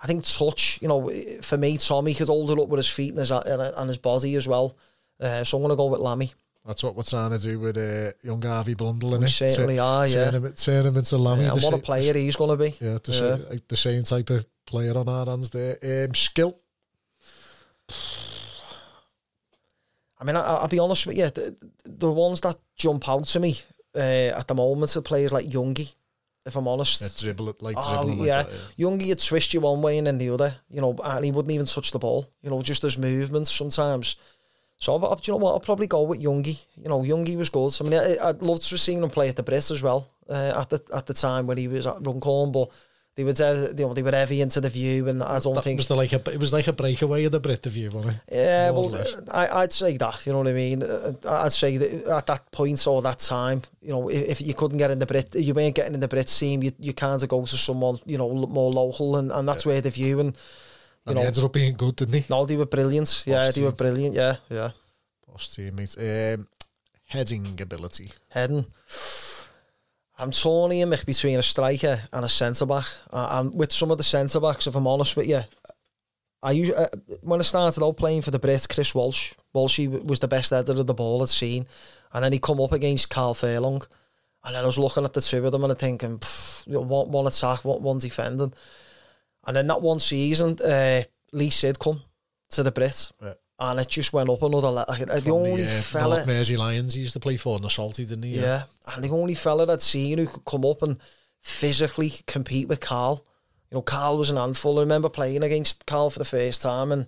[0.00, 2.90] I think touch, you know, eh, for me, Tommy could hold it up with his
[2.90, 4.76] feet and his uh, and, uh, and his body as well.
[5.18, 6.32] Uh, so I'm going to go with Lammy.
[6.68, 9.18] That's what we're trying to do with uh, young Harvey Blundell?
[9.18, 10.38] We certainly are, turn yeah.
[10.38, 11.44] Him, turn him into Lammy.
[11.44, 12.76] Yeah, and what a player he's going to be.
[12.78, 13.48] Yeah, the, Yeah.
[13.48, 15.78] Same, the same type of player on our hands there.
[15.82, 16.60] Um, skill.
[20.20, 23.40] I mean, I, I'll be honest with you, the, the ones that jump out to
[23.40, 23.58] me
[23.94, 25.94] uh, at the moment are players like Youngie,
[26.44, 27.00] if I'm honest.
[27.00, 28.38] Yeah, dribble it like Oh, dribbling yeah.
[28.38, 28.72] like that.
[28.76, 28.86] Yeah.
[28.86, 31.52] Youngie would twist you one way and then the other, you know, and he wouldn't
[31.52, 34.16] even touch the ball, you know, just his movements sometimes.
[34.80, 35.52] So, do you know what?
[35.52, 36.64] I'll probably go with Youngie.
[36.76, 37.74] You know, Youngie was good.
[37.80, 40.08] I mean, I, I'd love to have seen him play at the Brits as well
[40.28, 42.70] uh, at the at the time when he was at Runcorn, but
[43.16, 45.64] they were uh, you know, they were heavy into the view, and I don't That
[45.64, 47.90] think was the, like a, it was like a breakaway of the Brit of view,
[47.90, 48.20] wasn't it?
[48.30, 49.20] Yeah, More well.
[49.32, 50.24] I, I'd say that.
[50.24, 50.84] You know what I mean?
[50.84, 54.54] Uh, I'd say that at that point or that time, you know, if, if you
[54.54, 57.20] couldn't get in the Brit, you weren't getting in the Brit team, you you kind
[57.20, 60.36] of go to someone, you know, more local, and, and that's where the view and
[61.08, 62.24] you And know, ended up being good, didn't he?
[62.30, 63.24] no, they were brilliant.
[63.26, 64.14] Yeah, Boss they were brilliant.
[64.14, 64.70] Yeah, yeah.
[65.26, 65.96] Boss teammate.
[66.38, 66.46] Um,
[67.06, 68.10] heading ability.
[68.28, 68.66] Heading.
[70.18, 72.86] I'm torn here Mick, between a striker and a centre back.
[73.12, 75.40] And with some of the centre backs, if I'm honest with you,
[76.42, 76.88] I usually, uh,
[77.22, 80.72] when I started out playing for the Brits, Chris Walsh, Walshy was the best header
[80.72, 81.66] of the ball I'd seen,
[82.12, 83.84] and then he come up against Carl Fairlong,
[84.44, 86.74] and then I was looking at the two of them and I'm thinking, "Pff, you
[86.74, 88.52] know, one, one attack, one, one defending,
[89.46, 91.02] and then that one season, uh,
[91.32, 92.02] Lee Sid come
[92.50, 93.12] to the Brits.
[93.22, 93.34] Yeah.
[93.60, 94.94] and it just went up another level.
[94.94, 96.16] The only the, uh, fella.
[96.16, 98.38] North Mersey Lions he used to play for in the Salty, didn't he?
[98.40, 98.62] Yeah.
[98.94, 100.96] And the only fella I'd seen who could come up and
[101.42, 103.24] physically compete with Carl.
[103.70, 104.78] You know, Carl was an handful.
[104.78, 107.06] I remember playing against Carl for the first time and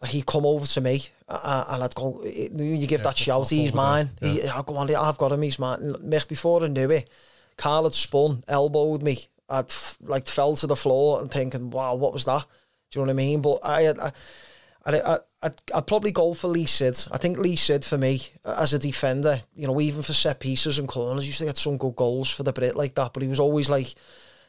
[0.00, 3.18] like he'd come over to me uh, and I'd go, "Eh, you give Yeah, that
[3.18, 4.10] shout, he's over there." mine.
[4.20, 5.80] He, I'll go on, I've got him, he's mine.
[5.82, 7.08] And Mick, before I knew it,
[7.56, 9.26] Carl had spun, elbowed me.
[9.48, 12.44] I'd like fell to the floor and thinking, wow, what was that?
[12.90, 13.42] Do you know what I mean?
[13.42, 13.88] But I
[14.86, 17.08] I, I, I, I'd, probably go for Lee Sid.
[17.10, 20.78] I think Lee Sid for me as a defender, you know, even for set pieces
[20.78, 23.12] and corners, used to get some good goals for the Brit like that.
[23.12, 23.94] But he was always like,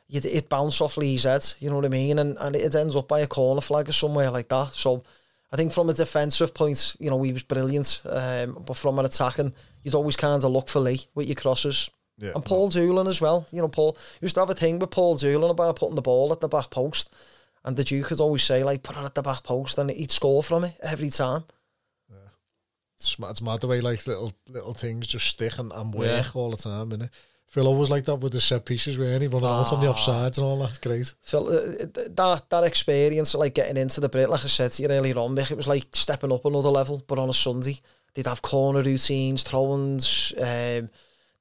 [0.08, 2.20] you'd, it'd bounce off Lee's head, you know what I mean?
[2.20, 4.74] And, and it ends up by a corner flag or somewhere like that.
[4.74, 5.04] So
[5.52, 8.04] I think from a defensive point, you know, he was brilliant.
[8.08, 11.90] Um, but from an attacking, you'd always kind of look for Lee with your crosses.
[12.20, 12.32] Yeah.
[12.36, 13.46] And Paul Doolan as well.
[13.52, 16.32] You know, Paul used to have a thing with Paul Doolan about putting the ball
[16.32, 17.14] at the back post.
[17.64, 20.12] And the Duke would always say, like, put it at the back post and he'd
[20.12, 21.44] score from it every time.
[22.96, 26.36] It's, mad- it's mad the way like little little things just stick and, and work
[26.36, 27.10] all the time, innit?
[27.46, 29.94] Phil always like that with the set pieces, where he running out on the Ah.
[29.94, 30.82] offsides and all that.
[30.82, 31.14] Great.
[31.22, 34.90] Phil, uh, that that experience, like getting into the Brit, like I said to you
[34.90, 37.04] earlier on, Mick, it was like stepping up another level.
[37.08, 37.80] But on a Sunday,
[38.16, 40.90] they'd have corner routines, throw-ins, um,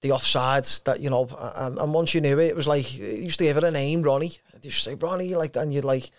[0.03, 0.83] the offsides.
[0.85, 3.45] That you know, and, and once you knew it, it was like you used to
[3.45, 4.39] give it a name, Ronnie.
[4.55, 6.11] You used to say Ronnie, like and you'd like,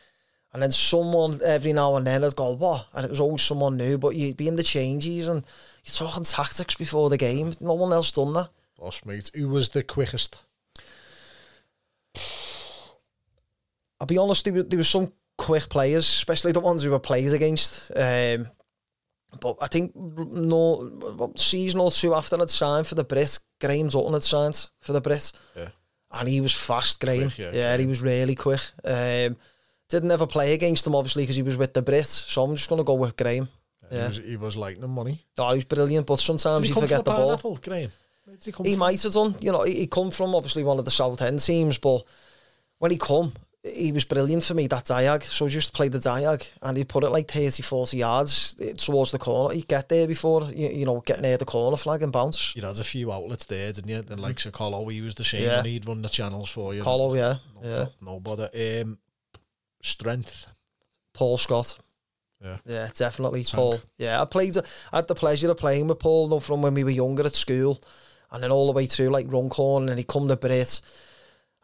[0.54, 3.78] and then someone every now and then would go what, and it was always someone
[3.78, 3.98] new.
[3.98, 5.46] But you'd be in the changes and
[5.86, 7.54] you're talking tactics before the game.
[7.60, 8.50] No one else done that.
[8.78, 9.32] Boss mate.
[9.34, 10.38] Who was the quickest?
[14.00, 17.00] I'll be honest, there were, there were some quick players, especially the ones who were
[17.00, 17.92] played against.
[17.96, 18.48] Um,
[19.40, 24.14] but I think no season or two after I'd signed for the Brit, Graham Dutton
[24.14, 25.34] had signed for the Brits.
[25.56, 25.70] Yeah.
[26.12, 27.30] And he was fast, Graham.
[27.30, 28.62] Quick, yeah, yeah, he was really quick.
[28.84, 29.36] Um,
[29.90, 32.08] didn't ever play against him, obviously, because he was with the Brits.
[32.30, 33.50] So I'm just going to go with Graham.
[33.90, 34.08] He Yeah.
[34.08, 35.26] was, he was lightning money.
[35.38, 37.28] Oh, he was brilliant, but sometimes he you forget the ball.
[37.30, 37.92] pineapple, Graham?
[38.44, 39.36] He He might have done.
[39.42, 42.04] You know, he, he come from obviously one of the South End teams, but
[42.80, 43.34] when he come,
[43.74, 45.24] he was brilliant for me, that diag.
[45.24, 48.74] So I just played the diag and he'd put it like 30, 40 yards eh,
[48.78, 49.54] towards the corner.
[49.54, 52.56] He'd get there before, you, you know, get near the corner flag and bounce.
[52.56, 54.04] You had a few outlets there, didn't you?
[54.10, 55.58] And like Colo, he was the same, Yeah.
[55.60, 56.82] and he'd run the channels for you.
[56.84, 57.36] Colo, yeah.
[57.62, 57.86] No, Yeah.
[58.02, 58.50] no bother.
[58.54, 58.98] Um,
[59.82, 60.48] strength.
[61.14, 61.78] Paul Scott.
[62.44, 62.58] Yeah.
[62.66, 63.44] Yeah, definitely.
[63.44, 63.56] Tank.
[63.58, 63.80] Paul.
[63.98, 66.84] Yeah, I played, I had the pleasure of playing with Paul though, from when we
[66.84, 67.82] were younger at school
[68.32, 70.82] and then all the way through like Runcorn and he come to Brit.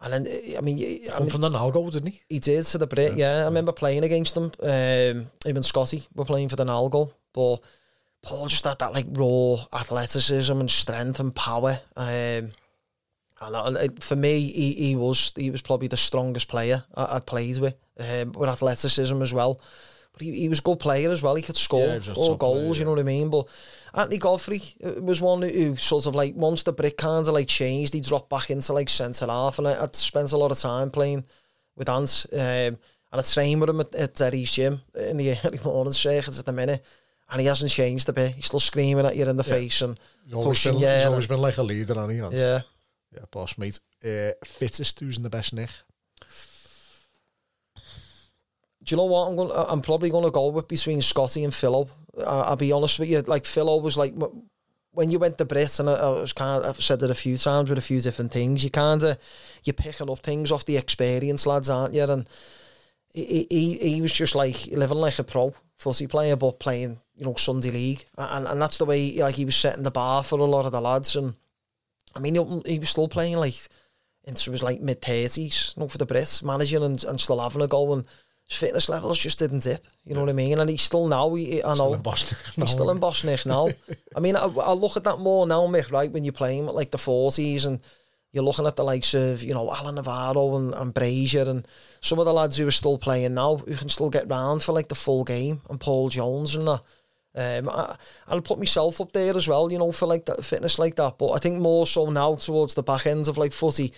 [0.04, 0.28] And then,
[0.58, 2.22] I mean, I Come mean from the Nalgo, didn't he?
[2.28, 3.44] He did to the Brit, yeah.
[3.44, 4.52] I remember playing against them.
[4.62, 7.58] Um, and Scotty were playing for the Nalgo, but
[8.22, 11.80] Paul just had that like raw athleticism and strength and power.
[11.96, 12.50] Um,
[13.42, 17.16] and I, I- for me, he, he was he was probably the strongest player I,
[17.16, 19.60] I'd played with, um, with athleticism as well.
[20.14, 21.36] But he, he was a good player as well.
[21.36, 23.04] He could score Yeah, he was a all top player, goals, you know what I
[23.04, 23.30] mean.
[23.30, 23.48] But
[23.96, 27.48] Anthony Godfrey uh, was one who, sort of like once the Brit kind of like
[27.48, 30.58] changed, he dropped back into like centre half, and I, I'd spent a lot of
[30.60, 31.24] time playing
[31.76, 32.26] with Ant.
[32.32, 32.78] Um, and
[33.12, 36.52] I train with him at, at Derry's gym in the early morning circuits at the
[36.54, 36.84] minute.
[37.32, 38.36] And he hasn't changed a bit.
[38.36, 39.54] He's still screaming at you in the Yeah.
[39.56, 42.20] face and He's Pushing, been, yeah, he's and- always been like a leader, hasn't he?
[42.20, 42.34] Ant?
[42.34, 42.62] yeah.
[43.14, 43.80] Yeah, boss mate.
[44.06, 45.70] Uh, fittest, who's in the best nick?
[48.84, 49.52] Do you know what I'm going?
[49.54, 51.90] I'm probably going to go with between Scotty and Philo.
[52.20, 53.22] I, I'll be honest with you.
[53.22, 54.14] Like Philo was like
[54.92, 57.16] when you went to Brit, and I, I was kind of I've said it a
[57.16, 58.64] few times with a few different things.
[58.64, 59.18] You kind of
[59.64, 62.04] you're picking up things off the experience, lads, aren't you?
[62.04, 62.30] And
[63.10, 67.26] he, he he was just like living like a pro footy player, but playing you
[67.26, 70.40] know Sunday league, and and that's the way like he was setting the bar for
[70.40, 71.16] a lot of the lads.
[71.16, 71.36] And
[72.16, 73.56] I mean, he, he was still playing like
[74.26, 77.62] into his like mid thirties, you know, for the Brits, managing and, and still having
[77.62, 78.08] a go and
[78.54, 79.86] his fitness levels just didn't dip.
[80.06, 80.60] You know what I mean?
[80.60, 81.34] And he's still now.
[81.34, 82.38] He, I know Still in Boston.
[82.56, 83.70] he's still in Bosnich now.
[84.16, 85.92] I mean, I, I look at that more now, Mick.
[85.92, 87.80] Right when you're playing like the forties and
[88.32, 91.68] you're looking at the likes of you know Alan Navarro and, and Brazier and
[92.02, 94.74] some of the lads who are still playing now who can still get round for
[94.74, 96.82] like the full game and Paul Jones and that.
[97.36, 97.96] Um, I,
[98.28, 101.18] I'll put myself up there as well, you know, for like that fitness like that.
[101.18, 103.92] But I think more so now towards the back end of like footy,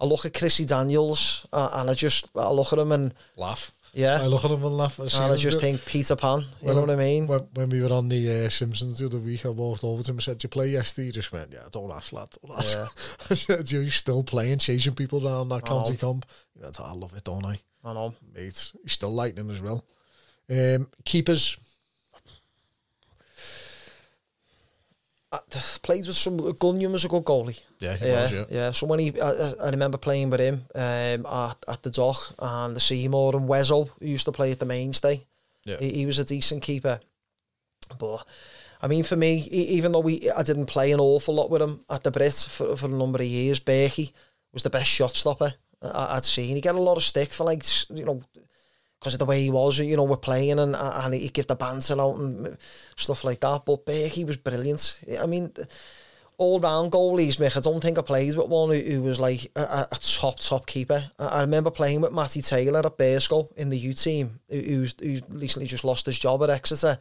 [0.00, 3.72] I look at Chrissy Daniels uh, and I just I look at him and Laugh.
[3.94, 4.98] Yeah, I look at him and laugh.
[4.98, 6.40] and I just think Peter Pan.
[6.40, 7.26] You Well, know what I mean?
[7.26, 10.10] When, when we were on the uh, Simpsons the other week, I walked over to
[10.10, 12.28] him and said, "Do you play yesterday?" He just went, "Yeah, don't ask, lad.
[12.42, 12.86] Don't ask." Yeah.
[13.30, 17.14] I said, "You're still playing, chasing people around that county comp." He went, "I love
[17.16, 18.14] it, don't I, I know.
[18.34, 19.84] mate?" He's still lightning as well.
[20.50, 21.56] Um, keepers,
[25.32, 25.38] I
[25.82, 27.60] played with some Gunyon was a good goalie.
[27.78, 28.44] yeah, he yeah, was, yeah.
[28.50, 28.70] yeah.
[28.70, 32.76] So when he, I, I remember playing with him um, at, at the dock and
[32.76, 35.22] the Seymour and Wezzo, who used to play at the mainstay.
[35.64, 35.76] Yeah.
[35.78, 37.00] He, he was a decent keeper,
[37.98, 38.24] but
[38.80, 41.80] I mean, for me, even though we I didn't play an awful lot with him
[41.90, 44.12] at the Brit for, for a number of years, Berkey
[44.52, 45.52] was the best shot stopper
[45.82, 46.54] I, I'd seen.
[46.54, 48.22] He got a lot of stick for like you know
[48.98, 51.54] because of the way he was, you know, we're playing and and he'd give the
[51.56, 52.56] banter out and
[52.96, 53.64] stuff like that.
[53.64, 55.00] But Berkey was brilliant.
[55.20, 55.52] I mean,
[56.36, 57.56] all round goalies, Mick.
[57.56, 60.66] I don't think I played with one who, who was like a, a, top top
[60.66, 61.10] keeper.
[61.18, 64.94] I, I remember playing with Matty Taylor at Burscough in the U team, who, who's
[65.00, 66.98] who's recently just lost his job at Exeter.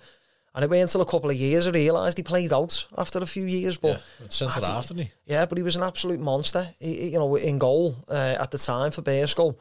[0.56, 1.68] And it went until a couple of years.
[1.68, 3.90] I realised he played out after a few years, but
[4.22, 4.28] yeah.
[4.48, 5.12] Matty- half, didn't he?
[5.28, 6.68] yeah, but he was an absolute monster.
[6.80, 9.56] He, he- you know, in goal uh, at the time for Burscough.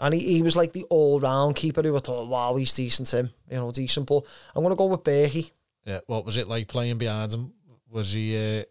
[0.00, 3.30] And he, he was like the all-round keeper who I thought, wow, he's decent, him.
[3.50, 4.06] You know, decent.
[4.06, 4.24] But
[4.54, 5.50] I'm going to go with Berkey.
[5.84, 6.00] Yeah.
[6.06, 7.52] What was it like playing behind him?
[7.90, 8.36] Was he?
[8.36, 8.64] Uh,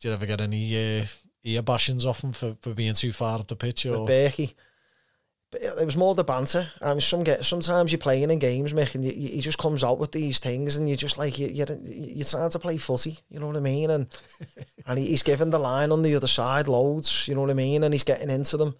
[0.00, 1.04] did you ever get any uh,
[1.44, 3.84] ear bashings off him for, for being too far up the pitch?
[3.84, 4.54] Or with Berkey.
[5.50, 6.68] But it was more the banter.
[6.80, 9.98] I mean, some get sometimes you're playing in games, Mick, and he just comes out
[9.98, 13.18] with these things, and you're just like you, you're you're trying to play footy.
[13.28, 13.90] You know what I mean?
[13.90, 14.06] And
[14.86, 17.26] and he, he's giving the line on the other side loads.
[17.26, 17.82] You know what I mean?
[17.82, 18.76] And he's getting into them.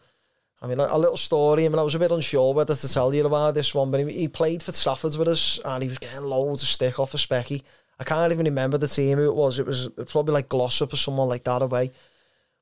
[0.63, 1.65] I mean, a, little story.
[1.65, 4.07] I mean, I was a bit unsure whether to tell you about this one, but
[4.07, 7.21] he, played for Trafford with us, and he was getting loads of stick off of
[7.21, 7.63] Specky.
[7.99, 9.59] I can't even remember the team who it was.
[9.59, 11.93] It was probably like Glossop or someone like that away.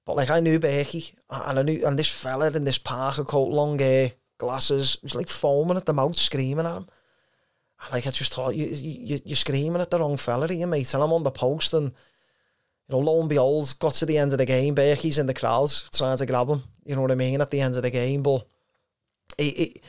[0.04, 3.50] But like I knew Berkey, and I knew, and this fella in this parka coat,
[3.50, 6.86] long hair, glasses, was like foaming at the mouth, screaming at him.
[7.82, 10.94] And like I just thought, you, you you're screaming at the wrong fella, here, mate.
[10.94, 11.92] And I'm on the post, and
[12.88, 14.74] you know, lo and behold, got to the end of the game.
[14.74, 16.62] Berkey's in the crowd trying to grab him.
[16.84, 17.40] You know what I mean?
[17.40, 18.46] At the end of the game, but
[19.36, 19.50] he.
[19.50, 19.80] he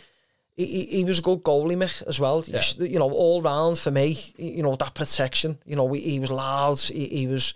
[0.57, 2.43] he, he- was a good goalie, Mick, as well.
[2.45, 2.61] Yeah.
[2.77, 5.57] You know, all round for me, you know, that protection.
[5.65, 6.77] You know, he, he was loud.
[6.79, 7.53] He, he was,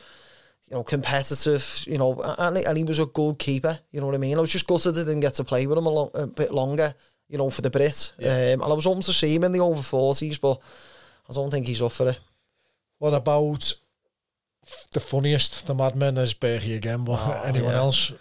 [0.70, 4.16] you know, competitive, you know, and, and he was a good keeper, you know what
[4.16, 4.38] I mean?
[4.38, 6.54] I was just gutted I didn't get to play with him a, lo- a bit
[6.54, 6.96] longer,
[7.28, 8.14] you know, for the Brit.
[8.20, 8.30] Yeah.
[8.54, 10.62] Um, and I was hoping to see him in the over 40s, but
[11.30, 12.20] I don't think he's up for it.
[13.00, 13.74] What about
[14.92, 17.80] the funniest, the madman is Berkey again, but Oh, anyone yeah.
[17.80, 18.14] else?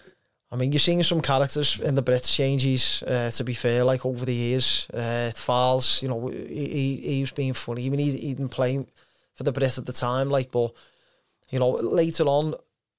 [0.51, 4.05] I mean, you're seeing some characters in the Brit changes, uh, to be fair, like
[4.05, 4.87] over the years.
[4.93, 7.87] Uh, Fowles, you know, he, he, was being funny.
[7.87, 8.85] I mean, he, he didn't play
[9.35, 10.75] for the Brit at the time, like, but,
[11.49, 12.55] you know, later on,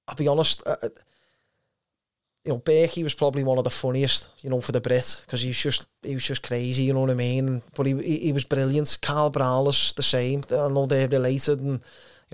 [0.07, 0.78] I'll be honest, uh,
[2.44, 5.41] you know, Berkey was probably one of the funniest, you know, for the Brit because
[5.41, 7.61] he was just he was just crazy, you know what I mean.
[7.76, 8.98] But he he, he was brilliant.
[9.02, 10.44] Carl Brownless the same.
[10.52, 11.80] I know they're related, and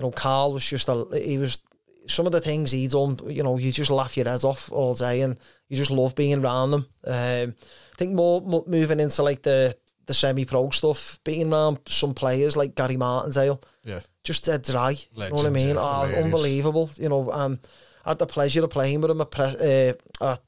[0.00, 1.58] you know, Carl was just a he was
[2.06, 3.18] some of the things he done.
[3.28, 6.42] You know, you just laugh your head off all day, and you just love being
[6.42, 6.86] around them.
[7.06, 7.54] Um,
[7.92, 12.14] I think more, mo moving into like the the semi pro stuff, being around some
[12.14, 14.00] players like Gary Martindale Yeah.
[14.24, 14.92] just dead dry.
[14.92, 15.68] you know what I mean?
[15.68, 16.24] yeah, oh, hilarious.
[16.24, 16.90] unbelievable.
[16.96, 17.60] You know, um,
[18.06, 19.92] I had the pleasure of playing with him at, pre- uh,
[20.32, 20.40] at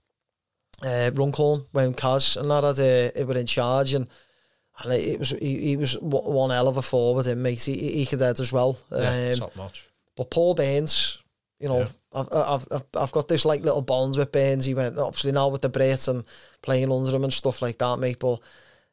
[0.83, 4.09] uh, Runcorn when Kaz and that had, uh, it were in charge, and
[4.83, 7.63] and it was he, he was one hell of a forward, him mate.
[7.63, 8.79] He, he could head as well.
[8.91, 9.89] Yeah, Um, top notch.
[10.17, 11.19] but Paul Baines,
[11.61, 11.89] you know, Yeah.
[12.15, 14.65] I've, I've I've I've got this like little bonds with Baines.
[14.65, 16.27] He went obviously now with the Brits and
[16.63, 18.19] playing under him and stuff like that, mate.
[18.19, 18.41] But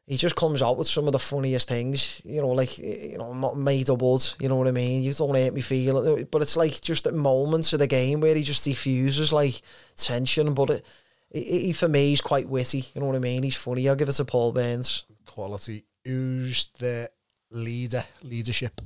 [0.07, 3.33] he just comes out with some of the funniest things, you know, like you know,
[3.33, 4.25] not made of wood.
[4.39, 5.03] You know what I mean?
[5.03, 8.33] You don't make me feel, but it's like just at moments of the game where
[8.35, 9.61] he just diffuses like
[9.95, 10.53] tension.
[10.53, 10.85] But it,
[11.31, 12.85] he, he for me, he's quite witty.
[12.93, 13.43] You know what I mean?
[13.43, 13.87] He's funny.
[13.87, 15.03] I'll give it to Paul Baines.
[15.29, 15.85] Quality.
[16.03, 17.11] Who's the
[17.51, 18.81] leader, leadership?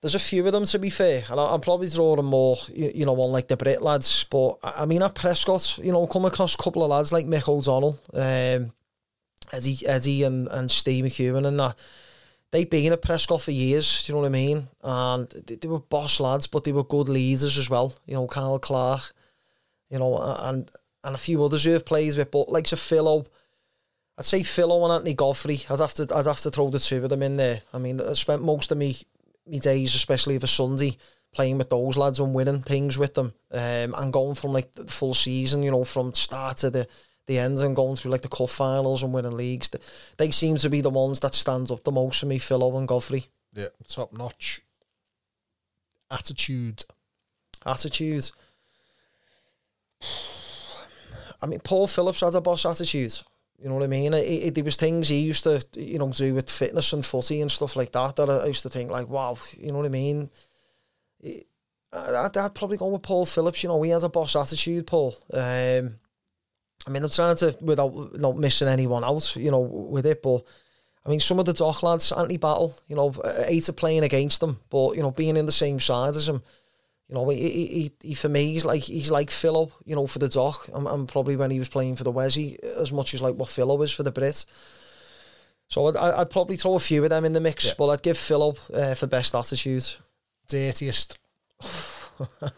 [0.00, 3.18] There's a few of them to be fair, and I'm probably drawing more, you, know,
[3.18, 4.24] on like the Brit lads.
[4.30, 7.26] But I I mean, at Prescot, you know, come across a couple of lads like
[7.26, 8.72] Mick O'Donnell, um,
[9.52, 11.76] Eddie, Eddie, and and Steve McEwen, and that.
[12.50, 14.04] They've been at Prescot for years.
[14.04, 14.68] Do you know what I mean?
[14.80, 17.92] And they, they were boss lads, but they were good leaders as well.
[18.06, 19.12] You know, Carl Clark,
[19.90, 20.70] you know, and
[21.02, 23.24] and a few others who have played with, but like a Philo,
[24.16, 25.62] I'd say Philo and Anthony Godfrey.
[25.68, 27.62] I'd have to I'd have to throw the two of them in there.
[27.72, 28.96] I mean, I spent most of me
[29.46, 30.96] me days, especially of a Sunday,
[31.32, 34.86] playing with those lads and winning things with them, um, and going from like the
[34.86, 36.86] full season, you know, from start to the
[37.26, 39.70] the end and going through like the cup finals and winning leagues.
[40.16, 42.86] They seem to be the ones that stand up the most for me, Philo and
[42.86, 43.26] Godfrey.
[43.54, 44.60] Yeah, top notch.
[46.10, 46.84] Attitude.
[47.66, 48.30] Attitude.
[51.42, 53.20] I mean, Paul Phillips had a boss attitude.
[53.58, 54.14] You know what I mean?
[54.14, 57.40] It, it, there was things he used to, you know, do with fitness and footy
[57.40, 59.90] and stuff like that that I used to think like, wow, you know what I
[59.90, 60.30] mean?
[61.20, 61.46] It,
[61.92, 63.62] I'd, I'd probably go with Paul Phillips.
[63.62, 65.14] You know, he has a boss attitude, Paul.
[65.32, 65.98] Um,
[66.86, 70.42] I mean, I'm trying to without not missing anyone out, you know, with it, but
[71.06, 74.40] I mean, some of the dock lads, Anthony Battle, you know, I hate playing against
[74.40, 76.42] them, but you know, being in the same side as him,
[77.08, 80.18] you know, he, he, he for me, he's like he's like Philo, you know, for
[80.18, 83.20] the Doc, and, and probably when he was playing for the Wessie, as much as
[83.20, 84.46] like what Philo is for the Brit.
[85.68, 87.72] So I'd, I'd probably throw a few of them in the mix, yeah.
[87.76, 89.86] but I'd give Philip uh, for best attitude.
[90.48, 91.18] Dirtiest.
[92.20, 92.50] um,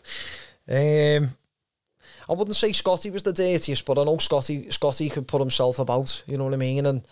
[2.28, 5.78] I wouldn't say Scotty was the dirtiest, but I know Scotty Scotty could put himself
[5.78, 6.22] about.
[6.26, 6.86] You know what I mean?
[6.86, 7.06] And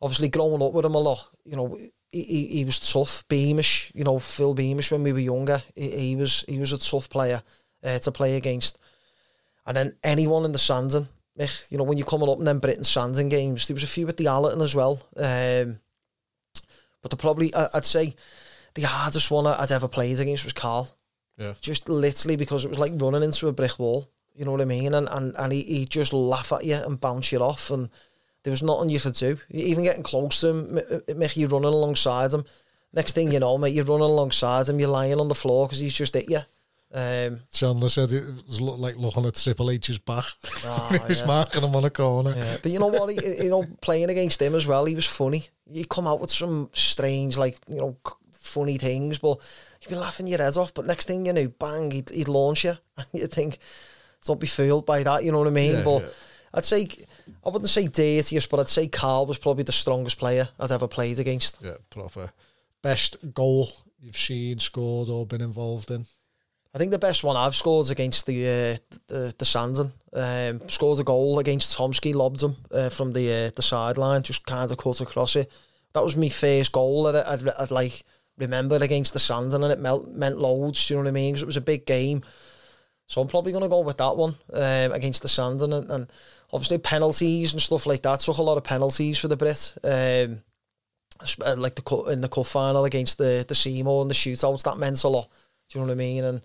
[0.00, 1.78] obviously growing up with him a lot, you know,
[2.22, 3.90] he, he was tough, Beamish.
[3.94, 7.08] You know, Phil Beamish when we were younger, he, he was he was a tough
[7.08, 7.42] player
[7.82, 8.78] uh, to play against.
[9.66, 11.08] And then anyone in the Sandon,
[11.70, 14.06] you know, when you're coming up and them Britain Sandon games, there was a few
[14.06, 15.02] with the Allerton as well.
[15.16, 15.80] Um,
[17.02, 18.14] but the probably I'd say
[18.74, 20.96] the hardest one I'd ever played against was Carl.
[21.36, 21.54] Yeah.
[21.60, 24.08] Just literally because it was like running into a brick wall.
[24.34, 24.94] You know what I mean?
[24.94, 27.88] And and, and he, he just laugh at you and bounce you off and
[28.44, 29.38] there was nothing you could do.
[29.50, 32.44] Even getting close to him, it make you running alongside him.
[32.92, 35.80] Next thing you know, mate, you're running alongside him, you're lying on the floor because
[35.80, 36.40] he's just hit you.
[36.92, 40.24] Um, Chandler said it was look like looking at Triple H's back.
[40.66, 41.26] Oh, he's yeah.
[41.26, 42.34] marking him on a corner.
[42.36, 42.56] Yeah.
[42.62, 43.10] But you know what?
[43.10, 45.46] He, you know, playing against him as well, he was funny.
[45.70, 47.96] He'd come out with some strange, like you know,
[48.38, 49.40] funny things, but
[49.82, 50.72] you'd be laughing your head off.
[50.72, 53.58] But next thing you know, bang, he'd, he'd launch you, and you think,
[54.24, 55.24] don't be fooled by that.
[55.24, 55.76] You know what I mean?
[55.76, 56.14] Yeah, but.
[56.56, 56.86] I'd say
[57.44, 60.88] I wouldn't say dirtiest, but I'd say Carl was probably the strongest player I'd ever
[60.88, 61.58] played against.
[61.62, 62.32] Yeah, proper.
[62.82, 66.06] Best goal you've seen, scored, or been involved in?
[66.74, 69.92] I think the best one I've scored is against the uh, the, the Sandon.
[70.12, 74.44] Um, scored a goal against Tomsky, lobbed him uh, from the uh, the sideline, just
[74.44, 75.52] kind of cut across it.
[75.92, 78.02] That was my first goal that I'd, I'd, I'd like
[78.36, 80.86] remembered against the Sandon, and it meant, meant loads.
[80.86, 81.32] Do you know what I mean?
[81.32, 82.22] Because it was a big game.
[83.06, 86.12] So I'm probably going to go with that one um, against the Sandon, and, and
[86.54, 88.20] obviously penalties and stuff like that.
[88.20, 89.76] Took a lot of penalties for the Brits.
[89.84, 90.42] Um,
[91.44, 94.78] uh, like the in the cup final against the the Seymour and the shootouts, that
[94.78, 95.28] meant a lot.
[95.68, 96.24] Do you know what I mean?
[96.24, 96.40] And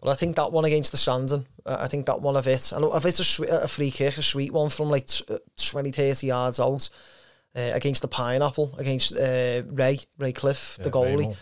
[0.00, 2.72] but I think that one against the Sandon, I think that one of it.
[2.74, 5.92] I know if it's a, a free kick, a sweet one from like uh, 20,
[5.92, 6.88] 30 yards out
[7.54, 11.36] uh, against the pineapple against uh, Ray Ray Cliff, yeah, the goalie.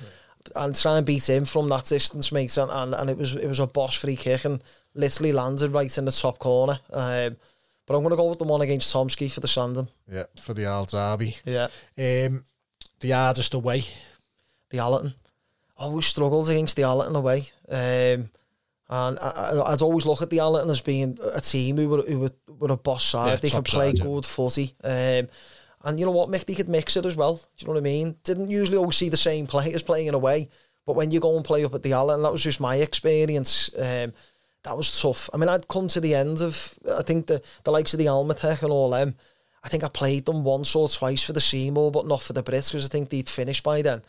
[0.56, 2.56] And try and beat him from that distance, mate.
[2.56, 4.62] And, and, and it was it was a boss free kick and
[4.94, 6.80] literally landed right in the top corner.
[6.92, 7.36] Um,
[7.86, 9.88] but I'm going to go with the one against Tomsky for the Sandon.
[10.10, 11.36] Yeah, for the Al Derby.
[11.44, 11.68] Yeah.
[11.98, 12.44] Um,
[13.00, 13.82] the hardest away.
[14.70, 15.14] The Allerton.
[15.76, 17.48] Always struggled against the Allerton away.
[17.68, 18.30] Um,
[18.92, 22.20] and I, would always look at the Allerton as being a team who were, who
[22.20, 23.30] were, were a boss side.
[23.30, 24.30] Yeah, they could play side, good yeah.
[24.30, 24.74] footy.
[24.82, 25.28] Um,
[25.82, 27.36] and you know what, Mick, they could mix it as well.
[27.36, 28.16] Do you know what I mean?
[28.24, 30.48] Didn't usually always see the same players playing in away.
[30.86, 33.70] But when you go and play up at the Allerton, that was just my experience.
[33.78, 34.12] Um,
[34.62, 35.30] that was tough.
[35.32, 38.06] I mean, I'd come to the end of, I think the, the likes of the
[38.06, 39.14] Almatech and all them,
[39.62, 42.42] I think I played them once or twice for the Seymour, but not for the
[42.42, 44.02] Brits because I think they'd finished by then.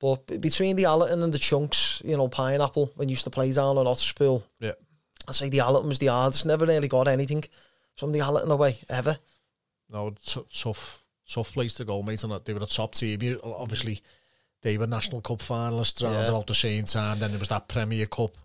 [0.00, 3.52] But between the Allerton and the Chunks, you know, Pineapple, when you used to play
[3.52, 4.72] down on Otterspool, yeah.
[5.28, 6.46] I'd say the Allerton was the hardest.
[6.46, 7.44] Never really got anything
[7.96, 9.16] from the Allerton away, ever.
[9.88, 12.24] No, t- tough, tough place to go, mate.
[12.24, 13.22] And uh, they were a top team.
[13.22, 14.00] You, obviously,
[14.62, 16.28] they were National Cup finalists around yeah.
[16.30, 17.20] about the same time.
[17.20, 18.36] Then there was that Premier Cup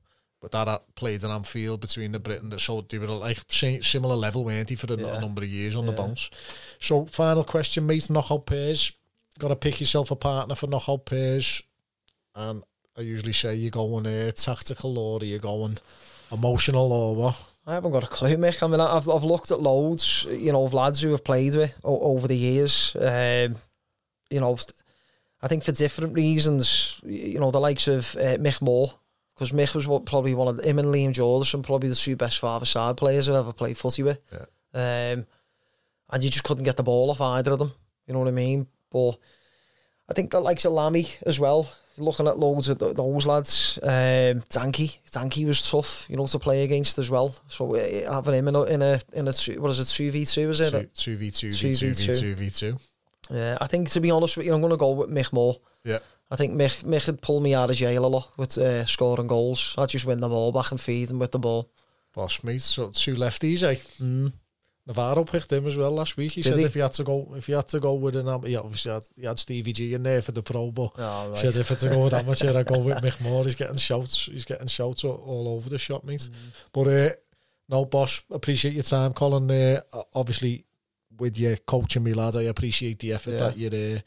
[0.41, 2.57] but that played in Anfield between the Britain.
[2.59, 5.19] So they were like similar level, weren't they, for a, yeah.
[5.19, 5.91] number of years on yeah.
[5.91, 6.29] the bounce.
[6.79, 8.91] So final question, mate, knockout pairs.
[9.39, 11.63] Got to pick yourself a partner for knockout pairs.
[12.35, 12.63] And
[12.97, 15.77] I usually say you're going uh, tactical or you're going
[16.31, 17.51] emotional or what?
[17.65, 18.63] I haven't got a clue, Mick.
[18.63, 21.77] I mean, I've, I've looked at loads, you know, of lads who have played with
[21.83, 22.95] over the years.
[22.95, 23.57] Um,
[24.29, 24.57] you know,
[25.41, 28.93] I think for different reasons, you know, the likes of uh, Mick Moore,
[29.37, 32.15] because Mick was what, probably one of the, him and Liam Jordison, probably the two
[32.15, 34.19] best father side players I've ever played footy with.
[34.33, 35.13] Yeah.
[35.13, 35.27] Um,
[36.09, 37.71] and you just couldn't get the ball off either of them.
[38.07, 38.65] You know what I mean?
[38.89, 39.17] But
[40.09, 41.71] I think that likes a Lammy as well.
[41.99, 46.63] Looking at loads of th- those lads, um, Danky was tough, you know, to play
[46.63, 47.35] against as well.
[47.47, 50.11] So uh, having him in a, in a in a two- what is it two
[50.11, 50.93] v two is it?
[50.93, 52.77] Two v two v two v two v two.
[53.31, 55.57] Yeah, I think to be honest with you, I'm going to go with Mick Moore.
[55.83, 55.99] Yeah.
[56.29, 59.27] I think Mick Mick would pull me out of jail a lot with uh, scoring
[59.27, 59.75] goals.
[59.77, 61.69] I'd just win the ball back and feed them with the ball.
[62.13, 63.75] Boss mate, so two lefties, eh?
[64.03, 64.33] Mm.
[64.87, 66.31] Navarro picked him as well last week.
[66.31, 66.65] He Did said he?
[66.65, 68.91] if you had to go, if you had to go with an, am- yeah, obviously
[68.93, 71.69] had, he had Stevie G in there for the pro, but Oh, he said if
[71.71, 73.43] it's to go with amateur, I go with Mick Moore.
[73.43, 76.29] He's getting shouts, he's getting shouts all, over the shop, mate.
[76.71, 77.09] But uh,
[77.69, 79.51] no, boss, appreciate your time, Colin.
[79.51, 79.81] Uh,
[80.15, 80.65] obviously,
[81.19, 83.37] with your coaching me, lad, I appreciate the effort Yeah.
[83.39, 83.97] that you're.
[83.97, 83.99] uh,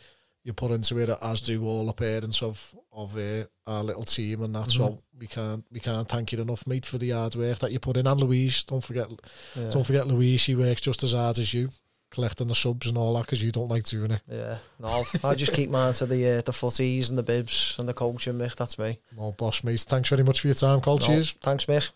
[0.45, 4.43] you put into it, as do all the parents of of uh, our little team,
[4.43, 4.71] and that.
[4.71, 7.79] So we can't we can't thank you enough, mate, for the hard work that you
[7.79, 8.07] put in.
[8.07, 9.11] And Louise, don't forget
[9.55, 9.71] Yeah.
[9.71, 11.71] don't forget Louise, she works just as hard as you,
[12.11, 14.23] collecting the subs and all that because you don't like doing it.
[14.29, 17.87] Yeah, no, I just keep mine to the uh, the footies and the bibs and
[17.89, 18.57] the coaching, Mick.
[18.57, 18.99] That's me.
[19.17, 19.81] No, boss, mate.
[19.81, 20.99] Thanks very much for your time, Cole.
[20.99, 21.33] No, Cheers.
[21.41, 21.91] Thanks, Mick.